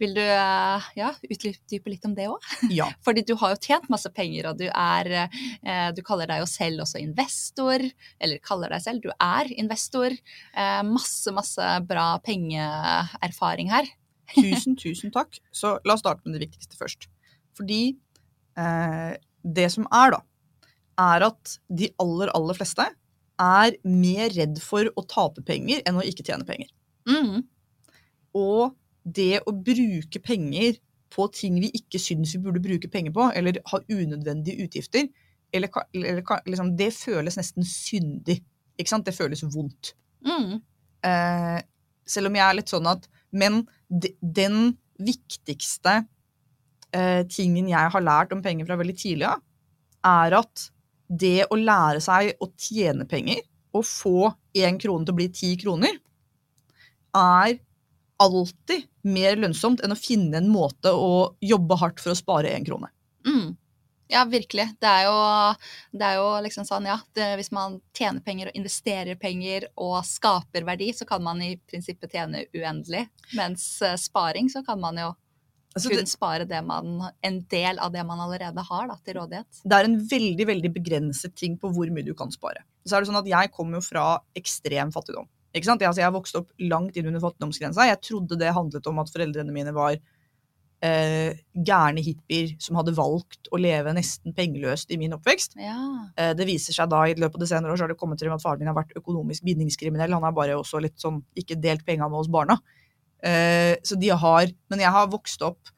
Vil 0.00 0.14
du 0.16 0.22
eh, 0.22 0.86
ja, 0.98 1.10
utdype 1.20 1.92
litt 1.92 2.04
om 2.08 2.14
det 2.16 2.28
òg? 2.30 2.42
Ja. 2.72 2.88
Fordi 3.04 3.24
du 3.26 3.34
har 3.38 3.54
jo 3.54 3.60
tjent 3.62 3.88
masse 3.92 4.10
penger, 4.14 4.50
og 4.50 4.60
du 4.60 4.66
er 4.68 5.10
eh, 5.18 5.88
Du 5.96 6.02
kaller 6.06 6.30
deg 6.30 6.42
jo 6.42 6.48
selv 6.50 6.84
også 6.86 7.02
investor. 7.02 7.84
Eller 8.18 8.42
kaller 8.44 8.72
deg 8.72 8.84
selv, 8.84 9.04
du 9.04 9.12
er 9.12 9.50
investor. 9.54 10.14
Eh, 10.14 10.80
masse, 10.88 11.34
masse 11.34 11.68
bra 11.88 12.14
pengeerfaring 12.24 13.72
her. 13.72 13.90
Tusen, 14.32 14.78
tusen 14.80 15.12
takk. 15.14 15.38
Så 15.54 15.76
la 15.86 15.96
oss 15.96 16.02
starte 16.04 16.24
med 16.26 16.38
det 16.38 16.48
viktigste 16.48 16.78
først. 16.78 17.08
Fordi 17.58 17.82
eh, 18.58 19.14
det 19.42 19.68
som 19.74 19.86
er, 19.92 20.16
da, 20.16 20.22
er 21.02 21.28
at 21.28 21.56
de 21.68 21.92
aller, 22.02 22.32
aller 22.36 22.58
fleste 22.58 22.88
er 23.42 23.76
mer 23.86 24.30
redd 24.34 24.60
for 24.62 24.88
å 24.96 25.04
tape 25.08 25.42
penger 25.46 25.82
enn 25.88 25.98
å 25.98 26.04
ikke 26.06 26.24
tjene 26.26 26.46
penger. 26.48 26.70
Mm. 27.08 27.42
Og 28.38 28.72
det 29.04 29.42
å 29.46 29.54
bruke 29.54 30.20
penger 30.22 30.78
på 31.12 31.26
ting 31.34 31.58
vi 31.60 31.70
ikke 31.76 32.00
syns 32.00 32.34
vi 32.36 32.40
burde 32.42 32.62
bruke 32.62 32.88
penger 32.92 33.12
på, 33.14 33.28
eller 33.36 33.58
har 33.68 33.84
unødvendige 33.88 34.64
utgifter, 34.64 35.08
eller, 35.52 35.68
eller 35.92 36.22
liksom, 36.48 36.72
det 36.78 36.92
føles 36.96 37.36
nesten 37.36 37.66
syndig. 37.68 38.38
Ikke 38.80 38.94
sant? 38.94 39.04
Det 39.04 39.16
føles 39.16 39.44
vondt. 39.52 39.92
Mm. 40.24 40.62
Eh, 41.04 41.58
selv 42.08 42.30
om 42.30 42.38
jeg 42.38 42.46
er 42.46 42.56
litt 42.56 42.70
sånn 42.70 42.86
at 42.86 43.08
Men 43.34 43.64
de, 43.88 44.12
den 44.20 44.76
viktigste 45.00 46.02
eh, 46.92 47.22
tingen 47.32 47.70
jeg 47.70 47.92
har 47.94 48.04
lært 48.04 48.34
om 48.36 48.42
penger 48.44 48.68
fra 48.68 48.76
veldig 48.76 48.94
tidlig 49.00 49.26
av, 49.30 49.40
er 50.04 50.36
at 50.36 50.66
det 51.08 51.46
å 51.48 51.56
lære 51.56 52.02
seg 52.04 52.34
å 52.44 52.50
tjene 52.60 53.06
penger 53.08 53.40
og 53.72 53.86
få 53.88 54.32
én 54.56 54.76
krone 54.80 55.08
til 55.08 55.14
å 55.14 55.16
bli 55.16 55.28
ti 55.32 55.54
kroner, 55.60 55.96
er 57.16 57.56
alltid 58.20 58.84
mer 59.02 59.38
lønnsomt 59.40 59.82
enn 59.82 59.94
å 59.94 59.98
finne 59.98 60.38
en 60.38 60.50
måte 60.52 60.92
å 60.94 61.34
jobbe 61.42 61.78
hardt 61.80 62.02
for 62.02 62.14
å 62.14 62.18
spare 62.18 62.52
én 62.54 62.66
krone. 62.66 62.90
Mm. 63.26 63.56
Ja, 64.12 64.24
virkelig. 64.28 64.66
Det 64.80 64.88
er 64.88 65.06
jo, 65.06 65.16
det 65.96 66.04
er 66.04 66.18
jo 66.20 66.26
liksom 66.44 66.66
sånn, 66.68 66.86
ja. 66.90 66.98
Det, 67.16 67.30
hvis 67.40 67.48
man 67.54 67.78
tjener 67.96 68.20
penger 68.24 68.50
og 68.50 68.58
investerer 68.58 69.16
penger 69.20 69.70
og 69.80 70.02
skaper 70.04 70.66
verdi, 70.68 70.90
så 70.92 71.06
kan 71.08 71.24
man 71.24 71.40
i 71.40 71.54
prinsippet 71.56 72.12
tjene 72.12 72.44
uendelig. 72.52 73.06
Mens 73.38 73.64
uh, 73.80 73.96
sparing, 73.96 74.52
så 74.52 74.64
kan 74.66 74.80
man 74.82 75.00
jo 75.00 75.12
Altså, 75.72 75.88
kun 75.88 76.02
det, 76.02 76.10
spare 76.10 76.44
det 76.44 76.58
man, 76.68 76.98
en 77.24 77.36
del 77.48 77.78
av 77.80 77.94
det 77.94 78.02
man 78.04 78.20
allerede 78.20 78.60
har 78.68 78.90
da, 78.90 78.98
til 79.00 79.16
rådighet. 79.16 79.62
det 79.64 79.78
er 79.78 79.86
en 79.88 79.94
veldig 80.04 80.46
veldig 80.50 80.70
begrenset 80.74 81.32
ting 81.32 81.54
på 81.56 81.70
hvor 81.72 81.88
mye 81.88 82.04
du 82.04 82.12
kan 82.12 82.28
spare. 82.28 82.60
Så 82.84 82.98
er 82.98 83.00
det 83.00 83.08
sånn 83.08 83.16
at 83.22 83.30
Jeg 83.30 83.48
kommer 83.56 83.80
jo 83.80 83.86
fra 83.86 84.04
ekstrem 84.36 84.92
fattigdom. 84.92 85.30
Ikke 85.52 85.68
sant? 85.68 85.82
Jeg, 85.84 85.90
altså, 85.90 86.02
jeg 86.04 86.14
vokste 86.14 86.42
opp 86.42 86.66
langt 86.72 86.96
inn 86.96 87.08
under 87.10 87.22
fattigdomsgrensa. 87.22 87.86
Jeg 87.90 88.00
trodde 88.04 88.38
det 88.40 88.54
handlet 88.56 88.88
om 88.88 89.00
at 89.02 89.12
foreldrene 89.12 89.54
mine 89.54 89.74
var 89.76 89.98
eh, 90.82 91.38
gærne 91.52 92.02
hippier 92.04 92.54
som 92.62 92.78
hadde 92.80 92.94
valgt 92.96 93.50
å 93.52 93.60
leve 93.60 93.94
nesten 93.96 94.34
pengeløst 94.36 94.92
i 94.92 94.98
min 95.00 95.14
oppvekst. 95.16 95.56
Ja. 95.60 95.78
Eh, 96.16 96.32
det 96.38 96.48
viser 96.48 96.76
seg 96.76 96.90
da 96.92 97.04
i 97.08 97.16
løpet 97.16 97.38
av 97.38 97.44
det 97.44 97.50
senere 97.52 97.74
år 97.74 97.80
så 97.80 97.86
har 97.86 97.94
det 97.94 98.00
kommet 98.00 98.22
til 98.22 98.32
at 98.32 98.44
faren 98.44 98.62
min 98.62 98.72
har 98.72 98.78
vært 98.78 98.96
økonomisk 98.98 99.46
bindingskriminell. 99.46 100.16
Han 100.16 100.26
har 100.26 100.36
bare 100.36 100.58
også 100.58 100.82
litt 100.82 100.98
sånn 101.02 101.22
ikke 101.38 101.60
delt 101.62 101.86
penga 101.88 102.08
med 102.10 102.24
oss 102.24 102.32
barna. 102.32 102.58
Eh, 103.22 103.76
så 103.86 103.94
de 104.00 104.08
har 104.10 104.48
Men 104.72 104.80
jeg 104.82 104.90
har 104.90 105.10
vokst 105.10 105.44
opp 105.46 105.70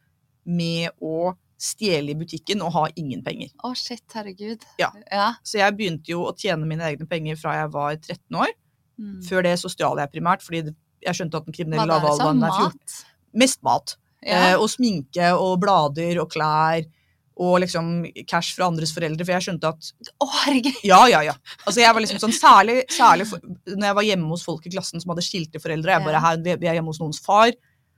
med 0.44 0.94
å 1.04 1.34
stjele 1.60 2.12
i 2.12 2.18
butikken 2.18 2.62
og 2.64 2.72
ha 2.74 2.84
ingen 3.00 3.22
penger. 3.24 3.52
Å, 3.64 3.72
shit, 3.78 4.04
herregud. 4.12 4.64
Ja. 4.80 4.90
ja. 5.08 5.30
Så 5.46 5.60
jeg 5.60 5.76
begynte 5.76 6.12
jo 6.12 6.26
å 6.28 6.34
tjene 6.36 6.68
mine 6.68 6.84
egne 6.88 7.06
penger 7.08 7.38
fra 7.40 7.56
jeg 7.60 7.70
var 7.72 7.96
13 7.96 8.40
år. 8.42 8.52
Mm. 8.98 9.20
Før 9.26 9.42
det 9.46 9.56
så 9.58 9.70
stjal 9.72 9.98
jeg 9.98 10.12
primært, 10.14 10.42
fordi 10.44 10.62
jeg 11.04 11.14
skjønte 11.18 11.36
at 11.40 11.46
den 11.48 11.54
kriminelle 11.56 11.86
lavalderen 11.90 12.42
er 12.46 12.58
14. 12.70 13.00
Mest 13.34 13.62
mat. 13.66 13.96
Ja. 14.24 14.52
Eh, 14.54 14.58
og 14.60 14.68
sminke 14.72 15.32
og 15.36 15.58
blader 15.60 16.20
og 16.22 16.30
klær. 16.32 16.86
Og 17.34 17.56
liksom 17.64 18.04
cash 18.30 18.54
fra 18.54 18.68
andres 18.70 18.92
foreldre. 18.94 19.24
For 19.26 19.34
jeg 19.34 19.42
skjønte 19.48 19.66
at 19.74 19.88
Å, 20.22 20.28
herregud. 20.44 20.76
Ja, 20.86 21.00
ja, 21.10 21.20
ja. 21.26 21.32
Altså 21.66 21.80
jeg 21.82 21.90
var 21.96 22.04
liksom 22.04 22.20
sånn, 22.22 22.32
Særlig, 22.36 22.84
særlig 22.94 23.26
for, 23.26 23.42
når 23.66 23.88
jeg 23.88 23.96
var 23.98 24.06
hjemme 24.06 24.30
hos 24.30 24.44
folk 24.46 24.66
i 24.66 24.70
klassen 24.70 25.02
som 25.02 25.10
hadde 25.10 25.24
skilte 25.26 25.58
foreldre. 25.58 25.96
Jeg 25.96 26.06
bare, 26.06 26.20
her, 26.22 26.38
vi 26.46 26.54
er 26.70 26.78
hjemme 26.78 26.94
hos 26.94 27.02
noens 27.02 27.18
far. 27.24 27.50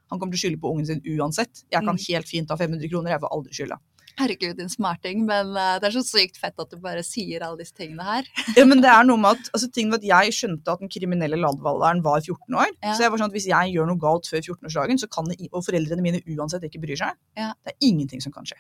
Han 0.09 0.18
kommer 0.18 0.32
til 0.32 0.40
å 0.40 0.44
skylde 0.46 0.62
på 0.62 0.70
ungen 0.72 0.87
sin 0.88 1.02
uansett. 1.18 1.64
Jeg 1.68 1.82
kan 1.85 1.94
Mm. 1.98 2.02
helt 2.09 2.28
fint 2.32 2.48
ha 2.50 2.56
500 2.56 2.88
kroner. 2.88 3.11
Jeg 3.12 3.20
får 3.20 3.37
aldri 3.37 3.52
skylda. 3.61 3.78
Herregud, 4.16 4.55
din 4.57 4.70
smarting. 4.72 5.24
Men 5.29 5.50
uh, 5.52 5.76
det 5.81 5.90
er 5.90 5.94
så 5.98 6.02
sykt 6.07 6.38
fett 6.40 6.57
at 6.62 6.72
du 6.72 6.79
bare 6.81 7.02
sier 7.05 7.44
alle 7.44 7.61
disse 7.61 7.76
tingene 7.76 8.05
her. 8.07 8.29
Ja, 8.57 8.64
men 8.68 8.81
det 8.85 8.88
er 8.88 9.05
noe 9.05 9.20
med 9.20 9.37
at, 9.37 9.50
altså, 9.52 9.68
ting 9.72 9.90
med 9.92 10.00
at 10.00 10.09
Jeg 10.09 10.37
skjønte 10.37 10.72
at 10.72 10.81
den 10.81 10.92
kriminelle 10.92 11.37
lavalderen 11.40 12.00
var 12.05 12.22
14 12.22 12.57
år. 12.57 12.72
Ja. 12.81 12.94
Så 12.96 13.05
jeg 13.05 13.12
var 13.12 13.20
sånn 13.20 13.29
at 13.29 13.37
hvis 13.37 13.48
jeg 13.50 13.74
gjør 13.74 13.90
noe 13.90 14.00
galt 14.00 14.29
før 14.31 14.40
14-årsdagen, 14.40 15.00
så 15.02 15.09
kan 15.12 15.29
det, 15.29 15.37
og 15.50 15.64
foreldrene 15.66 16.05
mine 16.05 16.22
uansett 16.33 16.64
ikke 16.68 16.81
bryr 16.85 17.00
seg, 17.00 17.18
Ja. 17.37 17.52
det 17.66 17.74
er 17.74 17.88
ingenting 17.90 18.24
som 18.24 18.33
kan 18.33 18.48
skje. 18.48 18.57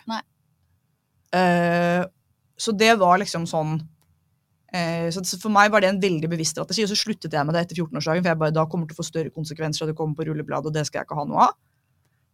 Eh, 1.36 2.02
så 2.56 2.72
det 2.76 2.92
var 3.00 3.18
liksom 3.20 3.44
sånn 3.48 3.74
eh, 4.72 5.08
så 5.12 5.20
For 5.40 5.52
meg 5.52 5.72
var 5.74 5.82
det 5.82 5.88
en 5.90 6.00
veldig 6.00 6.28
bevisst 6.30 6.54
strategi, 6.54 6.84
og 6.84 6.92
så 6.92 6.98
sluttet 7.00 7.34
jeg 7.34 7.48
med 7.48 7.56
det 7.56 7.64
etter 7.64 7.80
14-årsdagen. 7.80 8.22
For 8.22 8.32
jeg 8.32 8.42
bare, 8.44 8.54
da 8.54 8.66
kommer 8.68 8.88
til 8.88 8.96
å 8.96 9.00
få 9.00 9.08
større 9.08 9.32
konsekvenser, 9.32 9.84
og 9.84 9.92
det 9.92 9.96
kommer 9.98 10.18
på 10.18 10.28
rullebladet, 10.28 10.68
og 10.68 10.76
det 10.76 10.84
skal 10.88 11.00
jeg 11.00 11.08
ikke 11.08 11.18
ha 11.20 11.26
noe 11.32 11.48
av. 11.48 11.56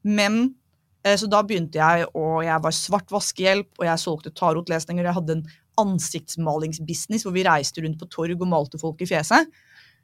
Men 0.02 0.56
Så 1.02 1.26
da 1.26 1.40
begynte 1.42 1.80
jeg, 1.80 2.04
og 2.14 2.44
jeg 2.46 2.62
var 2.62 2.74
svart 2.76 3.08
vaskehjelp, 3.10 3.72
og 3.80 3.86
jeg 3.88 3.98
solgte 3.98 4.30
tarotlesninger. 4.38 5.08
Jeg 5.08 5.16
hadde 5.16 5.34
en 5.34 5.46
ansiktsmalingsbusiness 5.82 7.24
hvor 7.26 7.34
vi 7.34 7.44
reiste 7.46 7.82
rundt 7.82 8.00
på 8.00 8.08
torg 8.12 8.36
og 8.36 8.50
malte 8.50 8.80
folk 8.80 9.00
i 9.02 9.08
fjeset. 9.10 9.50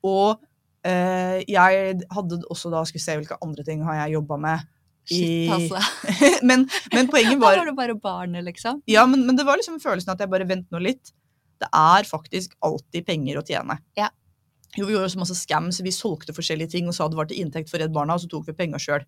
Og 0.07 0.41
eh, 0.87 1.45
jeg 1.47 1.95
hadde 2.15 2.41
også 2.47 2.71
da 2.73 2.85
Skal 2.87 3.01
vi 3.01 3.05
se 3.05 3.17
hvilke 3.19 3.39
andre 3.45 3.65
ting 3.67 3.83
har 3.87 4.03
jeg 4.03 4.17
jobba 4.19 4.41
med. 4.43 4.67
Shit, 5.09 5.49
altså. 5.55 5.81
men, 6.49 6.67
men 6.93 7.09
poenget 7.09 7.39
Da 7.39 7.47
var 7.47 7.63
var 7.63 7.71
du 7.71 7.77
bare 7.77 7.97
barnet, 7.97 8.45
liksom. 8.45 8.83
Ja, 8.91 9.07
men, 9.09 9.25
men 9.27 9.39
det 9.39 9.47
var 9.49 9.57
liksom 9.61 9.81
følelsen 9.81 10.13
at 10.13 10.21
jeg 10.21 10.31
bare 10.33 10.49
vent 10.49 10.69
nå 10.75 10.83
litt. 10.85 11.15
Det 11.59 11.69
er 11.75 12.07
faktisk 12.07 12.55
alltid 12.63 13.07
penger 13.07 13.41
å 13.41 13.45
tjene. 13.47 13.79
Ja. 13.99 14.13
Jo, 14.77 14.85
vi 14.85 14.93
gjorde 14.93 15.09
også 15.09 15.23
masse 15.23 15.39
scams. 15.39 15.81
Vi 15.83 15.95
solgte 15.95 16.37
forskjellige 16.37 16.77
ting 16.77 16.91
og 16.91 16.95
sa 16.97 17.09
det 17.09 17.19
var 17.19 17.31
til 17.31 17.41
inntekt 17.41 17.73
for 17.73 17.81
Redd 17.81 17.95
Barna, 17.95 18.19
og 18.19 18.23
så 18.23 18.29
tok 18.31 18.51
vi 18.51 18.57
penga 18.59 18.79
sjøl. 18.83 19.07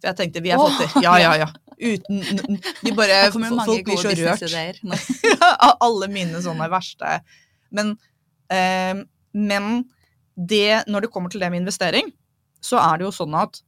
For 0.00 0.10
jeg 0.10 0.16
tenkte 0.20 0.42
vi 0.44 0.50
er 0.52 0.60
fattige. 0.60 1.02
Ja, 1.04 1.14
ja, 1.22 1.32
ja. 1.40 1.48
Uten 1.76 2.22
n- 2.22 2.96
bare 2.96 3.16
Folk 3.32 3.84
blir 3.84 4.00
så 4.00 4.12
rørt. 4.16 4.80
av 5.60 5.76
alle 5.86 6.08
mine 6.12 6.40
sånne 6.44 6.68
verste. 6.72 7.18
Men, 7.76 7.94
eh, 8.52 9.02
men 9.36 9.70
det, 10.36 10.84
når 10.88 11.06
det 11.06 11.10
kommer 11.12 11.32
til 11.32 11.40
det 11.40 11.50
med 11.52 11.62
investering, 11.64 12.10
så 12.64 12.80
er 12.82 12.98
det 13.00 13.06
jo 13.08 13.12
sånn 13.14 13.34
at 13.38 13.60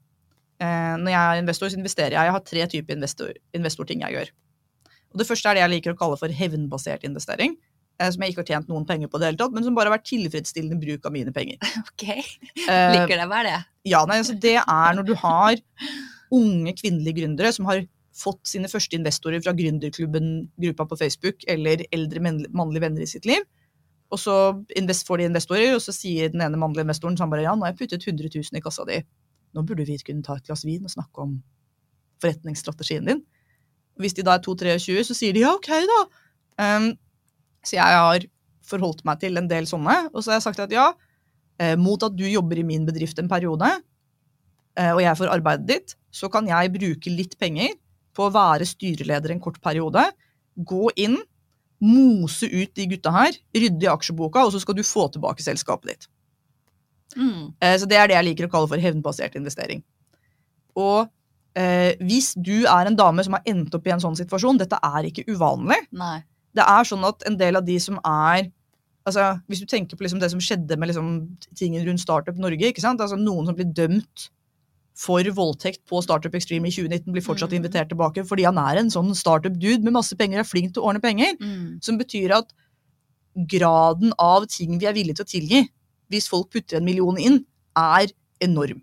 eh, 0.61 0.97
når 1.01 1.11
jeg 1.13 1.21
er 1.23 1.41
investor, 1.45 1.71
så 1.73 1.79
investerer 1.81 2.17
jeg. 2.17 2.29
Jeg 2.29 2.37
har 2.37 2.45
tre 2.49 2.67
typer 2.75 2.97
investor, 2.99 3.33
investorting 3.57 4.05
jeg 4.05 4.17
gjør. 4.19 4.33
Og 5.13 5.21
Det 5.23 5.27
første 5.29 5.49
er 5.49 5.57
det 5.57 5.63
jeg 5.65 5.75
liker 5.79 5.95
å 5.95 5.99
kalle 6.01 6.19
for 6.21 6.29
hevnbasert 6.29 7.05
investering. 7.09 7.55
eh, 8.01 8.11
Som 8.13 8.23
jeg 8.25 8.35
ikke 8.35 8.43
har 8.45 8.51
tjent 8.53 8.69
noen 8.73 8.85
penger 8.89 9.09
på, 9.09 9.21
det 9.21 9.31
hele 9.31 9.41
tatt, 9.41 9.53
men 9.57 9.65
som 9.65 9.75
bare 9.77 9.89
har 9.89 9.97
vært 9.99 10.09
tilfredsstillende 10.11 10.77
bruk 10.83 11.07
av 11.09 11.13
mine 11.17 11.33
penger. 11.33 11.57
Ok, 11.89 12.05
Eh, 12.69 12.93
Liker 12.97 13.17
det. 13.17 13.27
Hva 13.31 13.41
er 13.41 13.49
det? 13.53 13.59
ja, 13.89 14.03
nei, 14.09 14.19
altså 14.21 14.35
Det 14.37 14.57
er 14.61 14.97
når 14.99 15.07
du 15.09 15.15
har 15.17 15.57
unge 16.35 16.75
kvinnelige 16.79 17.21
gründere 17.21 17.53
som 17.55 17.69
har 17.69 17.85
fått 18.19 18.49
sine 18.51 18.69
første 18.71 18.97
investorer 18.99 19.43
fra 19.45 19.55
gründerklubben-gruppa 19.57 20.89
på 20.91 20.99
Facebook 20.99 21.45
eller 21.51 21.85
eldre 21.95 22.23
mannlige 22.25 22.83
venner 22.83 23.05
i 23.05 23.11
sitt 23.11 23.29
liv. 23.29 23.45
Og 24.09 24.21
så 24.21 24.35
får 25.07 25.21
de 25.21 25.29
investorer, 25.29 25.75
og 25.77 25.83
så 25.85 25.93
sier 25.93 26.33
den 26.33 26.43
ene 26.45 26.59
mannlige 26.61 26.87
investoren 26.87 27.19
han 27.21 27.31
bare, 27.31 27.45
ja, 27.45 27.55
nå 27.55 27.67
har 27.67 27.75
jeg 27.75 27.83
puttet 27.83 28.07
100 28.09 28.31
000 28.35 28.59
i 28.59 28.65
kassa 28.65 28.87
di. 28.89 29.03
Nå 29.55 29.65
burde 29.69 29.85
vi 29.89 29.99
kunne 30.05 30.25
ta 30.25 30.39
et 30.39 30.49
glass 30.49 30.65
vin 30.65 30.85
og 30.85 30.93
snakke 30.93 31.25
om 31.25 31.37
forretningsstrategien 32.23 33.07
din. 33.09 33.21
Hvis 34.01 34.17
de 34.17 34.25
da 34.27 34.39
er 34.39 34.45
2-23, 34.45 34.97
så 35.07 35.17
sier 35.17 35.37
de 35.37 35.45
ja, 35.45 35.53
ok, 35.59 35.71
da. 35.91 36.01
Um, 36.59 36.89
så 37.67 37.77
jeg 37.77 38.01
har 38.01 38.25
forholdt 38.69 39.05
meg 39.09 39.21
til 39.23 39.39
en 39.41 39.49
del 39.51 39.69
sånne, 39.69 40.09
og 40.13 40.23
så 40.23 40.33
har 40.33 40.41
jeg 40.41 40.47
sagt 40.49 40.65
at 40.65 40.73
ja, 40.75 40.91
eh, 41.61 41.75
mot 41.81 42.03
at 42.05 42.17
du 42.17 42.27
jobber 42.29 42.61
i 42.61 42.67
min 42.67 42.85
bedrift 42.89 43.19
en 43.21 43.31
periode, 43.31 43.71
eh, 44.79 44.93
og 44.93 45.01
jeg 45.03 45.19
får 45.21 45.33
arbeidet 45.33 45.69
ditt, 45.71 45.97
så 46.11 46.31
kan 46.33 46.49
jeg 46.49 46.73
bruke 46.75 47.13
litt 47.13 47.37
penger 47.41 47.75
på 48.17 48.27
å 48.27 48.35
være 48.35 48.67
styreleder 48.67 49.35
en 49.35 49.43
kort 49.43 49.61
periode, 49.63 50.03
gå 50.57 50.89
inn, 50.99 51.19
mose 51.85 52.49
ut 52.51 52.73
de 52.75 52.89
gutta 52.91 53.13
her, 53.15 53.37
rydde 53.55 53.87
i 53.87 53.91
aksjeboka, 53.93 54.43
og 54.43 54.55
så 54.55 54.63
skal 54.63 54.75
du 54.79 54.83
få 54.87 55.07
tilbake 55.15 55.45
selskapet 55.45 55.93
ditt. 55.93 56.09
Mm. 57.15 57.55
Eh, 57.61 57.77
Så 57.79 57.87
det 57.87 57.97
er 57.97 58.11
det 58.11 58.19
jeg 58.19 58.29
liker 58.31 58.49
å 58.49 58.53
kalle 58.53 58.71
for 58.71 58.83
hevnbasert 58.83 59.39
investering. 59.39 59.85
Og 60.79 61.07
eh, 61.59 61.95
hvis 62.03 62.33
du 62.35 62.67
er 62.67 62.89
en 62.89 62.99
dame 62.99 63.23
som 63.25 63.39
har 63.39 63.47
endt 63.49 63.75
opp 63.75 63.87
i 63.87 63.95
en 63.95 64.03
sånn 64.03 64.19
situasjon, 64.19 64.59
dette 64.61 64.79
er 64.83 65.09
ikke 65.09 65.27
uvanlig. 65.31 65.79
Nei. 65.95 66.21
Det 66.57 66.67
er 66.67 66.89
sånn 66.89 67.07
at 67.07 67.23
en 67.29 67.39
del 67.39 67.61
av 67.61 67.67
de 67.67 67.77
som 67.83 68.01
er 68.03 68.49
altså 69.09 69.39
Hvis 69.49 69.63
du 69.63 69.65
tenker 69.71 69.97
på 69.97 70.05
liksom 70.05 70.19
det 70.21 70.29
som 70.29 70.41
skjedde 70.43 70.77
med 70.77 70.91
liksom 70.91 71.07
tingen 71.57 71.81
rundt 71.87 72.03
Startup 72.03 72.37
Norge? 72.37 72.75
Altså 72.77 73.17
Noen 73.17 73.47
som 73.49 73.57
blir 73.57 73.71
dømt 73.73 74.27
for 74.99 75.29
voldtekt 75.35 75.85
på 75.87 76.01
Startup 76.03 76.35
Extreme 76.35 76.69
i 76.69 76.75
2019, 76.75 77.13
blir 77.15 77.25
fortsatt 77.25 77.53
mm. 77.53 77.59
invitert 77.61 77.91
tilbake 77.93 78.25
fordi 78.27 78.47
han 78.49 78.59
er 78.61 78.81
en 78.81 78.91
sånn 78.91 79.13
startup-dude 79.17 79.85
med 79.87 79.95
masse 79.95 80.17
penger 80.19 80.41
og 80.41 80.47
er 80.47 80.49
flink 80.49 80.73
til 80.75 80.83
å 80.83 80.91
ordne 80.91 81.03
penger. 81.05 81.37
Mm. 81.39 81.79
Som 81.85 82.01
betyr 82.01 82.35
at 82.41 82.51
graden 83.49 84.15
av 84.19 84.49
ting 84.51 84.75
vi 84.81 84.89
er 84.91 84.97
villige 84.97 85.21
til 85.21 85.29
å 85.29 85.33
tilgi, 85.35 85.61
hvis 86.11 86.27
folk 86.31 86.51
putter 86.55 86.81
en 86.81 86.89
million 86.89 87.19
inn, 87.21 87.45
er 87.79 88.11
enorm. 88.43 88.81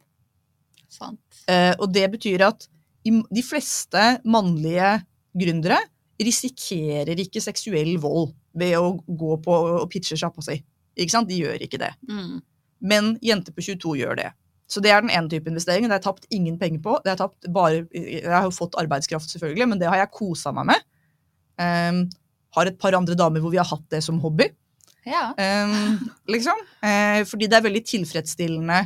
Sant. 0.92 1.44
Eh, 1.52 1.74
og 1.76 1.92
det 1.92 2.08
betyr 2.14 2.46
at 2.48 2.70
de 3.06 3.44
fleste 3.46 4.06
mannlige 4.24 4.96
gründere 5.36 5.82
risikerer 6.22 7.20
ikke 7.20 7.44
seksuell 7.44 7.98
vold 8.02 8.32
ved 8.56 8.78
å 8.80 8.96
gå 9.04 9.36
på 9.44 9.60
og 9.82 9.90
pitche 9.92 10.18
sjappa 10.18 10.44
si. 10.46 10.62
Ikke 10.96 11.12
sant? 11.12 11.28
De 11.28 11.42
gjør 11.44 11.66
ikke 11.66 11.82
det. 11.82 11.92
Mm. 12.08 12.40
Men 12.88 13.16
jenter 13.26 13.56
på 13.56 13.66
22 13.66 13.98
gjør 14.00 14.20
det. 14.22 14.32
Så 14.66 14.82
det 14.82 14.92
er 14.92 15.04
den 15.04 15.14
ene 15.14 15.30
type 15.30 15.50
investering. 15.50 15.86
Det 15.86 15.94
har 15.94 16.02
jeg 16.02 16.08
tapt 16.08 16.28
ingen 16.34 16.58
penger 16.62 16.82
på. 16.82 16.98
Det 17.04 17.12
har 17.12 17.18
jeg, 17.18 17.22
tapt 17.22 17.50
bare, 17.54 17.84
jeg 17.94 18.32
har 18.32 18.48
jo 18.48 18.54
fått 18.56 18.78
arbeidskraft, 18.82 19.30
selvfølgelig, 19.30 19.68
men 19.72 19.82
det 19.82 19.90
har 19.92 20.02
jeg 20.02 20.14
kosa 20.16 20.54
meg 20.56 20.72
med. 20.72 20.86
Um, 21.62 22.06
har 22.58 22.70
et 22.70 22.80
par 22.82 22.96
andre 22.98 23.18
damer 23.20 23.44
hvor 23.44 23.54
vi 23.54 23.60
har 23.62 23.70
hatt 23.70 23.86
det 23.94 24.02
som 24.04 24.18
hobby. 24.24 24.50
Ja. 25.06 25.30
Um, 25.38 26.00
liksom. 26.34 26.64
Uh, 26.82 27.22
fordi 27.30 27.50
det 27.52 27.60
er 27.60 27.68
veldig 27.68 27.84
tilfredsstillende 27.92 28.80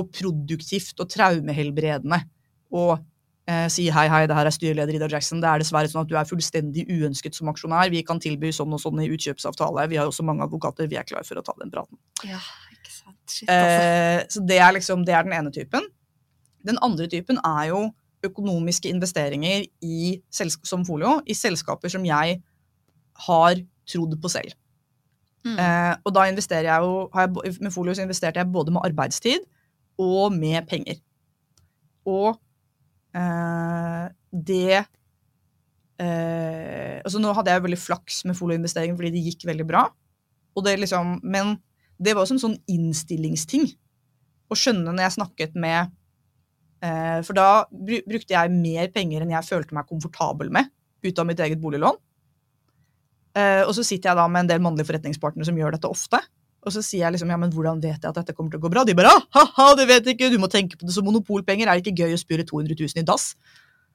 og 0.00 0.10
produktivt 0.14 0.98
og 1.02 1.10
traumehelbredende 1.12 2.20
å 2.74 2.84
uh, 2.96 3.68
si 3.70 3.86
hei, 3.92 4.06
hei, 4.10 4.24
det 4.30 4.36
her 4.36 4.50
er 4.50 4.56
styreleder 4.56 4.98
Ida 4.98 5.10
Jackson. 5.14 5.42
Det 5.42 5.50
er 5.50 5.62
dessverre 5.62 5.90
sånn 5.92 6.02
at 6.02 6.10
du 6.10 6.16
er 6.18 6.28
fullstendig 6.28 6.88
uønsket 6.90 7.38
som 7.38 7.52
aksjonær. 7.52 7.92
Vi 7.94 8.02
kan 8.06 8.22
tilby 8.22 8.50
sånn 8.56 8.74
og 8.74 8.82
sånn 8.82 9.02
i 9.04 9.10
utkjøpsavtale. 9.14 9.86
Vi 9.92 10.00
har 10.00 10.10
også 10.10 10.26
mange 10.26 10.46
advokater. 10.46 10.90
Vi 10.90 10.98
er 10.98 11.06
klar 11.06 11.26
for 11.28 11.38
å 11.38 11.46
ta 11.46 11.54
den 11.62 11.70
praten. 11.70 12.00
Ja. 12.26 12.42
Shit, 12.90 13.48
altså. 13.48 13.86
Eh, 13.86 14.20
så 14.34 14.42
det 14.48 14.58
er 14.58 14.76
liksom, 14.76 15.04
det 15.06 15.14
er 15.14 15.26
den 15.26 15.36
ene 15.36 15.52
typen. 15.54 15.86
Den 16.66 16.78
andre 16.84 17.06
typen 17.10 17.38
er 17.46 17.70
jo 17.70 17.84
økonomiske 18.26 18.90
investeringer 18.90 19.64
i, 19.82 20.20
som 20.30 20.84
folio 20.84 21.20
i 21.24 21.36
selskaper 21.36 21.92
som 21.92 22.04
jeg 22.04 22.40
har 23.26 23.62
trodd 23.88 24.16
på 24.20 24.32
selv. 24.32 24.52
Mm. 25.44 25.56
Eh, 25.56 25.94
og 26.04 26.12
da 26.12 26.26
investerer 26.28 26.68
jeg 26.68 26.84
jo, 26.84 27.08
har 27.14 27.28
jeg, 27.28 27.56
med 27.64 27.72
folio 27.72 27.94
så 27.96 28.04
investerte 28.04 28.42
jeg 28.42 28.52
både 28.52 28.74
med 28.74 28.84
arbeidstid 28.84 29.46
og 30.00 30.32
med 30.36 30.68
penger. 30.68 31.00
Og 32.08 32.34
eh, 33.16 34.06
det 34.30 34.82
eh, 36.00 37.00
altså 37.00 37.20
Nå 37.20 37.32
hadde 37.36 37.52
jeg 37.52 37.60
jo 37.60 37.66
veldig 37.68 37.80
flaks 37.80 38.24
med 38.28 38.36
folioinvesteringen 38.36 38.96
fordi 38.98 39.14
det 39.16 39.24
gikk 39.30 39.48
veldig 39.48 39.66
bra. 39.68 39.86
Og 40.56 40.64
det 40.66 40.78
liksom, 40.80 41.18
men 41.24 41.56
det 42.00 42.14
var 42.16 42.24
også 42.24 42.38
en 42.38 42.44
sånn 42.44 42.58
innstillingsting. 42.70 43.68
Å 44.50 44.58
skjønne 44.58 44.90
når 44.90 45.04
jeg 45.04 45.16
snakket 45.18 45.56
med 45.62 45.92
eh, 46.82 47.20
For 47.22 47.36
da 47.36 47.66
brukte 47.70 48.34
jeg 48.34 48.54
mer 48.54 48.88
penger 48.94 49.22
enn 49.22 49.34
jeg 49.36 49.46
følte 49.46 49.76
meg 49.76 49.86
komfortabel 49.86 50.50
med 50.52 50.72
ut 51.06 51.20
av 51.20 51.28
mitt 51.28 51.40
eget 51.40 51.60
boliglån. 51.60 51.96
Eh, 53.38 53.62
og 53.62 53.72
så 53.76 53.84
sitter 53.86 54.10
jeg 54.10 54.18
da 54.18 54.26
med 54.28 54.44
en 54.44 54.50
del 54.50 54.62
mannlige 54.64 54.88
forretningspartnere 54.90 55.48
som 55.48 55.58
gjør 55.60 55.76
dette 55.76 55.88
ofte. 55.88 56.20
Og 56.60 56.74
så 56.74 56.82
sier 56.84 57.06
jeg 57.06 57.14
liksom, 57.14 57.30
ja, 57.32 57.38
men 57.40 57.52
hvordan 57.54 57.80
vet 57.80 58.02
jeg 58.02 58.10
at 58.10 58.18
dette 58.18 58.34
kommer 58.36 58.52
til 58.52 58.60
å 58.60 58.64
gå 58.66 58.72
bra? 58.72 58.82
De 58.84 58.96
bare, 58.96 59.12
ah, 59.14 59.24
ha-ha, 59.38 59.70
det 59.78 59.86
vet 59.88 60.10
ikke, 60.12 60.28
du 60.32 60.36
må 60.42 60.50
tenke 60.52 60.76
på 60.76 60.84
det 60.84 60.92
som 60.92 61.06
monopolpenger. 61.08 61.68
Er 61.70 61.78
det 61.78 61.86
ikke 61.86 62.04
gøy 62.04 62.16
å 62.16 62.20
spure 62.20 62.44
200 62.44 62.76
000 62.76 63.00
i 63.00 63.06
dass? 63.08 63.30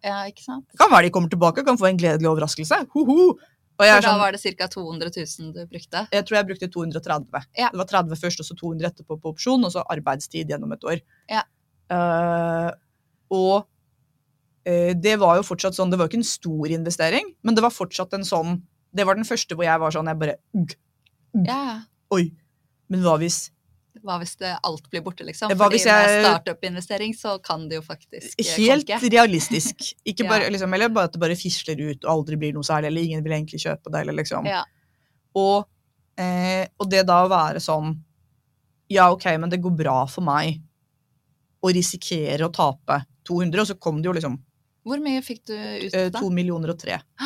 Ja, 0.05 0.23
ikke 0.29 0.43
sant? 0.43 0.65
Det 0.71 0.79
kan 0.81 0.89
være 0.89 1.07
de 1.07 1.13
kommer 1.13 1.29
tilbake 1.31 1.61
og 1.61 1.69
kan 1.69 1.77
få 1.77 1.91
en 1.91 1.99
gledelig 1.99 2.29
overraskelse. 2.31 2.81
Ho-ho! 2.95 3.35
For 3.75 3.89
da 3.89 3.99
sånn, 4.03 4.21
var 4.21 4.35
det 4.35 4.55
ca. 4.55 4.67
200 4.71 5.11
000 5.11 5.51
du 5.55 5.61
brukte? 5.67 6.05
jeg 6.13 6.25
tror 6.27 6.37
jeg 6.37 6.47
brukte 6.47 6.69
230. 6.71 7.47
Ja. 7.59 7.69
Det 7.73 7.81
var 7.81 7.89
30 7.91 8.21
først, 8.21 8.39
og 8.39 8.47
så 8.47 8.55
200 8.55 8.87
etterpå 8.87 9.17
på 9.19 9.33
opsjon, 9.33 9.65
og 9.67 9.73
så 9.73 9.83
arbeidstid 9.91 10.51
gjennom 10.53 10.71
et 10.75 10.87
år. 10.87 11.01
Ja. 11.31 11.43
Uh, 11.91 12.71
og 13.35 13.65
uh, 13.67 14.93
det 14.95 15.17
var 15.21 15.41
jo 15.41 15.43
fortsatt 15.45 15.75
sånn, 15.75 15.91
det 15.91 15.99
var 15.99 16.07
jo 16.07 16.13
ikke 16.13 16.23
en 16.23 16.29
stor 16.29 16.71
investering, 16.77 17.33
men 17.43 17.57
det 17.57 17.65
var 17.65 17.75
fortsatt 17.75 18.15
en 18.15 18.23
sånn, 18.27 18.61
det 18.95 19.05
var 19.07 19.19
den 19.19 19.27
første 19.27 19.57
hvor 19.59 19.67
jeg 19.67 19.83
var 19.83 19.91
sånn, 19.93 20.07
jeg 20.07 20.21
bare, 20.23 20.37
ugg, 20.55 20.77
Ja. 21.43 21.83
oi, 22.15 22.29
men 22.87 23.03
hva 23.03 23.17
hvis 23.19 23.49
Hva 24.03 24.17
hvis 24.19 24.35
det 24.37 24.51
alt 24.67 24.89
blir 24.91 25.01
borte, 25.05 25.23
liksom? 25.25 25.49
Hva 25.53 25.57
Fordi 25.69 25.79
jeg- 25.79 25.87
med 25.87 26.25
startup-investering 26.25 27.13
så 27.15 27.37
kan 27.41 27.67
det 27.69 27.77
jo 27.79 27.81
faktisk 27.81 28.39
Helt 28.57 28.87
konke. 28.87 29.09
realistisk. 29.15 29.93
Ikke 30.05 30.25
Ja. 30.29 30.49
liksom, 30.49 30.73
eller 30.73 30.89
bare 30.89 31.05
at 31.05 31.13
det 31.13 31.19
bare 31.21 31.35
fisler 31.39 31.79
ut 31.91 32.03
og 32.05 32.11
aldri 32.11 32.35
blir 32.37 32.53
noe 32.53 32.63
særlig, 32.63 32.87
eller 32.91 33.01
ingen 33.07 33.23
vil 33.23 33.33
egentlig 33.33 33.61
kjøpe 33.63 33.91
det. 33.91 34.01
Eller 34.01 34.13
liksom. 34.13 34.45
Ja. 34.45 34.63
og, 35.35 35.65
eh, 36.17 36.67
og 36.79 36.89
det 36.89 37.05
da 37.07 37.23
å 37.25 37.29
være 37.31 37.59
sånn 37.63 37.95
Ja, 38.89 39.09
ok, 39.11 39.25
men 39.39 39.49
det 39.49 39.61
går 39.63 39.75
bra 39.75 40.05
for 40.05 40.21
meg 40.21 40.61
å 41.63 41.71
risikere 41.73 42.45
å 42.45 42.51
tape 42.53 42.99
200, 43.25 43.59
og 43.61 43.67
så 43.67 43.79
kom 43.79 44.01
det 44.01 44.05
jo 44.11 44.13
liksom 44.13 44.35
Hvor 44.85 44.99
mye 45.01 45.23
fikk 45.25 45.45
du 45.49 45.55
ut 45.87 45.95
av 45.95 46.11
da? 46.11 46.19
to 46.19 46.29
millioner 46.29 46.69
og 46.69 46.77
tre. 46.79 46.99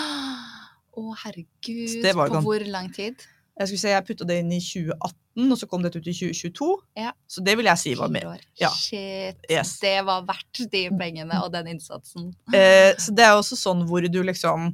Å, 0.99 1.15
herregud. 1.26 2.01
Det 2.03 2.13
På 2.15 2.41
hvor 2.43 2.63
lang 2.72 2.88
tid? 2.95 3.15
Jeg 3.60 3.68
skulle 3.68 3.82
si 3.82 3.91
jeg 3.91 4.05
putta 4.07 4.26
det 4.28 4.38
inn 4.39 4.51
i 4.55 4.60
2018, 4.64 5.51
og 5.51 5.57
så 5.60 5.68
kom 5.68 5.82
dette 5.84 5.99
ut 5.99 6.07
i 6.07 6.14
2022. 6.16 6.68
Ja. 6.99 7.12
Så 7.28 7.43
det 7.43 7.57
vil 7.60 7.68
jeg 7.68 7.82
si 7.82 7.95
var 7.99 8.12
mer. 8.14 8.39
Ja. 8.60 8.70
Shit. 8.72 9.41
Yes. 9.51 9.74
Det 9.84 9.97
var 10.07 10.24
verdt 10.28 10.62
de 10.72 10.86
pengene 10.99 11.41
og 11.43 11.51
den 11.51 11.74
innsatsen. 11.76 12.30
Eh, 12.55 12.93
så 12.95 13.16
det 13.16 13.26
er 13.28 13.36
også 13.36 13.60
sånn 13.60 13.84
hvor 13.89 14.05
du 14.07 14.22
liksom 14.24 14.72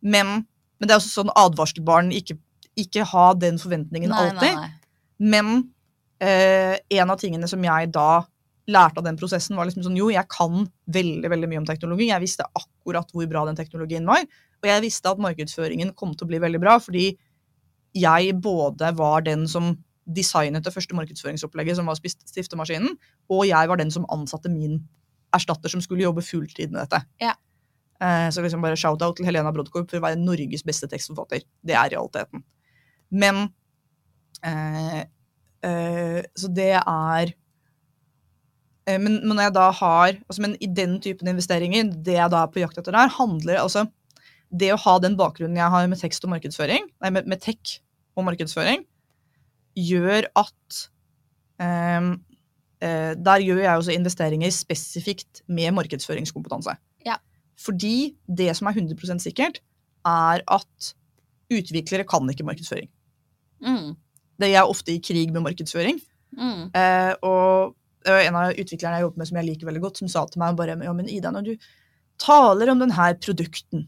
Men, 0.00 0.26
men 0.80 0.88
det 0.88 0.94
er 0.94 0.98
også 0.98 1.20
sånn 1.20 1.30
advarselbarn. 1.38 2.10
Ikke, 2.16 2.38
ikke 2.80 3.06
ha 3.12 3.30
den 3.36 3.60
forventningen 3.60 4.10
Nei, 4.10 4.26
alltid. 4.26 4.58
nei, 4.58 4.66
nei. 4.66 4.76
Men 5.20 5.54
eh, 6.24 6.80
en 6.96 7.12
av 7.12 7.20
tingene 7.20 7.48
som 7.50 7.62
jeg 7.62 7.90
da 7.94 8.24
lærte 8.70 9.02
av 9.02 9.06
den 9.06 9.18
prosessen, 9.20 9.58
var 9.58 9.68
liksom 9.68 9.84
sånn 9.84 9.98
jo, 9.98 10.10
jeg 10.12 10.26
kan 10.30 10.64
veldig 10.94 11.30
veldig 11.30 11.48
mye 11.50 11.62
om 11.62 11.66
teknologi. 11.68 12.10
Jeg 12.10 12.22
visste 12.22 12.46
akkurat 12.48 13.10
hvor 13.14 13.26
bra 13.30 13.44
den 13.48 13.58
teknologien 13.58 14.06
var. 14.08 14.24
Og 14.60 14.68
jeg 14.68 14.84
visste 14.84 15.10
at 15.10 15.20
markedsføringen 15.22 15.92
kom 15.98 16.14
til 16.14 16.26
å 16.26 16.30
bli 16.30 16.40
veldig 16.42 16.60
bra, 16.62 16.78
fordi 16.82 17.12
jeg 17.96 18.34
både 18.42 18.92
var 18.96 19.24
den 19.26 19.46
som 19.50 19.74
designet 20.10 20.64
det 20.64 20.72
første 20.74 20.96
markedsføringsopplegget, 20.98 21.78
som 21.78 21.90
var 21.90 21.98
stiftemaskinen, 22.00 22.96
og 23.30 23.44
jeg 23.48 23.70
var 23.70 23.78
den 23.80 23.92
som 23.94 24.08
ansatte 24.12 24.50
min 24.52 24.80
erstatter, 25.34 25.70
som 25.70 25.82
skulle 25.84 26.04
jobbe 26.04 26.24
fulltid 26.26 26.72
med 26.72 26.82
dette. 26.82 27.02
Ja. 27.22 27.34
Eh, 28.00 28.28
så 28.32 28.42
liksom 28.42 28.62
bare 28.64 28.78
shout-out 28.80 29.18
til 29.18 29.28
Helena 29.28 29.52
Brodkorp 29.54 29.90
for 29.90 30.00
å 30.00 30.06
være 30.06 30.18
Norges 30.18 30.64
beste 30.66 30.88
tekstforfatter. 30.90 31.44
Det 31.66 31.76
er 31.76 31.92
realiteten. 31.92 32.42
Men 33.10 33.48
eh, 34.46 35.02
eh, 35.66 36.20
Så 36.38 36.50
det 36.54 36.72
er 36.78 37.32
eh, 38.86 38.98
men, 38.98 39.20
men 39.20 39.34
når 39.34 39.48
jeg 39.48 39.54
da 39.56 39.64
har 39.74 40.12
altså, 40.14 40.42
Men 40.44 40.54
i 40.62 40.68
den 40.70 41.00
typen 41.02 41.28
investeringer, 41.28 41.90
det 41.90 42.14
jeg 42.16 42.32
da 42.32 42.44
er 42.44 42.52
på 42.54 42.62
jakt 42.62 42.78
etter 42.78 42.94
der, 42.96 43.12
handler 43.18 43.62
altså 43.62 43.86
Det 44.50 44.72
å 44.74 44.80
ha 44.82 44.96
den 45.02 45.16
bakgrunnen 45.18 45.58
jeg 45.58 45.72
har 45.72 45.86
med 45.90 46.00
tekst 46.00 46.24
og 46.26 46.32
markedsføring, 46.32 46.88
nei, 47.02 47.12
med, 47.14 47.28
med 47.30 47.42
tech 47.42 47.78
og 48.18 48.26
markedsføring, 48.26 48.82
gjør 49.78 50.26
at 50.38 50.80
um, 51.62 52.12
uh, 52.82 53.12
Der 53.14 53.44
gjør 53.44 53.62
jeg 53.62 53.82
også 53.82 53.94
investeringer 53.94 54.54
spesifikt 54.54 55.42
med 55.46 55.74
markedsføringskompetanse. 55.78 56.74
Ja. 57.06 57.20
Fordi 57.60 58.14
det 58.26 58.50
som 58.58 58.70
er 58.70 58.78
100% 58.78 59.22
sikkert, 59.22 59.60
er 60.06 60.42
at 60.46 60.94
utviklere 61.50 62.06
kan 62.08 62.28
ikke 62.30 62.46
markedsføring. 62.46 62.88
Mm. 63.60 63.94
Det 64.40 64.48
er 64.54 64.64
ofte 64.64 64.94
i 64.94 65.02
krig 65.04 65.32
med 65.34 65.44
markedsføring. 65.44 66.00
Mm. 66.34 66.70
Uh, 66.74 67.12
og 67.26 67.76
en 68.08 68.36
av 68.38 68.54
utviklerne 68.56 68.98
jeg 68.98 69.04
jobbet 69.04 69.20
med 69.20 69.28
som 69.28 69.38
jeg 69.40 69.48
liker 69.50 69.68
veldig 69.68 69.82
godt, 69.84 70.00
som 70.00 70.10
sa 70.10 70.24
til 70.26 70.40
meg 70.42 70.56
bare 70.58 70.78
ja, 70.80 70.92
men 70.96 71.08
Ida, 71.10 71.32
når 71.34 71.50
du 71.50 71.70
taler 72.20 72.72
om 72.72 72.80
denne 72.80 73.08
produkten, 73.20 73.86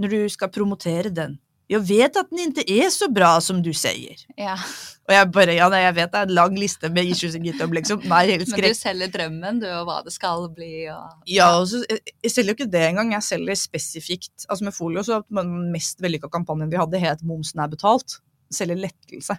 når 0.00 0.14
du 0.14 0.20
skal 0.32 0.50
promotere 0.52 1.12
den, 1.14 1.38
jeg 1.70 1.80
vet 1.88 2.16
at 2.20 2.28
den 2.28 2.50
ikke 2.52 2.64
er 2.76 2.90
så 2.92 3.06
bra 3.12 3.38
som 3.40 3.62
du 3.64 3.70
sier. 3.76 4.20
Ja. 4.36 4.56
Og 5.08 5.12
jeg 5.14 5.28
bare, 5.32 5.54
ja, 5.56 5.68
nei, 5.72 5.80
jeg 5.80 5.94
vet 5.96 6.12
det 6.12 6.20
er 6.20 6.28
en 6.28 6.34
lang 6.36 6.58
liste 6.60 6.90
med 6.92 7.08
issues 7.08 7.36
i 7.38 7.40
GitHub, 7.40 7.72
liksom. 7.76 8.02
Nei, 8.08 8.20
helt 8.34 8.50
Men 8.52 8.66
du 8.66 8.76
selger 8.76 9.12
drømmen, 9.14 9.62
du, 9.62 9.66
og 9.72 9.86
hva 9.88 9.98
det 10.04 10.12
skal 10.12 10.44
bli, 10.52 10.86
og 10.92 11.24
Ja, 11.30 11.50
og 11.60 11.66
så, 11.72 11.80
jeg, 11.88 12.02
jeg 12.24 12.34
selger 12.34 12.52
jo 12.52 12.58
ikke 12.58 12.70
det 12.72 12.84
engang, 12.90 13.14
jeg 13.16 13.26
selger 13.30 13.58
spesifikt. 13.60 14.46
Altså 14.48 14.68
med 14.68 14.76
folio, 14.76 15.04
så 15.06 15.22
var 15.24 15.48
den 15.48 15.72
mest 15.72 16.04
vellykka 16.04 16.28
kampanjen 16.32 16.72
vi 16.72 16.80
hadde, 16.80 17.00
het 17.00 17.24
'Momsen 17.24 17.64
er 17.64 17.72
betalt'. 17.72 18.18
Selger 18.52 18.80
lettelse. 18.80 19.38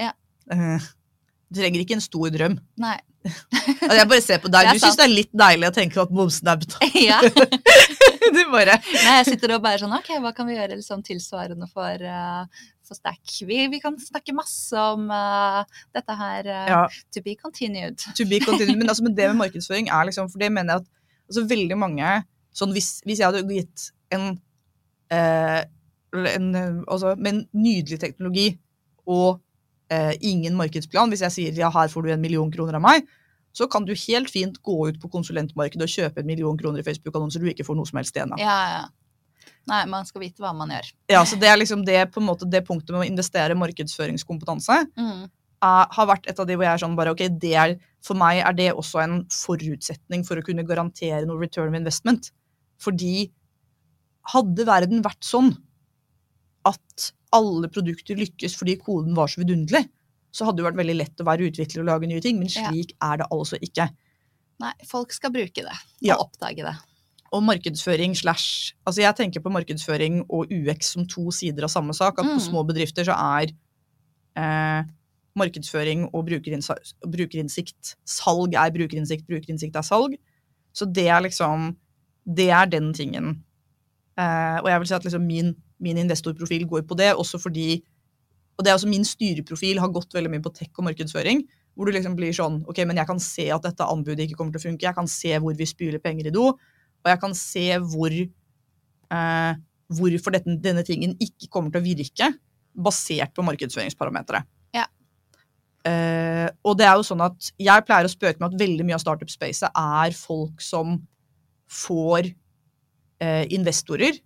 Ja. 0.00 0.12
Eh, 0.52 0.88
du 1.48 1.60
trenger 1.60 1.84
ikke 1.84 1.96
en 1.96 2.04
stor 2.04 2.32
drøm. 2.34 2.58
Nei. 2.80 2.98
Altså, 3.28 3.96
jeg 3.98 4.08
bare 4.10 4.24
ser 4.24 4.40
på 4.40 4.50
deg, 4.52 4.68
du 4.72 4.80
syns 4.80 4.96
det 4.98 5.04
er 5.04 5.10
litt 5.12 5.30
deilig 5.36 5.68
å 5.68 5.74
tenke 5.74 6.00
at 6.00 6.12
momsen 6.14 6.48
er 6.52 6.60
betalt. 6.62 6.98
ja. 7.10 7.20
Du 8.28 8.40
bare 8.52 8.74
Nei, 8.82 9.12
jeg 9.22 9.26
sitter 9.30 9.54
og 9.54 9.62
bare 9.64 9.78
sånn 9.80 9.94
Ok, 9.96 10.10
hva 10.20 10.34
kan 10.36 10.44
vi 10.44 10.52
gjøre 10.58 10.76
liksom 10.76 11.00
tilsvarende 11.06 11.64
for, 11.70 12.02
uh, 12.04 12.66
for 12.84 12.98
Stack? 12.98 13.22
Vi, 13.48 13.62
vi 13.72 13.78
kan 13.80 13.96
snakke 14.02 14.34
masse 14.36 14.76
om 14.76 15.06
uh, 15.08 15.62
dette 15.96 16.16
her 16.18 16.48
Uh, 16.48 16.68
ja, 16.68 16.82
to 17.14 17.22
be 17.24 17.34
continued. 17.38 17.96
to 18.16 18.26
be 18.28 18.38
continued. 18.42 18.76
Men, 18.76 18.90
altså, 18.92 19.06
men 19.06 19.16
det 19.16 19.30
med 19.30 19.40
markedsføring 19.40 19.88
er 19.88 20.06
liksom 20.10 20.28
For 20.32 20.40
det 20.42 20.50
mener 20.52 20.76
jeg 20.76 20.84
at 20.84 20.90
altså, 21.30 21.46
veldig 21.50 21.78
mange 21.80 22.12
sånn 22.56 22.74
hvis, 22.76 22.90
hvis 23.08 23.22
jeg 23.22 23.30
hadde 23.30 23.56
gitt 23.56 23.88
en, 24.14 24.30
en 25.12 26.48
altså, 26.84 27.14
Med 27.16 27.32
en 27.32 27.42
nydelig 27.56 28.00
teknologi 28.04 28.50
og 29.08 29.40
eh, 29.92 30.12
ingen 30.20 30.56
markedsplan, 30.58 31.10
hvis 31.12 31.24
jeg 31.26 31.34
sier 31.34 31.64
ja, 31.64 31.70
her 31.74 31.90
får 31.92 32.06
du 32.06 32.12
en 32.14 32.22
million 32.22 32.50
kroner 32.52 32.78
av 32.78 32.84
meg, 32.84 33.08
så 33.56 33.66
kan 33.70 33.86
du 33.88 33.94
helt 33.96 34.30
fint 34.30 34.60
gå 34.62 34.76
ut 34.90 35.00
på 35.02 35.10
konsulentmarkedet 35.10 35.86
og 35.86 35.90
kjøpe 35.90 36.22
en 36.22 36.28
million 36.28 36.58
kroner 36.58 36.82
i 36.82 36.86
Facebook-annonser 36.86 37.42
du 37.42 37.48
ikke 37.50 37.66
får 37.66 37.78
noe 37.78 37.88
som 37.88 37.98
helst 38.00 38.16
igjen 38.16 38.34
av. 38.36 38.42
Ja, 38.42 38.58
ja. 38.76 38.84
Nei, 39.68 39.82
man 39.90 40.06
skal 40.08 40.22
vite 40.22 40.40
hva 40.42 40.54
man 40.56 40.70
gjør. 40.72 40.92
Ja, 41.12 41.24
så 41.28 41.36
det 41.40 41.48
er 41.50 41.58
liksom 41.60 41.82
det, 41.84 41.98
på 42.14 42.22
en 42.22 42.28
måte, 42.28 42.48
det 42.48 42.62
punktet 42.66 42.94
med 42.94 43.04
å 43.04 43.08
investere 43.08 43.56
markedsføringskompetanse 43.58 44.78
Mm. 44.96 45.28
er, 45.64 45.86
har 45.96 46.06
vært 46.06 46.28
et 46.30 46.38
av 46.38 46.46
de 46.46 46.56
hvor 46.56 46.64
jeg 46.64 46.76
er 46.76 46.82
sånn 46.84 46.96
bare, 46.96 47.12
ok, 47.12 47.24
det 47.40 47.54
er, 47.54 47.78
For 48.04 48.14
meg 48.14 48.44
er 48.46 48.54
det 48.54 48.68
også 48.78 49.00
en 49.02 49.16
forutsetning 49.26 50.22
for 50.24 50.38
å 50.38 50.44
kunne 50.46 50.62
garantere 50.62 51.26
noe 51.26 51.40
return 51.40 51.72
of 51.72 51.74
investment. 51.74 52.30
Fordi 52.78 53.30
hadde 54.32 54.66
verden 54.68 55.02
vært 55.02 55.26
sånn 55.26 55.50
at 56.68 57.08
alle 57.32 57.68
produkter 57.68 58.16
lykkes 58.16 58.56
fordi 58.56 58.76
koden 58.80 59.14
var 59.14 59.26
så 59.28 59.42
vidunderlig, 59.42 59.88
så 60.32 60.44
hadde 60.46 60.56
det 60.62 60.66
vært 60.68 60.78
veldig 60.80 60.96
lett 60.96 61.20
å 61.20 61.24
være 61.28 61.48
utvikler 61.50 61.80
og 61.82 61.86
lage 61.90 62.08
nye 62.08 62.20
ting, 62.20 62.38
men 62.38 62.48
Ja. 62.48 62.70
slik 62.70 62.92
er 63.02 63.16
det 63.18 63.26
altså 63.30 63.58
ikke. 63.60 63.88
Nei, 64.60 64.72
folk 64.86 65.12
skal 65.12 65.30
bruke 65.30 65.54
det, 65.62 65.76
Ja. 66.00 66.16
og 66.16 66.30
oppdage 66.32 66.56
det. 66.64 66.76
Og 67.32 67.42
markedsføring 67.42 68.16
slash 68.16 68.72
Altså 68.86 69.02
jeg 69.02 69.14
tenker 69.16 69.40
på 69.40 69.52
markedsføring 69.52 70.24
og 70.30 70.48
UX 70.50 70.92
som 70.94 71.04
to 71.06 71.30
sider 71.30 71.64
av 71.64 71.68
samme 71.70 71.92
sak. 71.94 72.18
At 72.18 72.24
på 72.24 72.38
Mm. 72.38 72.40
små 72.40 72.66
bedrifter 72.66 73.04
så 73.04 73.12
er 73.14 73.52
eh, 74.36 74.84
markedsføring 75.36 76.08
og 76.14 76.24
brukerinnsikt 76.26 77.94
Salg 78.06 78.54
er 78.54 78.70
brukerinnsikt, 78.70 79.26
brukerinnsikt 79.28 79.76
er 79.76 79.82
salg. 79.82 80.16
Så 80.74 80.90
det 80.90 81.06
er 81.08 81.20
liksom 81.22 81.76
Det 82.26 82.50
er 82.50 82.66
den 82.66 82.92
tingen. 82.92 83.42
Eh, 84.18 84.58
og 84.60 84.66
jeg 84.66 84.78
vil 84.80 84.86
si 84.86 84.94
at 84.94 85.02
liksom 85.04 85.26
min, 85.26 85.54
min 85.82 86.00
investorprofil 86.00 86.66
går 86.68 86.84
på 86.88 86.98
det, 86.98 87.12
også 87.14 87.40
fordi 87.42 87.84
Og 88.58 88.64
det 88.64 88.72
er 88.72 88.74
også 88.74 88.88
min 88.90 89.04
styreprofil 89.06 89.78
har 89.78 89.92
gått 89.94 90.14
veldig 90.16 90.30
mye 90.32 90.42
på 90.42 90.50
tech 90.50 90.72
og 90.74 90.88
markedsføring. 90.88 91.44
Hvor 91.78 91.86
du 91.86 91.92
liksom 91.94 92.16
blir 92.18 92.32
sånn 92.34 92.64
Ok, 92.66 92.80
men 92.90 92.98
jeg 92.98 93.06
kan 93.06 93.20
se 93.22 93.46
at 93.54 93.62
dette 93.62 93.86
anbudet 93.86 94.26
ikke 94.26 94.34
kommer 94.40 94.50
til 94.50 94.58
å 94.58 94.66
funke. 94.66 94.86
Jeg 94.88 94.96
kan 94.96 95.06
se 95.06 95.30
hvor 95.38 95.54
vi 95.54 95.68
spyler 95.70 96.02
penger 96.02 96.26
i 96.26 96.34
do. 96.34 96.48
Og 96.58 97.06
jeg 97.12 97.20
kan 97.22 97.36
se 97.38 97.66
hvor 97.78 98.10
eh, 98.18 99.52
hvorfor 99.88 100.34
dette, 100.34 100.58
denne 100.62 100.84
tingen 100.86 101.14
ikke 101.22 101.48
kommer 101.52 101.72
til 101.72 101.80
å 101.82 101.86
virke, 101.86 102.32
basert 102.78 103.32
på 103.34 103.44
markedsføringsparametere. 103.46 104.42
Ja. 104.76 104.84
Eh, 105.88 106.48
og 106.66 106.76
det 106.78 106.86
er 106.88 106.98
jo 106.98 107.06
sånn 107.06 107.24
at 107.24 107.50
jeg 107.62 107.86
pleier 107.86 108.06
å 108.06 108.12
spøke 108.12 108.42
med 108.42 108.52
at 108.52 108.60
veldig 108.60 108.86
mye 108.86 108.98
av 108.98 109.04
startup-spacet 109.04 109.70
er 109.70 110.14
folk 110.18 110.62
som 110.62 110.98
får 111.70 112.28
eh, 113.22 113.44
investorer 113.54 114.18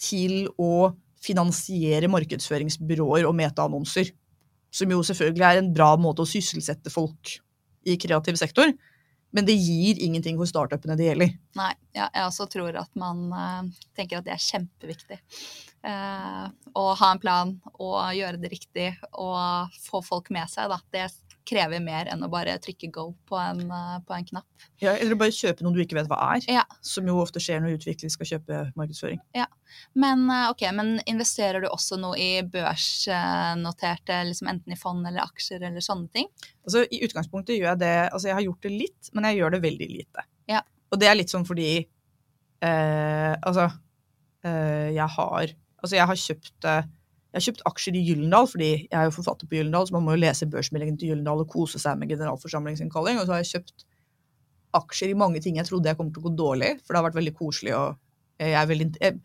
til 0.00 0.48
å 0.60 0.90
finansiere 1.20 2.08
markedsføringsbyråer 2.10 3.28
og 3.28 3.36
metaannonser. 3.36 4.12
Som 4.72 4.92
jo 4.94 5.02
selvfølgelig 5.04 5.46
er 5.46 5.60
en 5.60 5.72
bra 5.74 5.92
måte 6.00 6.24
å 6.24 6.30
sysselsette 6.30 6.92
folk 6.94 7.34
i 7.88 7.96
kreativ 8.00 8.38
sektor. 8.40 8.72
Men 9.34 9.46
det 9.46 9.54
gir 9.54 9.98
ingenting 10.02 10.38
for 10.40 10.50
startupene 10.50 10.96
det 10.98 11.10
gjelder. 11.10 11.34
Nei, 11.58 11.72
ja, 11.94 12.08
jeg 12.08 12.26
også 12.26 12.46
tror 12.50 12.78
at 12.80 12.90
man 12.98 13.28
uh, 13.30 13.82
tenker 13.98 14.18
at 14.18 14.26
det 14.26 14.34
er 14.34 14.42
kjempeviktig. 14.42 15.20
Uh, 15.86 16.50
å 16.76 16.90
ha 16.98 17.12
en 17.14 17.22
plan 17.22 17.52
og 17.78 17.98
gjøre 18.16 18.40
det 18.42 18.50
riktig 18.52 18.88
og 19.12 19.76
få 19.86 20.02
folk 20.04 20.32
med 20.34 20.50
seg, 20.50 20.72
da. 20.72 20.80
Det 20.90 21.06
krever 21.48 21.82
mer 21.82 22.08
enn 22.12 22.22
å 22.24 22.30
bare 22.30 22.56
trykke 22.62 22.90
go 22.94 23.06
på 23.28 23.38
en, 23.40 23.62
eh, 23.70 23.96
på 24.06 24.14
en 24.16 24.26
knapp. 24.28 24.66
Ja, 24.82 24.94
eller 24.94 25.18
bare 25.18 25.34
kjøpe 25.34 25.64
noe 25.64 25.74
du 25.74 25.80
ikke 25.82 25.98
vet 25.98 26.10
hva 26.10 26.18
er. 26.36 26.46
Ja. 26.50 26.64
Som 26.84 27.08
jo 27.10 27.18
ofte 27.22 27.42
skjer 27.42 27.62
når 27.62 27.78
utviklere 27.78 28.12
skal 28.12 28.30
kjøpe 28.34 28.60
markedsføring. 28.78 29.22
Men 29.94 30.24
okay, 30.50 30.72
men 30.74 30.96
investerer 31.08 31.62
du 31.62 31.68
også 31.70 31.98
noe 32.00 32.18
i 32.18 32.42
børsnoterte, 32.42 34.18
liksom 34.26 34.50
enten 34.50 34.74
i 34.74 34.78
fond 34.78 35.06
eller 35.06 35.22
aksjer 35.22 35.62
eller 35.68 35.84
sånne 35.84 36.10
ting? 36.14 36.28
Altså, 36.66 36.84
I 36.90 37.02
utgangspunktet 37.06 37.56
gjør 37.56 37.72
jeg 37.72 37.82
det 37.84 37.94
Altså, 38.10 38.28
jeg 38.30 38.38
har 38.38 38.46
gjort 38.48 38.66
det 38.66 38.74
litt, 38.74 39.10
men 39.14 39.28
jeg 39.28 39.40
gjør 39.40 39.56
det 39.56 39.62
veldig 39.64 39.90
lite. 39.90 40.26
Ja. 40.50 40.62
Og 40.90 41.00
det 41.00 41.08
er 41.10 41.18
litt 41.18 41.32
sånn 41.32 41.46
fordi 41.48 41.70
eh, 41.78 43.34
Altså, 43.38 43.70
eh, 44.44 44.90
jeg 44.96 45.08
har 45.16 45.54
Altså, 45.80 45.96
jeg 45.96 46.08
har 46.10 46.18
kjøpt 46.26 46.68
eh, 46.68 46.88
jeg 47.30 47.38
har 47.38 47.44
kjøpt 47.46 47.60
aksjer 47.70 47.94
i 47.94 48.02
Gyllendal, 48.08 48.48
fordi 48.50 48.68
jeg 48.74 48.96
er 48.98 49.06
jo 49.06 49.14
forfatter 49.14 49.46
på 49.46 49.54
Gyllendal, 49.54 49.86
så 49.86 49.94
man 49.94 50.02
må 50.02 50.16
jo 50.16 50.22
lese 50.24 50.48
børsmeldingen 50.50 50.96
til 50.98 51.12
Gyllendal 51.12 51.44
og 51.44 51.52
kose 51.52 51.78
seg 51.78 51.98
med 52.00 52.10
generalforsamlingsinnkalling. 52.10 53.20
Og 53.20 53.28
så 53.28 53.36
har 53.36 53.44
jeg 53.44 53.52
kjøpt 53.52 53.84
aksjer 54.80 55.12
i 55.12 55.18
mange 55.18 55.42
ting 55.42 55.58
jeg 55.58 55.68
trodde 55.68 55.90
jeg 55.90 55.98
kom 55.98 56.10
til 56.10 56.24
å 56.24 56.26
gå 56.26 56.32
dårlig, 56.38 56.72
for 56.82 56.92
det 56.92 57.00
har 57.00 57.06
vært 57.06 57.20
veldig 57.20 57.34
koselig. 57.38 57.76
og 57.78 58.42
jeg 58.42 58.56
er 58.58 58.66
veldig... 58.72 58.88
Jeg, 58.98 59.20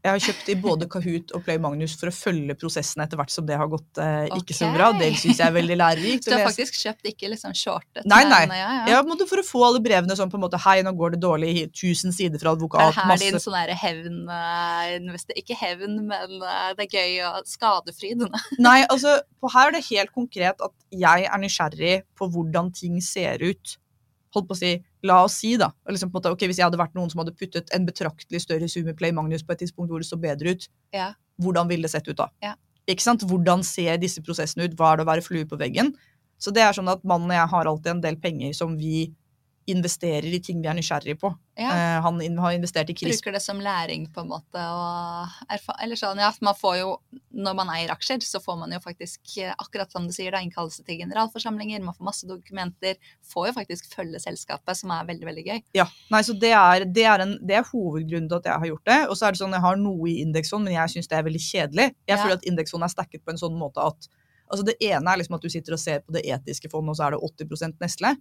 jeg 0.00 0.10
har 0.14 0.22
kjøpt 0.24 0.48
i 0.48 0.54
både 0.56 0.86
Kahoot 0.90 1.32
og 1.36 1.42
Play 1.44 1.58
Magnus 1.60 1.92
for 2.00 2.08
å 2.08 2.14
følge 2.14 2.54
prosessen 2.56 3.02
etter 3.04 3.18
hvert 3.20 3.32
som 3.32 3.44
det 3.48 3.58
har 3.60 3.68
gått 3.68 4.00
eh, 4.00 4.30
ikke 4.38 4.56
så 4.56 4.70
bra. 4.72 4.90
Det 4.96 5.10
syns 5.20 5.42
jeg 5.42 5.44
er 5.44 5.52
veldig 5.52 5.76
lærerikt. 5.76 6.24
Så 6.24 6.32
du 6.32 6.36
har 6.38 6.46
faktisk 6.46 6.78
kjøpt, 6.78 7.10
ikke 7.12 7.28
liksom 7.34 7.52
shortet? 7.56 8.06
Nei, 8.08 8.22
nei. 8.28 8.40
men, 8.48 8.56
Ja, 8.56 8.70
ja. 8.78 9.00
Ja, 9.00 9.26
for 9.28 9.42
å 9.42 9.44
få 9.44 9.64
alle 9.68 9.82
brevene 9.84 10.16
sånn 10.16 10.32
på 10.32 10.40
en 10.40 10.44
måte 10.46 10.60
Hei, 10.64 10.78
nå 10.86 10.94
går 10.96 11.16
det 11.16 11.20
dårlig. 11.24 11.52
Tusen 11.76 12.14
1000 12.14 12.16
sider 12.16 12.40
fra 12.40 12.54
Er 12.54 12.58
advokat. 12.58 12.96
her 12.96 13.10
masse 13.10 13.28
din 13.28 13.42
sånn 13.44 13.74
hevn 13.82 14.18
eh, 14.32 15.36
Ikke 15.42 15.58
hevn, 15.60 16.00
men 16.08 16.36
eh, 16.38 16.72
det 16.78 16.88
er 16.88 16.96
gøy 16.96 17.20
og 17.28 17.50
skadefryd. 17.50 18.24
Nei, 18.66 18.78
altså, 18.86 19.18
på 19.40 19.52
her 19.52 19.68
er 19.68 19.76
det 19.76 19.84
helt 19.90 20.16
konkret 20.16 20.64
at 20.64 20.76
jeg 20.90 21.28
er 21.28 21.44
nysgjerrig 21.44 21.94
på 22.16 22.30
hvordan 22.32 22.72
ting 22.76 22.96
ser 23.04 23.44
ut. 23.44 23.76
Holdt 24.34 24.48
på 24.48 24.54
å 24.54 24.58
si, 24.60 24.72
La 25.02 25.22
oss 25.24 25.34
si, 25.40 25.56
da. 25.56 25.70
Liksom 25.88 26.10
måte, 26.12 26.30
ok, 26.30 26.44
Hvis 26.46 26.58
jeg 26.60 26.66
hadde 26.68 26.78
vært 26.78 26.94
noen 26.94 27.10
som 27.10 27.18
hadde 27.22 27.34
puttet 27.34 27.70
en 27.74 27.86
betraktelig 27.86 28.42
større 28.44 28.68
sum 28.68 28.88
i 28.88 28.92
Play 28.94 29.12
Magnus 29.16 29.42
på 29.42 29.52
et 29.52 29.62
tidspunkt 29.64 29.90
hvor 29.90 29.98
det 30.02 30.06
så 30.10 30.18
bedre 30.20 30.52
ut, 30.54 30.68
Ja. 30.92 31.14
hvordan 31.40 31.68
ville 31.68 31.82
det 31.82 31.90
sett 31.90 32.06
ut 32.08 32.16
da? 32.16 32.28
Ja. 32.42 32.54
Ikke 32.88 33.02
sant? 33.02 33.22
Hvordan 33.22 33.62
ser 33.64 33.96
disse 33.98 34.20
prosessene 34.22 34.64
ut? 34.68 34.76
Hva 34.76 34.92
er 34.92 34.96
det 34.98 35.06
å 35.06 35.10
være 35.10 35.22
flue 35.22 35.44
på 35.46 35.58
veggen? 35.58 35.94
Så 36.38 36.52
det 36.52 36.62
er 36.62 36.72
sånn 36.72 36.88
at 36.90 37.02
mannen 37.04 37.30
og 37.30 37.36
jeg 37.36 37.48
har 37.48 37.66
alltid 37.66 37.90
en 37.92 38.00
del 38.00 38.16
penger 38.16 38.54
som 38.54 38.76
vi 38.78 39.12
investerer 39.72 40.26
i 40.34 40.40
ting 40.42 40.60
vi 40.62 40.68
er 40.70 40.76
nysgjerrig 40.76 41.16
på. 41.20 41.30
Ja. 41.60 41.70
Eh, 41.70 41.96
han 42.04 42.20
har 42.38 42.52
investert 42.56 42.90
i 42.90 42.94
CRISP. 42.96 43.20
Bruker 43.22 43.36
det 43.36 43.42
som 43.44 43.60
læring, 43.62 44.06
på 44.12 44.22
en 44.24 44.30
måte. 44.32 44.62
Eller 45.82 45.98
sånn, 45.98 46.20
ja, 46.22 46.30
man 46.44 46.56
får 46.58 46.76
jo, 46.80 46.90
når 47.34 47.56
man 47.58 47.72
eier 47.74 47.92
aksjer, 47.94 48.22
så 48.24 48.40
får 48.42 48.58
man 48.60 48.72
jo 48.74 48.80
faktisk, 48.84 49.20
eh, 49.42 49.54
akkurat 49.58 49.92
som 49.92 50.06
du 50.08 50.12
sier, 50.14 50.32
da, 50.34 50.40
innkallelse 50.44 50.84
til 50.86 51.00
generalforsamlinger, 51.02 51.82
man 51.84 51.96
får 51.96 52.08
masse 52.10 52.28
dokumenter. 52.28 52.96
Får 53.32 53.50
jo 53.50 53.56
faktisk 53.58 53.90
følge 53.94 54.20
selskapet, 54.22 54.76
som 54.76 54.92
er 54.94 55.08
veldig, 55.10 55.26
veldig 55.30 55.46
gøy. 55.46 55.60
Ja, 55.80 55.86
nei, 56.12 56.22
så 56.26 56.36
det 56.38 56.52
er, 56.56 56.84
det, 56.86 57.04
er 57.04 57.26
en, 57.26 57.36
det 57.46 57.60
er 57.60 57.68
hovedgrunnen 57.72 58.28
til 58.30 58.40
at 58.40 58.50
jeg 58.52 58.64
har 58.64 58.72
gjort 58.74 58.88
det. 58.92 59.00
Og 59.08 59.16
så 59.18 59.28
er 59.28 59.36
det 59.36 59.42
sånn, 59.42 59.56
jeg 59.56 59.66
har 59.66 59.76
noe 59.80 60.08
i 60.10 60.20
indeksfond, 60.24 60.64
men 60.66 60.76
jeg 60.78 60.96
syns 60.96 61.10
det 61.10 61.18
er 61.20 61.28
veldig 61.28 61.44
kjedelig. 61.44 61.88
Jeg 62.08 62.16
Ja. 62.16 62.22
føler 62.24 62.38
at 62.40 62.48
indeksfond 62.48 62.84
er 62.84 62.88
stacket 62.92 63.24
på 63.24 63.30
en 63.34 63.40
sånn 63.40 63.56
måte 63.58 63.84
at 63.84 64.10
altså 64.50 64.64
Det 64.66 64.74
ene 64.82 65.06
er 65.06 65.20
liksom 65.20 65.36
at 65.36 65.42
du 65.42 65.48
sitter 65.48 65.76
og 65.76 65.78
ser 65.78 66.00
på 66.00 66.10
det 66.10 66.24
etiske 66.26 66.68
fondet, 66.72 66.90
og 66.90 66.96
så 66.98 67.06
er 67.06 67.10
det 67.14 67.20
80% 67.22 67.76
Nestle. 67.78 68.16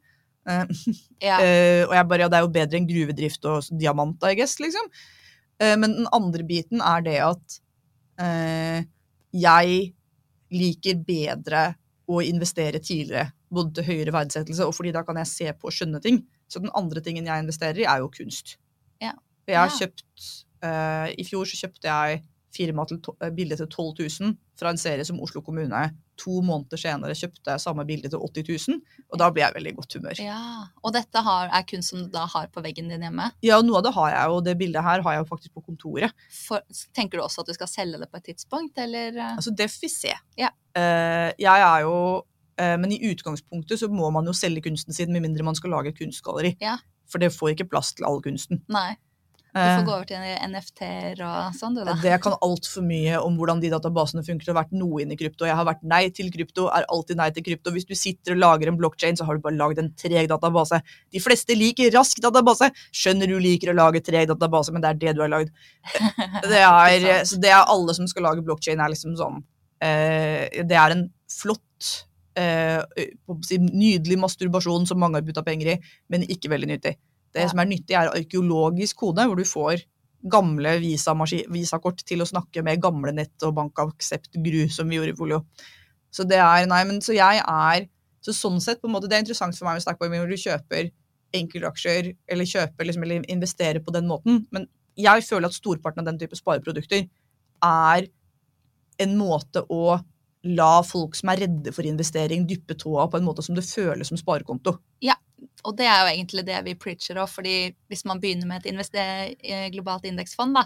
Eh, 0.48 0.66
Ja. 1.30 1.40
eh, 1.44 1.84
og 1.84 1.94
jeg 1.96 2.08
bare, 2.08 2.24
ja, 2.24 2.32
det 2.32 2.40
er 2.40 2.46
jo 2.46 2.54
bedre 2.56 2.80
enn 2.80 2.88
gruvedrift 2.88 3.48
og 3.50 3.72
diamant, 3.76 4.24
I 4.24 4.38
guess, 4.40 4.60
liksom. 4.64 4.88
Eh, 5.60 5.76
men 5.80 5.98
den 5.98 6.08
andre 6.16 6.46
biten 6.48 6.84
er 6.84 7.04
det 7.06 7.20
at 7.26 7.60
jeg 8.20 9.76
liker 10.52 10.98
bedre 11.08 11.62
å 12.12 12.18
investere 12.26 12.82
tidligere, 12.84 13.30
både 13.48 13.78
til 13.78 13.88
høyere 13.88 14.12
verdsettelse 14.12 14.66
og 14.68 14.74
fordi 14.76 14.92
da 14.92 15.06
kan 15.08 15.22
jeg 15.22 15.30
se 15.30 15.54
på 15.56 15.70
og 15.70 15.76
skjønne 15.78 16.02
ting. 16.04 16.18
Så 16.52 16.60
den 16.60 16.74
andre 16.76 17.00
tingen 17.06 17.30
jeg 17.30 17.46
investerer 17.46 17.80
i, 17.80 17.88
er 17.88 18.02
jo 18.04 18.10
kunst. 18.12 18.58
Ja. 19.00 19.14
Jeg 19.48 19.56
har 19.56 19.72
kjøpt 19.72 20.28
uh, 20.66 21.08
I 21.16 21.26
fjor 21.30 21.48
så 21.48 21.62
kjøpte 21.62 21.88
jeg 21.88 22.20
firma 22.52 22.84
til 22.90 23.00
bilde 23.38 23.56
til 23.62 23.70
12 23.70 24.04
000 24.20 24.36
fra 24.60 24.74
en 24.74 24.82
serie 24.82 25.06
som 25.08 25.22
Oslo 25.24 25.42
kommune 25.46 25.86
to 26.20 26.42
måneder 26.46 26.80
senere 26.80 27.16
kjøpte 27.18 27.54
jeg 27.54 27.64
samme 27.64 27.86
bilde 27.88 28.12
til 28.12 28.22
80 28.22 28.68
000, 28.70 29.02
og 29.10 29.22
da 29.22 29.30
blir 29.34 29.46
jeg 29.46 29.56
veldig 29.58 29.74
i 29.74 29.78
godt 29.78 29.98
humør. 29.98 30.22
ja. 30.24 30.42
Og 30.84 30.94
dette 30.96 31.24
har, 31.26 31.52
er 31.56 31.66
kunst 31.70 31.94
som 31.94 32.04
du 32.04 32.10
da 32.14 32.26
har 32.30 32.50
på 32.54 32.64
veggen 32.66 32.92
din 32.92 33.04
hjemme. 33.06 33.30
Ja, 33.46 33.60
noe 33.66 33.80
av 33.80 33.88
det 33.88 33.94
har 33.96 34.12
jeg, 34.14 34.36
og 34.36 34.44
det 34.48 34.58
bildet 34.60 34.86
her 34.86 35.04
har 35.06 35.16
jeg 35.16 35.24
jo 35.24 35.30
faktisk 35.30 35.56
på 35.58 35.66
kontoret. 35.66 36.16
For, 36.34 36.64
tenker 36.96 37.20
du 37.20 37.26
også 37.26 37.44
at 37.44 37.52
du 37.52 37.58
skal 37.58 37.72
selge 37.72 38.02
det 38.02 38.10
på 38.12 38.22
et 38.22 38.30
tidspunkt, 38.32 38.80
eller? 38.82 39.16
Altså, 39.36 39.54
det 39.56 39.70
får 39.72 39.86
vi 39.86 39.92
se. 39.94 40.16
Ja. 40.40 40.52
Uh, 40.78 41.30
jeg 41.42 41.66
er 41.66 41.80
jo 41.82 41.96
uh, 42.22 42.76
Men 42.78 42.92
i 42.94 43.00
utgangspunktet 43.10 43.82
så 43.82 43.90
må 43.92 44.12
man 44.14 44.28
jo 44.30 44.36
selge 44.38 44.62
kunsten 44.68 44.96
sin, 44.96 45.12
med 45.14 45.26
mindre 45.26 45.48
man 45.48 45.58
skal 45.58 45.74
lage 45.74 45.94
et 45.94 46.00
kunstgalleri. 46.00 46.56
Ja. 46.62 46.78
For 47.10 47.22
det 47.22 47.34
får 47.34 47.56
ikke 47.56 47.72
plass 47.72 47.96
til 47.98 48.06
all 48.08 48.22
kunsten. 48.22 48.62
Nei. 48.72 48.94
Du 49.50 49.58
Eh, 49.60 49.80
får 49.80 49.86
gå 49.86 49.94
over 49.96 50.06
til 50.06 50.22
NFT-er 50.22 51.22
og 51.26 51.56
sånn, 51.58 51.74
du, 51.74 51.82
da. 51.82 51.96
det 52.04 52.18
kan 52.22 52.36
altfor 52.46 52.84
mye 52.86 53.18
om 53.18 53.38
hvordan 53.40 53.62
de 53.64 53.72
databasene 53.74 54.22
funker. 54.22 54.46
Det 54.46 54.54
har 54.54 54.60
vært 54.60 54.76
noe 54.78 55.02
inn 55.02 55.14
i 55.16 55.18
krypto. 55.18 55.48
Jeg 55.50 55.58
har 55.58 55.66
vært 55.66 55.82
nei 55.90 56.04
til 56.14 56.30
krypto, 56.34 56.68
er 56.70 56.86
alltid 56.94 57.18
nei 57.18 57.32
til 57.34 57.46
krypto. 57.48 57.74
Hvis 57.74 57.88
du 57.90 57.96
sitter 57.98 58.36
og 58.36 58.44
lager 58.44 58.70
en 58.70 58.78
blockchain, 58.78 59.18
så 59.18 59.26
har 59.26 59.40
du 59.40 59.42
bare 59.42 59.58
lagd 59.58 59.82
en 59.82 59.90
treg 59.98 60.30
database. 60.30 60.82
De 61.10 61.24
fleste 61.24 61.58
liker 61.58 61.90
rask 61.98 62.22
database. 62.22 62.70
Skjønner 62.94 63.32
du 63.32 63.40
liker 63.42 63.74
å 63.74 63.78
lage 63.80 64.04
treg 64.06 64.30
database, 64.30 64.76
men 64.76 64.86
det 64.86 64.92
er 64.92 65.02
det 65.02 65.16
du 65.18 65.24
har 65.26 65.34
lagd. 65.34 65.50
Det 66.50 66.62
er, 66.62 67.26
så 67.28 67.38
det 67.42 67.50
er 67.54 67.68
alle 67.70 67.94
som 67.96 68.08
skal 68.10 68.26
lage 68.26 68.44
blockchain, 68.46 68.80
er 68.82 68.92
liksom 68.92 69.16
sånn 69.18 69.42
eh, 69.84 70.62
Det 70.66 70.78
er 70.78 70.94
en 70.94 71.04
flott 71.32 71.90
eh, 72.40 72.82
nydelig 73.60 74.18
masturbasjon 74.22 74.88
som 74.90 75.00
mange 75.02 75.20
har 75.20 75.26
putta 75.28 75.44
penger 75.46 75.74
i, 75.76 75.78
men 76.12 76.26
ikke 76.28 76.52
veldig 76.54 76.70
nyttig. 76.74 76.96
Det 77.34 77.42
Ja. 77.44 77.48
som 77.48 77.60
er 77.60 77.66
nyttig, 77.66 77.96
er 77.96 78.10
arkeologisk 78.10 78.96
kode, 78.98 79.26
hvor 79.28 79.36
du 79.38 79.44
får 79.44 79.84
gamle 80.28 80.80
visakort 81.50 82.04
til 82.04 82.20
å 82.20 82.28
snakke 82.28 82.64
med 82.64 82.82
gamle 82.82 83.14
nett- 83.14 83.44
og 83.44 83.56
bankaksept-gru, 83.56 84.70
som 84.70 84.90
vi 84.90 84.98
gjorde 84.98 85.14
i 85.14 85.16
Folio. 85.16 85.46
Så 86.12 86.28
det 86.28 86.38
er, 86.38 86.66
nei, 86.66 86.84
men 86.84 87.00
så 87.00 87.14
jeg 87.14 87.42
er 87.46 87.88
så 88.22 88.34
sånn 88.34 88.60
sett, 88.62 88.82
på 88.82 88.90
en 88.90 88.96
måte, 88.96 89.08
det 89.08 89.14
er 89.16 89.24
interessant 89.24 89.56
for 89.56 89.66
meg 89.66 89.76
med 89.76 89.82
Stackboy, 89.84 90.10
hvor 90.10 90.28
du 90.28 90.36
kjøper 90.36 90.92
enkeltaksjer, 91.34 92.16
eller 92.28 92.46
kjøper 92.46 92.86
liksom, 92.86 93.04
eller 93.04 93.24
investerer 93.30 93.80
på 93.80 93.94
den 93.94 94.08
måten, 94.10 94.46
men 94.52 94.68
jeg 94.98 95.24
føler 95.24 95.46
at 95.46 95.54
storparten 95.56 96.00
av 96.00 96.06
den 96.06 96.18
type 96.20 96.36
spareprodukter 96.36 97.08
er 97.64 98.08
en 99.00 99.18
måte 99.18 99.64
å 99.70 100.04
la 100.44 100.82
folk 100.84 101.16
som 101.16 101.30
er 101.30 101.46
redde 101.46 101.72
for 101.76 101.84
investering, 101.88 102.46
dyppe 102.48 102.76
tåa 102.76 103.08
på 103.12 103.20
en 103.20 103.24
måte 103.28 103.44
som 103.44 103.56
det 103.56 103.64
føles 103.64 104.08
som 104.08 104.18
sparekonto. 104.18 104.78
Og 105.68 105.76
det 105.78 105.88
er 105.90 106.02
jo 106.04 106.14
egentlig 106.14 106.46
det 106.48 106.62
vi 106.66 106.78
preacher 106.80 107.20
òg, 107.22 107.30
fordi 107.32 107.56
hvis 107.92 108.06
man 108.10 108.22
begynner 108.22 108.50
med 108.50 108.66
et 108.66 108.98
eh, 109.00 109.68
globalt 109.74 110.08
indeksfond, 110.10 110.56
da, 110.58 110.66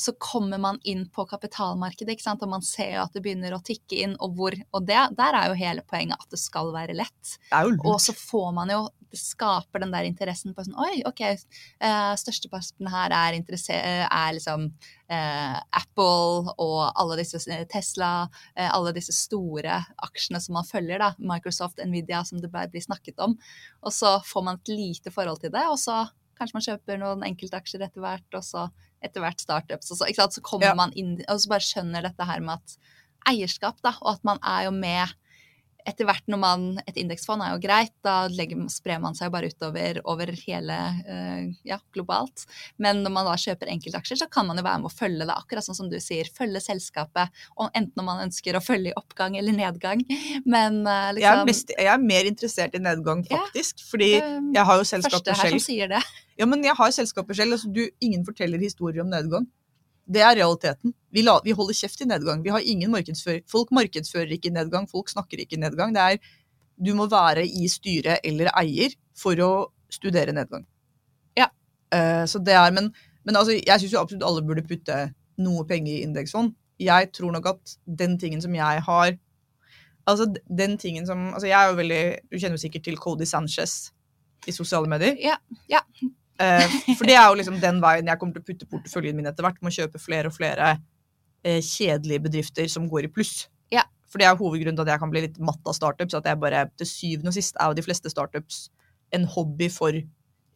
så 0.00 0.14
kommer 0.18 0.58
man 0.58 0.78
inn 0.88 1.02
på 1.12 1.26
kapitalmarkedet, 1.28 2.14
ikke 2.14 2.24
sant? 2.24 2.42
og 2.44 2.52
man 2.54 2.64
ser 2.64 2.94
jo 2.94 3.02
at 3.02 3.16
det 3.16 3.20
begynner 3.24 3.52
å 3.52 3.62
tikke 3.64 3.98
inn, 4.04 4.14
og 4.16 4.36
hvor 4.38 4.56
Og 4.72 4.86
det, 4.88 5.00
der 5.18 5.36
er 5.36 5.50
jo 5.50 5.58
hele 5.60 5.84
poenget 5.84 6.16
at 6.16 6.32
det 6.32 6.40
skal 6.40 6.72
være 6.72 6.96
lett. 6.96 7.34
Og 7.84 8.00
så 8.00 8.14
får 8.16 8.48
man 8.56 8.72
jo 8.72 8.86
skaper 9.18 9.82
den 9.82 9.92
der 9.94 10.06
interessen 10.08 10.54
på 10.54 10.64
sånn 10.66 10.78
Oi, 10.80 11.00
OK, 11.08 11.22
uh, 11.82 12.12
størsteparten 12.20 12.90
her 12.92 13.14
er, 13.16 13.38
er 13.40 14.36
liksom 14.36 14.68
uh, 14.70 15.56
Apple 15.80 16.54
og 16.56 16.78
alle 16.94 17.18
disse 17.22 17.40
Tesla, 17.72 18.12
uh, 18.28 18.68
alle 18.70 18.94
disse 18.96 19.14
store 19.16 19.80
aksjene 20.06 20.40
som 20.42 20.58
man 20.58 20.68
følger, 20.68 21.02
da. 21.02 21.12
Microsoft, 21.18 21.82
Nvidia, 21.82 22.22
som 22.24 22.40
det 22.42 22.52
blir 22.52 22.84
snakket 22.84 23.20
om. 23.22 23.36
Og 23.82 23.94
så 23.94 24.18
får 24.26 24.46
man 24.46 24.60
et 24.60 24.72
lite 24.72 25.12
forhold 25.14 25.42
til 25.44 25.54
det, 25.54 25.66
og 25.68 25.78
så 25.80 26.04
Kanskje 26.40 26.56
man 26.56 26.64
kjøper 26.64 26.96
noen 26.96 27.24
enkeltaksjer 27.26 27.82
etter 27.84 28.00
hvert, 28.00 28.24
og 28.32 28.40
så 28.40 28.62
etter 29.04 29.20
hvert 29.20 29.42
startups. 29.42 29.90
Og 29.92 29.98
så, 29.98 30.06
ikke 30.08 30.22
sant? 30.22 30.38
så 30.38 30.40
kommer 30.40 30.70
Ja. 30.70 30.76
man 30.78 30.94
inn 30.96 31.18
og 31.28 31.40
så 31.42 31.50
bare 31.52 31.66
skjønner 31.66 32.06
dette 32.06 32.24
her 32.24 32.40
med 32.40 32.56
at 32.56 32.78
eierskap, 33.28 33.76
da, 33.84 33.92
og 34.00 34.14
at 34.14 34.24
man 34.24 34.40
er 34.40 34.64
jo 34.64 34.70
med 34.72 35.12
etter 35.88 36.08
hvert 36.08 36.26
når 36.30 36.40
man 36.40 36.66
Et 36.86 36.96
indeksfond 37.02 37.42
er 37.44 37.54
jo 37.54 37.60
greit, 37.62 37.92
da 38.04 38.26
legger, 38.32 38.60
sprer 38.72 39.00
man 39.02 39.16
seg 39.16 39.28
jo 39.28 39.34
bare 39.34 39.50
utover 39.50 40.00
over 40.08 40.32
hele 40.46 40.76
eh, 41.06 41.50
ja, 41.68 41.78
globalt. 41.94 42.46
Men 42.82 43.02
når 43.04 43.14
man 43.14 43.28
da 43.28 43.36
kjøper 43.40 43.70
enkeltaksjer, 43.72 44.20
så 44.22 44.28
kan 44.32 44.48
man 44.48 44.60
jo 44.60 44.64
være 44.66 44.82
med 44.82 44.90
å 44.90 44.94
følge 44.94 45.26
det, 45.28 45.36
akkurat 45.36 45.66
sånn 45.66 45.78
som 45.78 45.90
du 45.92 45.98
sier. 46.02 46.28
Følge 46.36 46.62
selskapet, 46.64 47.30
og 47.56 47.70
enten 47.76 48.02
om 48.02 48.10
man 48.10 48.24
ønsker 48.26 48.58
å 48.58 48.64
følge 48.64 48.92
i 48.92 48.98
oppgang 48.98 49.38
eller 49.40 49.56
nedgang. 49.56 50.02
Men 50.44 50.82
liksom 50.82 51.20
Jeg 51.20 51.30
er, 51.30 51.40
liksom 51.40 51.50
mest, 51.52 51.74
jeg 51.76 51.92
er 51.94 52.04
mer 52.04 52.30
interessert 52.30 52.76
i 52.76 52.82
nedgang, 52.82 53.24
Ja. 53.30 53.44
faktisk. 53.44 53.84
Fordi 53.90 54.12
eh, 54.18 54.40
jeg 54.54 54.66
har 54.66 54.80
jo 54.80 54.88
Første 54.90 55.34
her 55.34 55.42
her 55.44 55.54
som 55.56 55.62
sier 55.62 55.90
det. 55.90 56.02
Ja, 56.40 56.46
men 56.48 56.64
jeg 56.64 56.74
har 56.76 56.92
selskapet 56.94 57.36
selv. 57.36 57.56
Altså, 57.56 57.70
du, 57.72 57.82
ingen 58.00 58.24
forteller 58.26 58.62
historier 58.62 59.04
om 59.04 59.10
nedgang. 59.12 59.46
Det 60.10 60.22
er 60.26 60.34
realiteten. 60.40 60.94
Vi, 61.14 61.22
la, 61.22 61.36
vi 61.44 61.54
holder 61.54 61.76
kjeft 61.76 62.02
i 62.02 62.08
nedgang. 62.10 62.42
Vi 62.42 62.50
har 62.50 62.64
ingen 62.66 62.90
markedsføring. 62.90 63.44
Folk 63.50 63.70
markedsfører 63.74 64.32
ikke 64.34 64.50
i 64.50 64.54
nedgang, 64.56 64.88
folk 64.90 65.10
snakker 65.12 65.42
ikke 65.42 65.58
i 65.58 65.62
nedgang. 65.62 65.94
Det 65.94 66.02
er, 66.02 66.32
du 66.80 66.92
må 66.98 67.06
være 67.10 67.44
i 67.46 67.68
styret 67.70 68.24
eller 68.26 68.50
eier 68.58 68.96
for 69.18 69.38
å 69.44 69.52
studere 69.92 70.34
nedgang. 70.34 70.66
Ja. 71.38 71.50
Uh, 71.94 72.24
så 72.30 72.42
det 72.42 72.56
er, 72.58 72.74
men, 72.74 72.90
men 73.26 73.38
altså, 73.38 73.54
jeg 73.54 73.82
syns 73.82 73.94
jo 73.94 74.02
absolutt 74.02 74.26
alle 74.26 74.44
burde 74.46 74.66
putte 74.66 74.98
noe 75.40 75.66
penger 75.68 75.94
i 75.94 76.04
indeksfond. 76.06 76.54
Jeg 76.80 77.10
tror 77.14 77.34
nok 77.36 77.46
at 77.52 77.74
den 77.86 78.18
tingen 78.18 78.42
som 78.42 78.54
jeg 78.56 78.86
har 78.86 79.18
Altså 80.08 80.24
den 80.48 80.78
tingen 80.80 81.04
som 81.06 81.26
altså 81.34 81.46
Jeg 81.46 81.60
er 81.60 81.68
jo 81.68 81.76
veldig 81.76 82.04
Du 82.30 82.38
kjenner 82.38 82.56
jo 82.56 82.62
sikkert 82.62 82.86
til 82.86 82.96
Cody 82.96 83.26
Sanchez 83.28 83.92
i 84.48 84.52
sosiale 84.56 84.88
medier. 84.88 85.18
Ja, 85.20 85.34
ja. 85.68 85.82
Eh, 86.40 86.76
for 86.98 87.08
det 87.08 87.16
er 87.18 87.26
jo 87.28 87.38
liksom 87.40 87.58
den 87.62 87.80
veien 87.82 88.08
jeg 88.08 88.20
kommer 88.20 88.38
til 88.38 88.44
å 88.44 88.48
putte 88.48 88.68
porteføljen 88.70 89.18
min 89.18 89.28
etter 89.30 89.44
hvert. 89.46 89.60
Med 89.60 89.72
å 89.72 89.78
kjøpe 89.82 90.02
flere 90.02 90.30
og 90.30 90.36
flere 90.36 90.74
eh, 91.44 91.60
kjedelige 91.64 92.26
bedrifter 92.28 92.70
som 92.72 92.88
går 92.90 93.08
i 93.08 93.12
pluss. 93.12 93.48
Ja. 93.72 93.84
For 94.10 94.22
det 94.22 94.28
er 94.28 94.38
hovedgrunnen 94.38 94.78
til 94.78 94.86
at 94.86 94.94
jeg 94.94 95.02
kan 95.02 95.12
bli 95.12 95.26
litt 95.26 95.40
matt 95.42 95.60
av 95.68 95.76
startups. 95.76 96.16
At 96.18 96.28
jeg 96.30 96.40
bare, 96.42 96.66
til 96.80 96.88
syvende 96.88 97.34
og 97.34 97.36
sist 97.36 97.60
er 97.60 97.70
jo 97.70 97.78
de 97.78 97.86
fleste 97.86 98.12
startups 98.12 98.68
en 99.16 99.26
hobby 99.26 99.68
for 99.72 99.96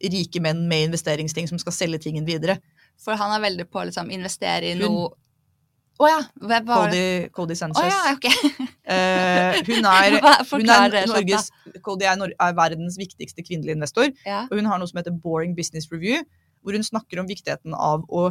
rike 0.05 0.41
menn 0.43 0.65
med 0.69 0.89
investeringsting 0.89 1.47
som 1.49 1.59
skal 1.61 1.75
selge 1.75 2.01
tingen 2.07 2.25
videre. 2.27 2.57
For 3.01 3.17
han 3.19 3.33
er 3.35 3.43
veldig 3.43 3.67
på 3.71 3.81
å 3.81 3.85
liksom, 3.89 4.11
investere 4.15 4.71
i 4.71 4.79
noe 4.79 5.11
Å 5.95 6.07
ja! 6.09 6.17
Cody, 6.67 7.03
Cody 7.31 7.55
Sanchez. 7.55 7.79
Oh, 7.79 7.87
ja, 7.87 8.11
okay. 8.11 8.33
uh, 8.91 9.55
hun 9.69 9.85
er, 9.87 10.17
hun 10.19 10.71
er. 10.73 10.97
Norges, 11.07 11.47
Cody 11.85 12.07
er, 12.09 12.19
er 12.35 12.57
verdens 12.57 12.97
viktigste 12.99 13.45
kvinnelige 13.45 13.77
investor. 13.77 14.09
Ja. 14.27 14.43
Og 14.49 14.59
hun 14.59 14.67
har 14.67 14.81
noe 14.81 14.91
som 14.91 14.99
heter 14.99 15.15
Boring 15.15 15.55
Business 15.55 15.87
Review, 15.93 16.25
hvor 16.59 16.75
hun 16.75 16.83
snakker 16.83 17.21
om 17.21 17.29
viktigheten 17.29 17.77
av 17.79 18.03
å 18.11 18.27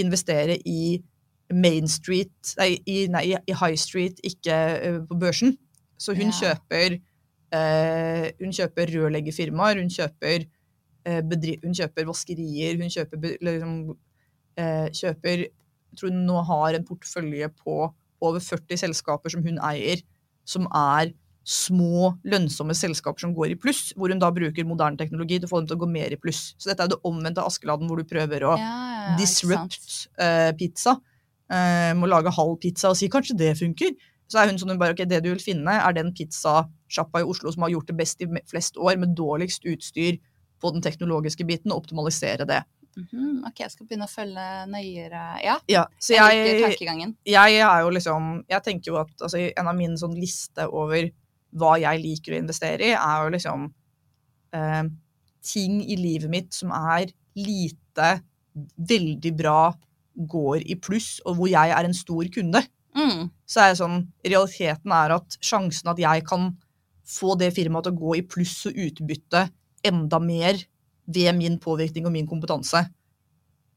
investere 0.00 0.56
i 0.64 1.02
Main 1.52 1.90
Street, 1.90 2.32
nei, 2.56 2.70
i, 2.88 3.04
nei, 3.12 3.26
i 3.36 3.56
High 3.60 3.76
Street, 3.76 4.22
ikke 4.24 4.58
eh, 4.72 5.00
på 5.04 5.18
børsen. 5.20 5.58
Så 6.00 6.16
hun 6.16 6.32
kjøper 6.34 6.96
uh, 6.96 8.24
Hun 8.40 8.54
kjøper 8.56 8.90
rørleggerfirmaer, 8.96 9.82
hun 9.82 9.92
kjøper 9.92 10.48
hun 11.02 11.74
kjøper 11.74 12.06
vaskerier, 12.06 12.76
hun 12.78 12.90
kjøper, 12.94 13.32
liksom, 13.42 13.72
kjøper 14.94 15.40
Jeg 15.92 16.00
tror 16.00 16.12
hun 16.12 16.22
nå 16.28 16.44
har 16.48 16.76
en 16.76 16.86
portefølje 16.88 17.50
på 17.60 17.76
over 18.22 18.42
40 18.42 18.80
selskaper 18.80 19.32
som 19.34 19.42
hun 19.44 19.58
eier, 19.62 20.00
som 20.48 20.66
er 20.68 21.12
små, 21.42 22.12
lønnsomme 22.22 22.74
selskaper 22.78 23.24
som 23.24 23.32
går 23.34 23.54
i 23.54 23.58
pluss, 23.58 23.90
hvor 23.98 24.12
hun 24.12 24.20
da 24.22 24.30
bruker 24.34 24.66
moderne 24.66 24.98
teknologi 24.98 25.40
til 25.40 25.48
å 25.48 25.50
få 25.50 25.62
dem 25.62 25.70
til 25.70 25.78
å 25.78 25.82
gå 25.82 25.88
mer 25.90 26.14
i 26.14 26.18
pluss. 26.20 26.52
Så 26.54 26.70
dette 26.70 26.84
er 26.84 26.90
jo 26.90 26.94
det 26.94 27.08
omvendte 27.08 27.44
Askeladden, 27.44 27.90
hvor 27.90 27.98
du 27.98 28.06
prøver 28.08 28.46
å 28.46 28.54
Ja, 28.60 28.70
ja, 29.08 29.16
disrupt 29.18 30.06
eh, 30.22 30.52
pizza. 30.58 30.96
Uh, 31.52 31.92
må 31.98 32.08
lage 32.08 32.30
halv 32.32 32.54
pizza 32.62 32.88
og 32.88 32.96
si 32.96 33.10
kanskje 33.12 33.36
det 33.36 33.50
funker. 33.58 33.90
Så 34.30 34.38
er 34.40 34.48
hun 34.48 34.56
sånn 34.60 34.70
hun 34.72 34.78
bare 34.80 34.94
ok, 34.94 35.02
det 35.04 35.18
du 35.24 35.32
vil 35.32 35.42
finne, 35.42 35.74
er 35.74 35.96
den 35.96 36.14
pizzasjappa 36.16 37.20
i 37.20 37.26
Oslo 37.28 37.52
som 37.52 37.66
har 37.66 37.74
gjort 37.74 37.90
det 37.90 37.98
best 37.98 38.22
i 38.24 38.28
flest 38.48 38.78
år, 38.80 38.94
med 39.02 39.12
dårligst 39.18 39.66
utstyr 39.68 40.16
på 40.62 40.70
den 40.72 40.84
teknologiske 40.84 41.44
biten, 41.44 41.74
og 41.74 41.82
optimalisere 41.82 42.46
det. 42.48 42.62
Mhm, 42.96 43.44
ok, 43.48 43.62
jeg 43.64 43.72
skal 43.72 43.86
begynne 43.88 44.04
å 44.04 44.12
følge 44.12 44.46
nøyere 44.68 45.20
Ja, 45.40 45.54
Ja, 45.70 45.86
så 45.96 46.12
jeg 46.12 46.42
liker 46.42 46.58
jeg, 46.58 46.64
tankegangen. 46.76 47.14
jeg 47.24 47.54
er 47.64 47.78
jo 47.80 47.92
liksom 47.94 48.26
Jeg 48.50 48.62
tenker 48.66 48.92
jo 48.92 48.98
at 49.00 49.14
altså, 49.22 49.40
en 49.56 49.70
av 49.70 49.78
mine 49.78 49.96
sånn 49.96 50.12
liste 50.18 50.66
over 50.68 51.08
hva 51.56 51.76
jeg 51.80 52.00
liker 52.00 52.34
å 52.34 52.42
investere 52.42 52.90
i, 52.90 52.92
er 52.96 53.24
jo 53.24 53.32
liksom 53.32 53.64
eh, 54.56 54.84
ting 55.44 55.80
i 55.84 55.96
livet 56.00 56.30
mitt 56.32 56.52
som 56.56 56.70
er 56.72 57.10
lite, 57.36 58.22
veldig 58.76 59.32
bra, 59.36 59.72
går 60.16 60.64
i 60.68 60.76
pluss, 60.80 61.18
og 61.24 61.36
hvor 61.36 61.48
jeg 61.48 61.72
er 61.72 61.88
en 61.88 61.96
stor 61.96 62.28
kunde. 62.32 62.62
Mm. 62.96 63.30
Så 63.48 63.60
er 63.60 63.72
det 63.72 63.80
sånn 63.80 63.98
Realiteten 64.24 64.92
er 64.92 65.14
at 65.16 65.36
sjansen 65.44 65.88
at 65.92 66.00
jeg 66.00 66.24
kan 66.28 66.50
få 67.08 67.36
det 67.40 67.52
firmaet 67.56 67.88
til 67.88 67.94
å 67.94 68.00
gå 68.00 68.16
i 68.20 68.24
pluss 68.24 68.66
og 68.68 68.76
utbytte 68.76 69.46
enda 69.84 70.20
mer 70.22 70.60
ved 71.14 71.32
min 71.36 71.58
påvirkning 71.62 72.06
og 72.08 72.14
min 72.14 72.28
kompetanse, 72.28 72.86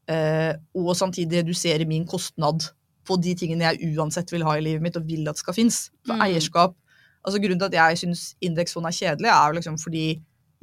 eh, 0.08 0.54
og 0.74 0.96
samtidig 0.96 1.42
redusere 1.42 1.86
min 1.88 2.06
kostnad 2.06 2.70
på 3.06 3.16
de 3.22 3.34
tingene 3.38 3.68
jeg 3.68 3.94
uansett 3.94 4.32
vil 4.32 4.44
ha 4.46 4.56
i 4.56 4.64
livet 4.64 4.82
mitt 4.82 4.96
og 4.98 5.06
vil 5.06 5.28
at 5.30 5.38
skal 5.38 5.54
finnes. 5.54 5.90
For 6.06 6.14
Mm. 6.14 6.26
eierskap 6.26 6.74
altså 7.26 7.42
Grunnen 7.42 7.58
til 7.58 7.72
at 7.72 7.76
jeg 7.76 8.00
syns 8.04 8.24
indeksfond 8.44 8.86
er 8.86 8.94
kjedelig, 8.94 9.30
er 9.32 9.50
jo 9.50 9.58
liksom 9.58 9.78
fordi 9.82 10.06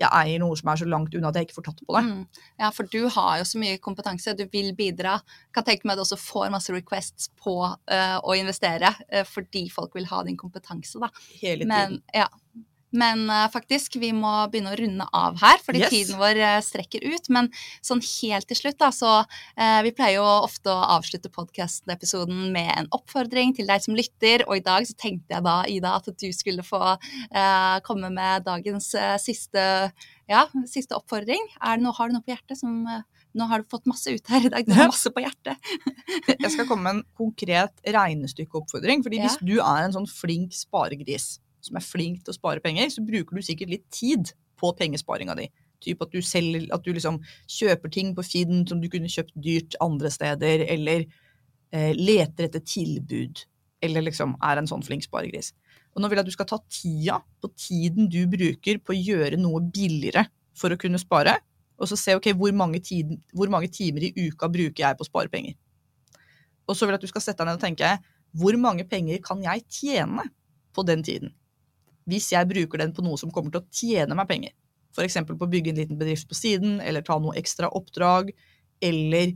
jeg 0.02 0.10
eier 0.10 0.42
noe 0.42 0.58
som 0.58 0.72
er 0.72 0.80
så 0.82 0.88
langt 0.90 1.14
unna 1.14 1.30
at 1.30 1.38
jeg 1.38 1.48
ikke 1.48 1.58
får 1.60 1.66
tatt 1.68 1.82
på 1.86 1.96
det. 1.96 2.04
Mm. 2.08 2.44
Ja, 2.64 2.70
for 2.74 2.90
du 2.90 3.04
har 3.14 3.36
jo 3.38 3.46
så 3.46 3.60
mye 3.62 3.78
kompetanse, 3.84 4.34
du 4.34 4.48
vil 4.52 4.72
bidra. 4.78 5.20
Kan 5.54 5.68
tenke 5.68 5.86
meg 5.86 5.94
at 5.94 6.02
du 6.02 6.06
også 6.08 6.18
får 6.18 6.50
masse 6.54 6.74
requests 6.74 7.30
på 7.44 7.56
uh, 7.62 8.18
å 8.18 8.36
investere, 8.40 8.90
uh, 9.14 9.22
fordi 9.30 9.68
folk 9.74 9.94
vil 9.94 10.10
ha 10.10 10.24
din 10.26 10.40
kompetanse, 10.40 10.98
da. 11.04 11.12
Hele 11.38 11.68
tiden. 11.68 11.70
Men, 11.70 12.00
ja. 12.16 12.26
Men 12.94 13.26
uh, 13.30 13.48
faktisk, 13.52 13.96
vi 14.02 14.12
må 14.14 14.32
begynne 14.54 14.74
å 14.74 14.78
runde 14.80 15.08
av 15.18 15.40
her, 15.42 15.62
fordi 15.66 15.82
Yes. 15.84 15.90
tiden 15.94 16.20
vår 16.22 16.38
uh, 16.40 16.60
strekker 16.62 17.02
ut. 17.10 17.30
Men 17.34 17.50
sånn 17.82 18.04
helt 18.06 18.48
til 18.50 18.60
slutt, 18.60 18.78
da, 18.82 18.92
så 18.94 19.14
uh, 19.26 19.80
Vi 19.86 19.92
pleier 19.98 20.20
jo 20.20 20.28
ofte 20.46 20.70
å 20.70 20.86
avslutte 20.98 21.32
podkast-episoden 21.34 22.52
med 22.54 22.70
en 22.78 22.90
oppfordring 22.94 23.56
til 23.58 23.68
deg 23.70 23.82
som 23.84 23.98
lytter, 23.98 24.46
og 24.48 24.60
i 24.60 24.64
dag 24.66 24.86
så 24.88 24.94
tenkte 25.00 25.34
jeg 25.36 25.46
da, 25.46 25.58
Ida, 25.70 25.96
at 25.98 26.10
du 26.14 26.30
skulle 26.36 26.64
få 26.66 26.82
komme 27.88 28.10
med 28.14 28.44
dagens 28.46 28.92
siste, 29.24 29.64
ja, 30.30 30.44
siste 30.70 30.96
oppfordring. 30.98 31.42
Er 31.62 31.80
det 31.80 31.86
noe, 31.86 31.96
har 31.98 32.10
du 32.12 32.16
noe 32.18 32.26
på 32.26 32.34
hjertet 32.36 32.60
som 32.62 32.84
Nå 33.34 33.48
har 33.50 33.64
du 33.64 33.66
fått 33.66 33.88
masse 33.90 34.12
ut 34.14 34.28
her 34.30 34.44
i 34.46 34.50
dag, 34.54 34.68
du 34.68 34.76
har 34.78 34.92
masse 34.92 35.10
på 35.10 35.24
hjertet. 35.24 35.58
Jeg 36.30 36.52
skal 36.54 36.68
komme 36.70 36.84
med 36.86 37.00
en 37.00 37.06
konkret 37.18 37.74
regnestykkeoppfordring. 37.82 39.02
fordi 39.02 39.18
Ja. 39.24 39.26
hvis 39.26 39.40
du 39.42 39.56
er 39.58 39.88
en 39.88 39.96
sånn 39.96 40.06
flink 40.06 40.54
sparegris 40.54 41.40
som 41.64 41.80
er 41.80 41.86
flink 41.86 42.24
til 42.24 42.34
å 42.34 42.38
spare 42.38 42.64
penger, 42.64 42.90
så 42.92 43.04
bruker 43.06 43.38
du 43.38 43.46
sikkert 43.46 43.72
litt 43.72 43.86
tid 43.94 44.34
på 44.60 44.72
pengesparinga 44.80 45.36
di. 45.40 45.48
Typ 45.84 46.04
at 46.06 46.14
du, 46.14 46.22
selger, 46.24 46.68
at 46.76 46.84
du 46.86 46.94
liksom 46.96 47.20
kjøper 47.52 47.92
ting 47.92 48.14
på 48.16 48.24
Finn 48.26 48.64
som 48.70 48.80
du 48.82 48.90
kunne 48.92 49.12
kjøpt 49.12 49.36
dyrt 49.44 49.78
andre 49.84 50.12
steder, 50.14 50.66
eller 50.72 51.06
eh, 51.74 51.92
leter 51.98 52.48
etter 52.48 52.64
tilbud, 52.64 53.44
eller 53.84 54.08
liksom 54.08 54.38
er 54.44 54.62
en 54.62 54.70
sånn 54.70 54.86
flink 54.86 55.08
sparegris. 55.08 55.52
Og 55.94 56.02
nå 56.02 56.10
vil 56.10 56.20
jeg 56.20 56.26
at 56.26 56.32
du 56.32 56.36
skal 56.36 56.50
ta 56.50 56.60
tida 56.72 57.20
på 57.44 57.52
tiden 57.60 58.08
du 58.12 58.24
bruker 58.32 58.80
på 58.82 58.96
å 58.96 59.00
gjøre 59.00 59.40
noe 59.40 59.62
billigere 59.64 60.26
for 60.58 60.74
å 60.74 60.80
kunne 60.80 61.02
spare, 61.02 61.36
og 61.78 61.90
så 61.90 61.98
se 62.00 62.16
ok, 62.16 62.32
hvor 62.38 62.54
mange, 62.56 62.80
tiden, 62.86 63.20
hvor 63.36 63.50
mange 63.52 63.68
timer 63.74 64.08
i 64.08 64.14
uka 64.30 64.48
bruker 64.52 64.86
jeg 64.86 64.98
på 64.98 65.06
å 65.06 65.10
spare 65.10 65.32
penger. 65.32 65.58
Og 66.70 66.78
så 66.78 66.86
vil 66.86 66.96
jeg 66.96 67.02
at 67.02 67.06
du 67.06 67.12
skal 67.12 67.26
sette 67.26 67.44
deg 67.44 67.50
ned 67.50 67.60
og 67.60 67.66
tenke 67.66 67.96
hvor 68.40 68.56
mange 68.58 68.86
penger 68.90 69.20
kan 69.26 69.42
jeg 69.44 69.66
tjene 69.70 70.26
på 70.74 70.86
den 70.88 71.04
tiden? 71.06 71.34
Hvis 72.10 72.32
jeg 72.34 72.50
bruker 72.50 72.84
den 72.84 72.94
på 72.96 73.06
noe 73.06 73.20
som 73.20 73.32
kommer 73.34 73.54
til 73.54 73.64
å 73.64 73.68
tjene 73.74 74.18
meg 74.18 74.30
penger. 74.30 74.54
F.eks. 74.94 75.18
på 75.26 75.40
å 75.40 75.50
bygge 75.50 75.74
en 75.74 75.82
liten 75.82 76.00
bedrift 76.00 76.28
på 76.30 76.38
siden, 76.38 76.78
eller 76.82 77.06
ta 77.06 77.18
noe 77.22 77.36
ekstra 77.40 77.72
oppdrag, 77.74 78.30
eller 78.84 79.34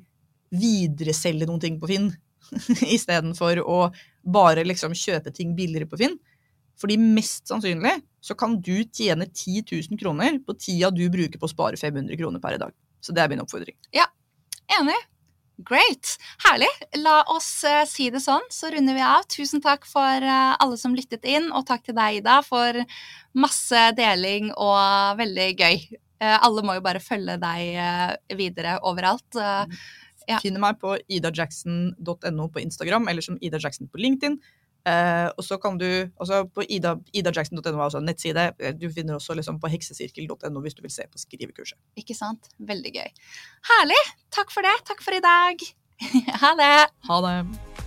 videreselge 0.53 1.47
noen 1.49 1.63
ting 1.63 1.79
på 1.81 1.89
Finn, 1.89 2.11
istedenfor 2.97 3.63
å 3.63 3.79
bare 4.27 4.65
liksom 4.67 4.93
kjøpe 4.97 5.33
ting 5.33 5.55
billigere 5.57 5.89
på 5.89 5.99
Finn. 6.03 6.19
Fordi 6.77 6.99
mest 7.01 7.49
sannsynlig 7.49 7.95
så 8.21 8.35
kan 8.37 8.59
du 8.61 8.75
tjene 8.83 9.25
10 9.25 9.65
000 9.71 9.97
kroner 9.97 10.37
på 10.45 10.53
tida 10.61 10.91
du 10.93 11.07
bruker 11.09 11.41
på 11.41 11.49
å 11.49 11.51
spare 11.51 11.79
500 11.79 12.19
kroner 12.19 12.43
per 12.43 12.59
dag. 12.61 12.75
Så 13.01 13.15
det 13.15 13.23
er 13.23 13.31
min 13.31 13.41
oppfordring. 13.41 13.73
Ja, 13.95 14.05
Enig. 14.67 14.97
Great. 15.65 16.17
Herlig. 16.45 16.69
La 17.01 17.23
oss 17.33 17.49
uh, 17.65 17.81
si 17.89 18.11
det 18.13 18.21
sånn, 18.21 18.45
så 18.53 18.69
runder 18.69 18.93
vi 18.93 19.01
av. 19.01 19.25
Tusen 19.31 19.61
takk 19.63 19.87
for 19.89 20.21
uh, 20.21 20.53
alle 20.61 20.77
som 20.77 20.93
lyttet 20.93 21.25
inn, 21.25 21.49
og 21.49 21.65
takk 21.65 21.87
til 21.87 21.97
deg, 21.97 22.19
Ida, 22.21 22.39
for 22.45 22.77
masse 23.37 23.85
deling 23.97 24.51
og 24.53 25.17
veldig 25.17 25.47
gøy. 25.57 25.79
Uh, 26.21 26.37
alle 26.45 26.65
må 26.65 26.77
jo 26.77 26.85
bare 26.85 27.01
følge 27.01 27.39
deg 27.41 28.37
videre 28.37 28.77
overalt. 28.85 29.29
Eh, 29.37 29.79
Ja. 30.27 30.41
Finner 30.43 30.59
meg 30.59 30.75
på 30.81 30.97
idajackson.no 31.07 32.47
på 32.51 32.59
Instagram, 32.59 33.05
eller 33.07 33.23
som 33.23 33.37
Ida 33.39 33.61
Jackson 33.63 33.87
på 33.87 34.01
LinkedIn. 34.03 34.33
Eh, 34.87 35.27
og 35.35 35.43
så 35.43 35.57
kan 35.59 35.77
du, 35.81 35.87
også 36.21 36.43
På 36.53 36.63
Ida, 36.63 36.95
idajackson.no 37.13 37.73
er 37.73 37.81
også 37.89 37.99
en 38.01 38.07
nettside. 38.07 38.51
Eh, 38.59 38.75
Du 38.77 38.87
finner 38.93 39.17
også 39.17 39.35
liksom 39.35 39.59
på 39.59 39.71
heksesirkel.no 39.73 40.61
hvis 40.63 40.77
du 40.77 40.81
vil 40.85 40.93
se 40.93 41.07
på 41.11 41.19
skrivekurset. 41.19 41.79
Ikke 41.99 42.15
sant? 42.17 42.47
Veldig 42.59 42.93
gøy. 42.99 43.11
Herlig! 43.71 43.99
Takk 44.31 44.53
for 44.53 44.67
det. 44.67 44.77
Takk 44.87 45.03
for 45.03 45.17
i 45.17 45.23
dag. 45.23 45.67
ha 46.43 46.55
det. 46.61 46.73
Ha 47.09 47.21
det! 47.27 47.86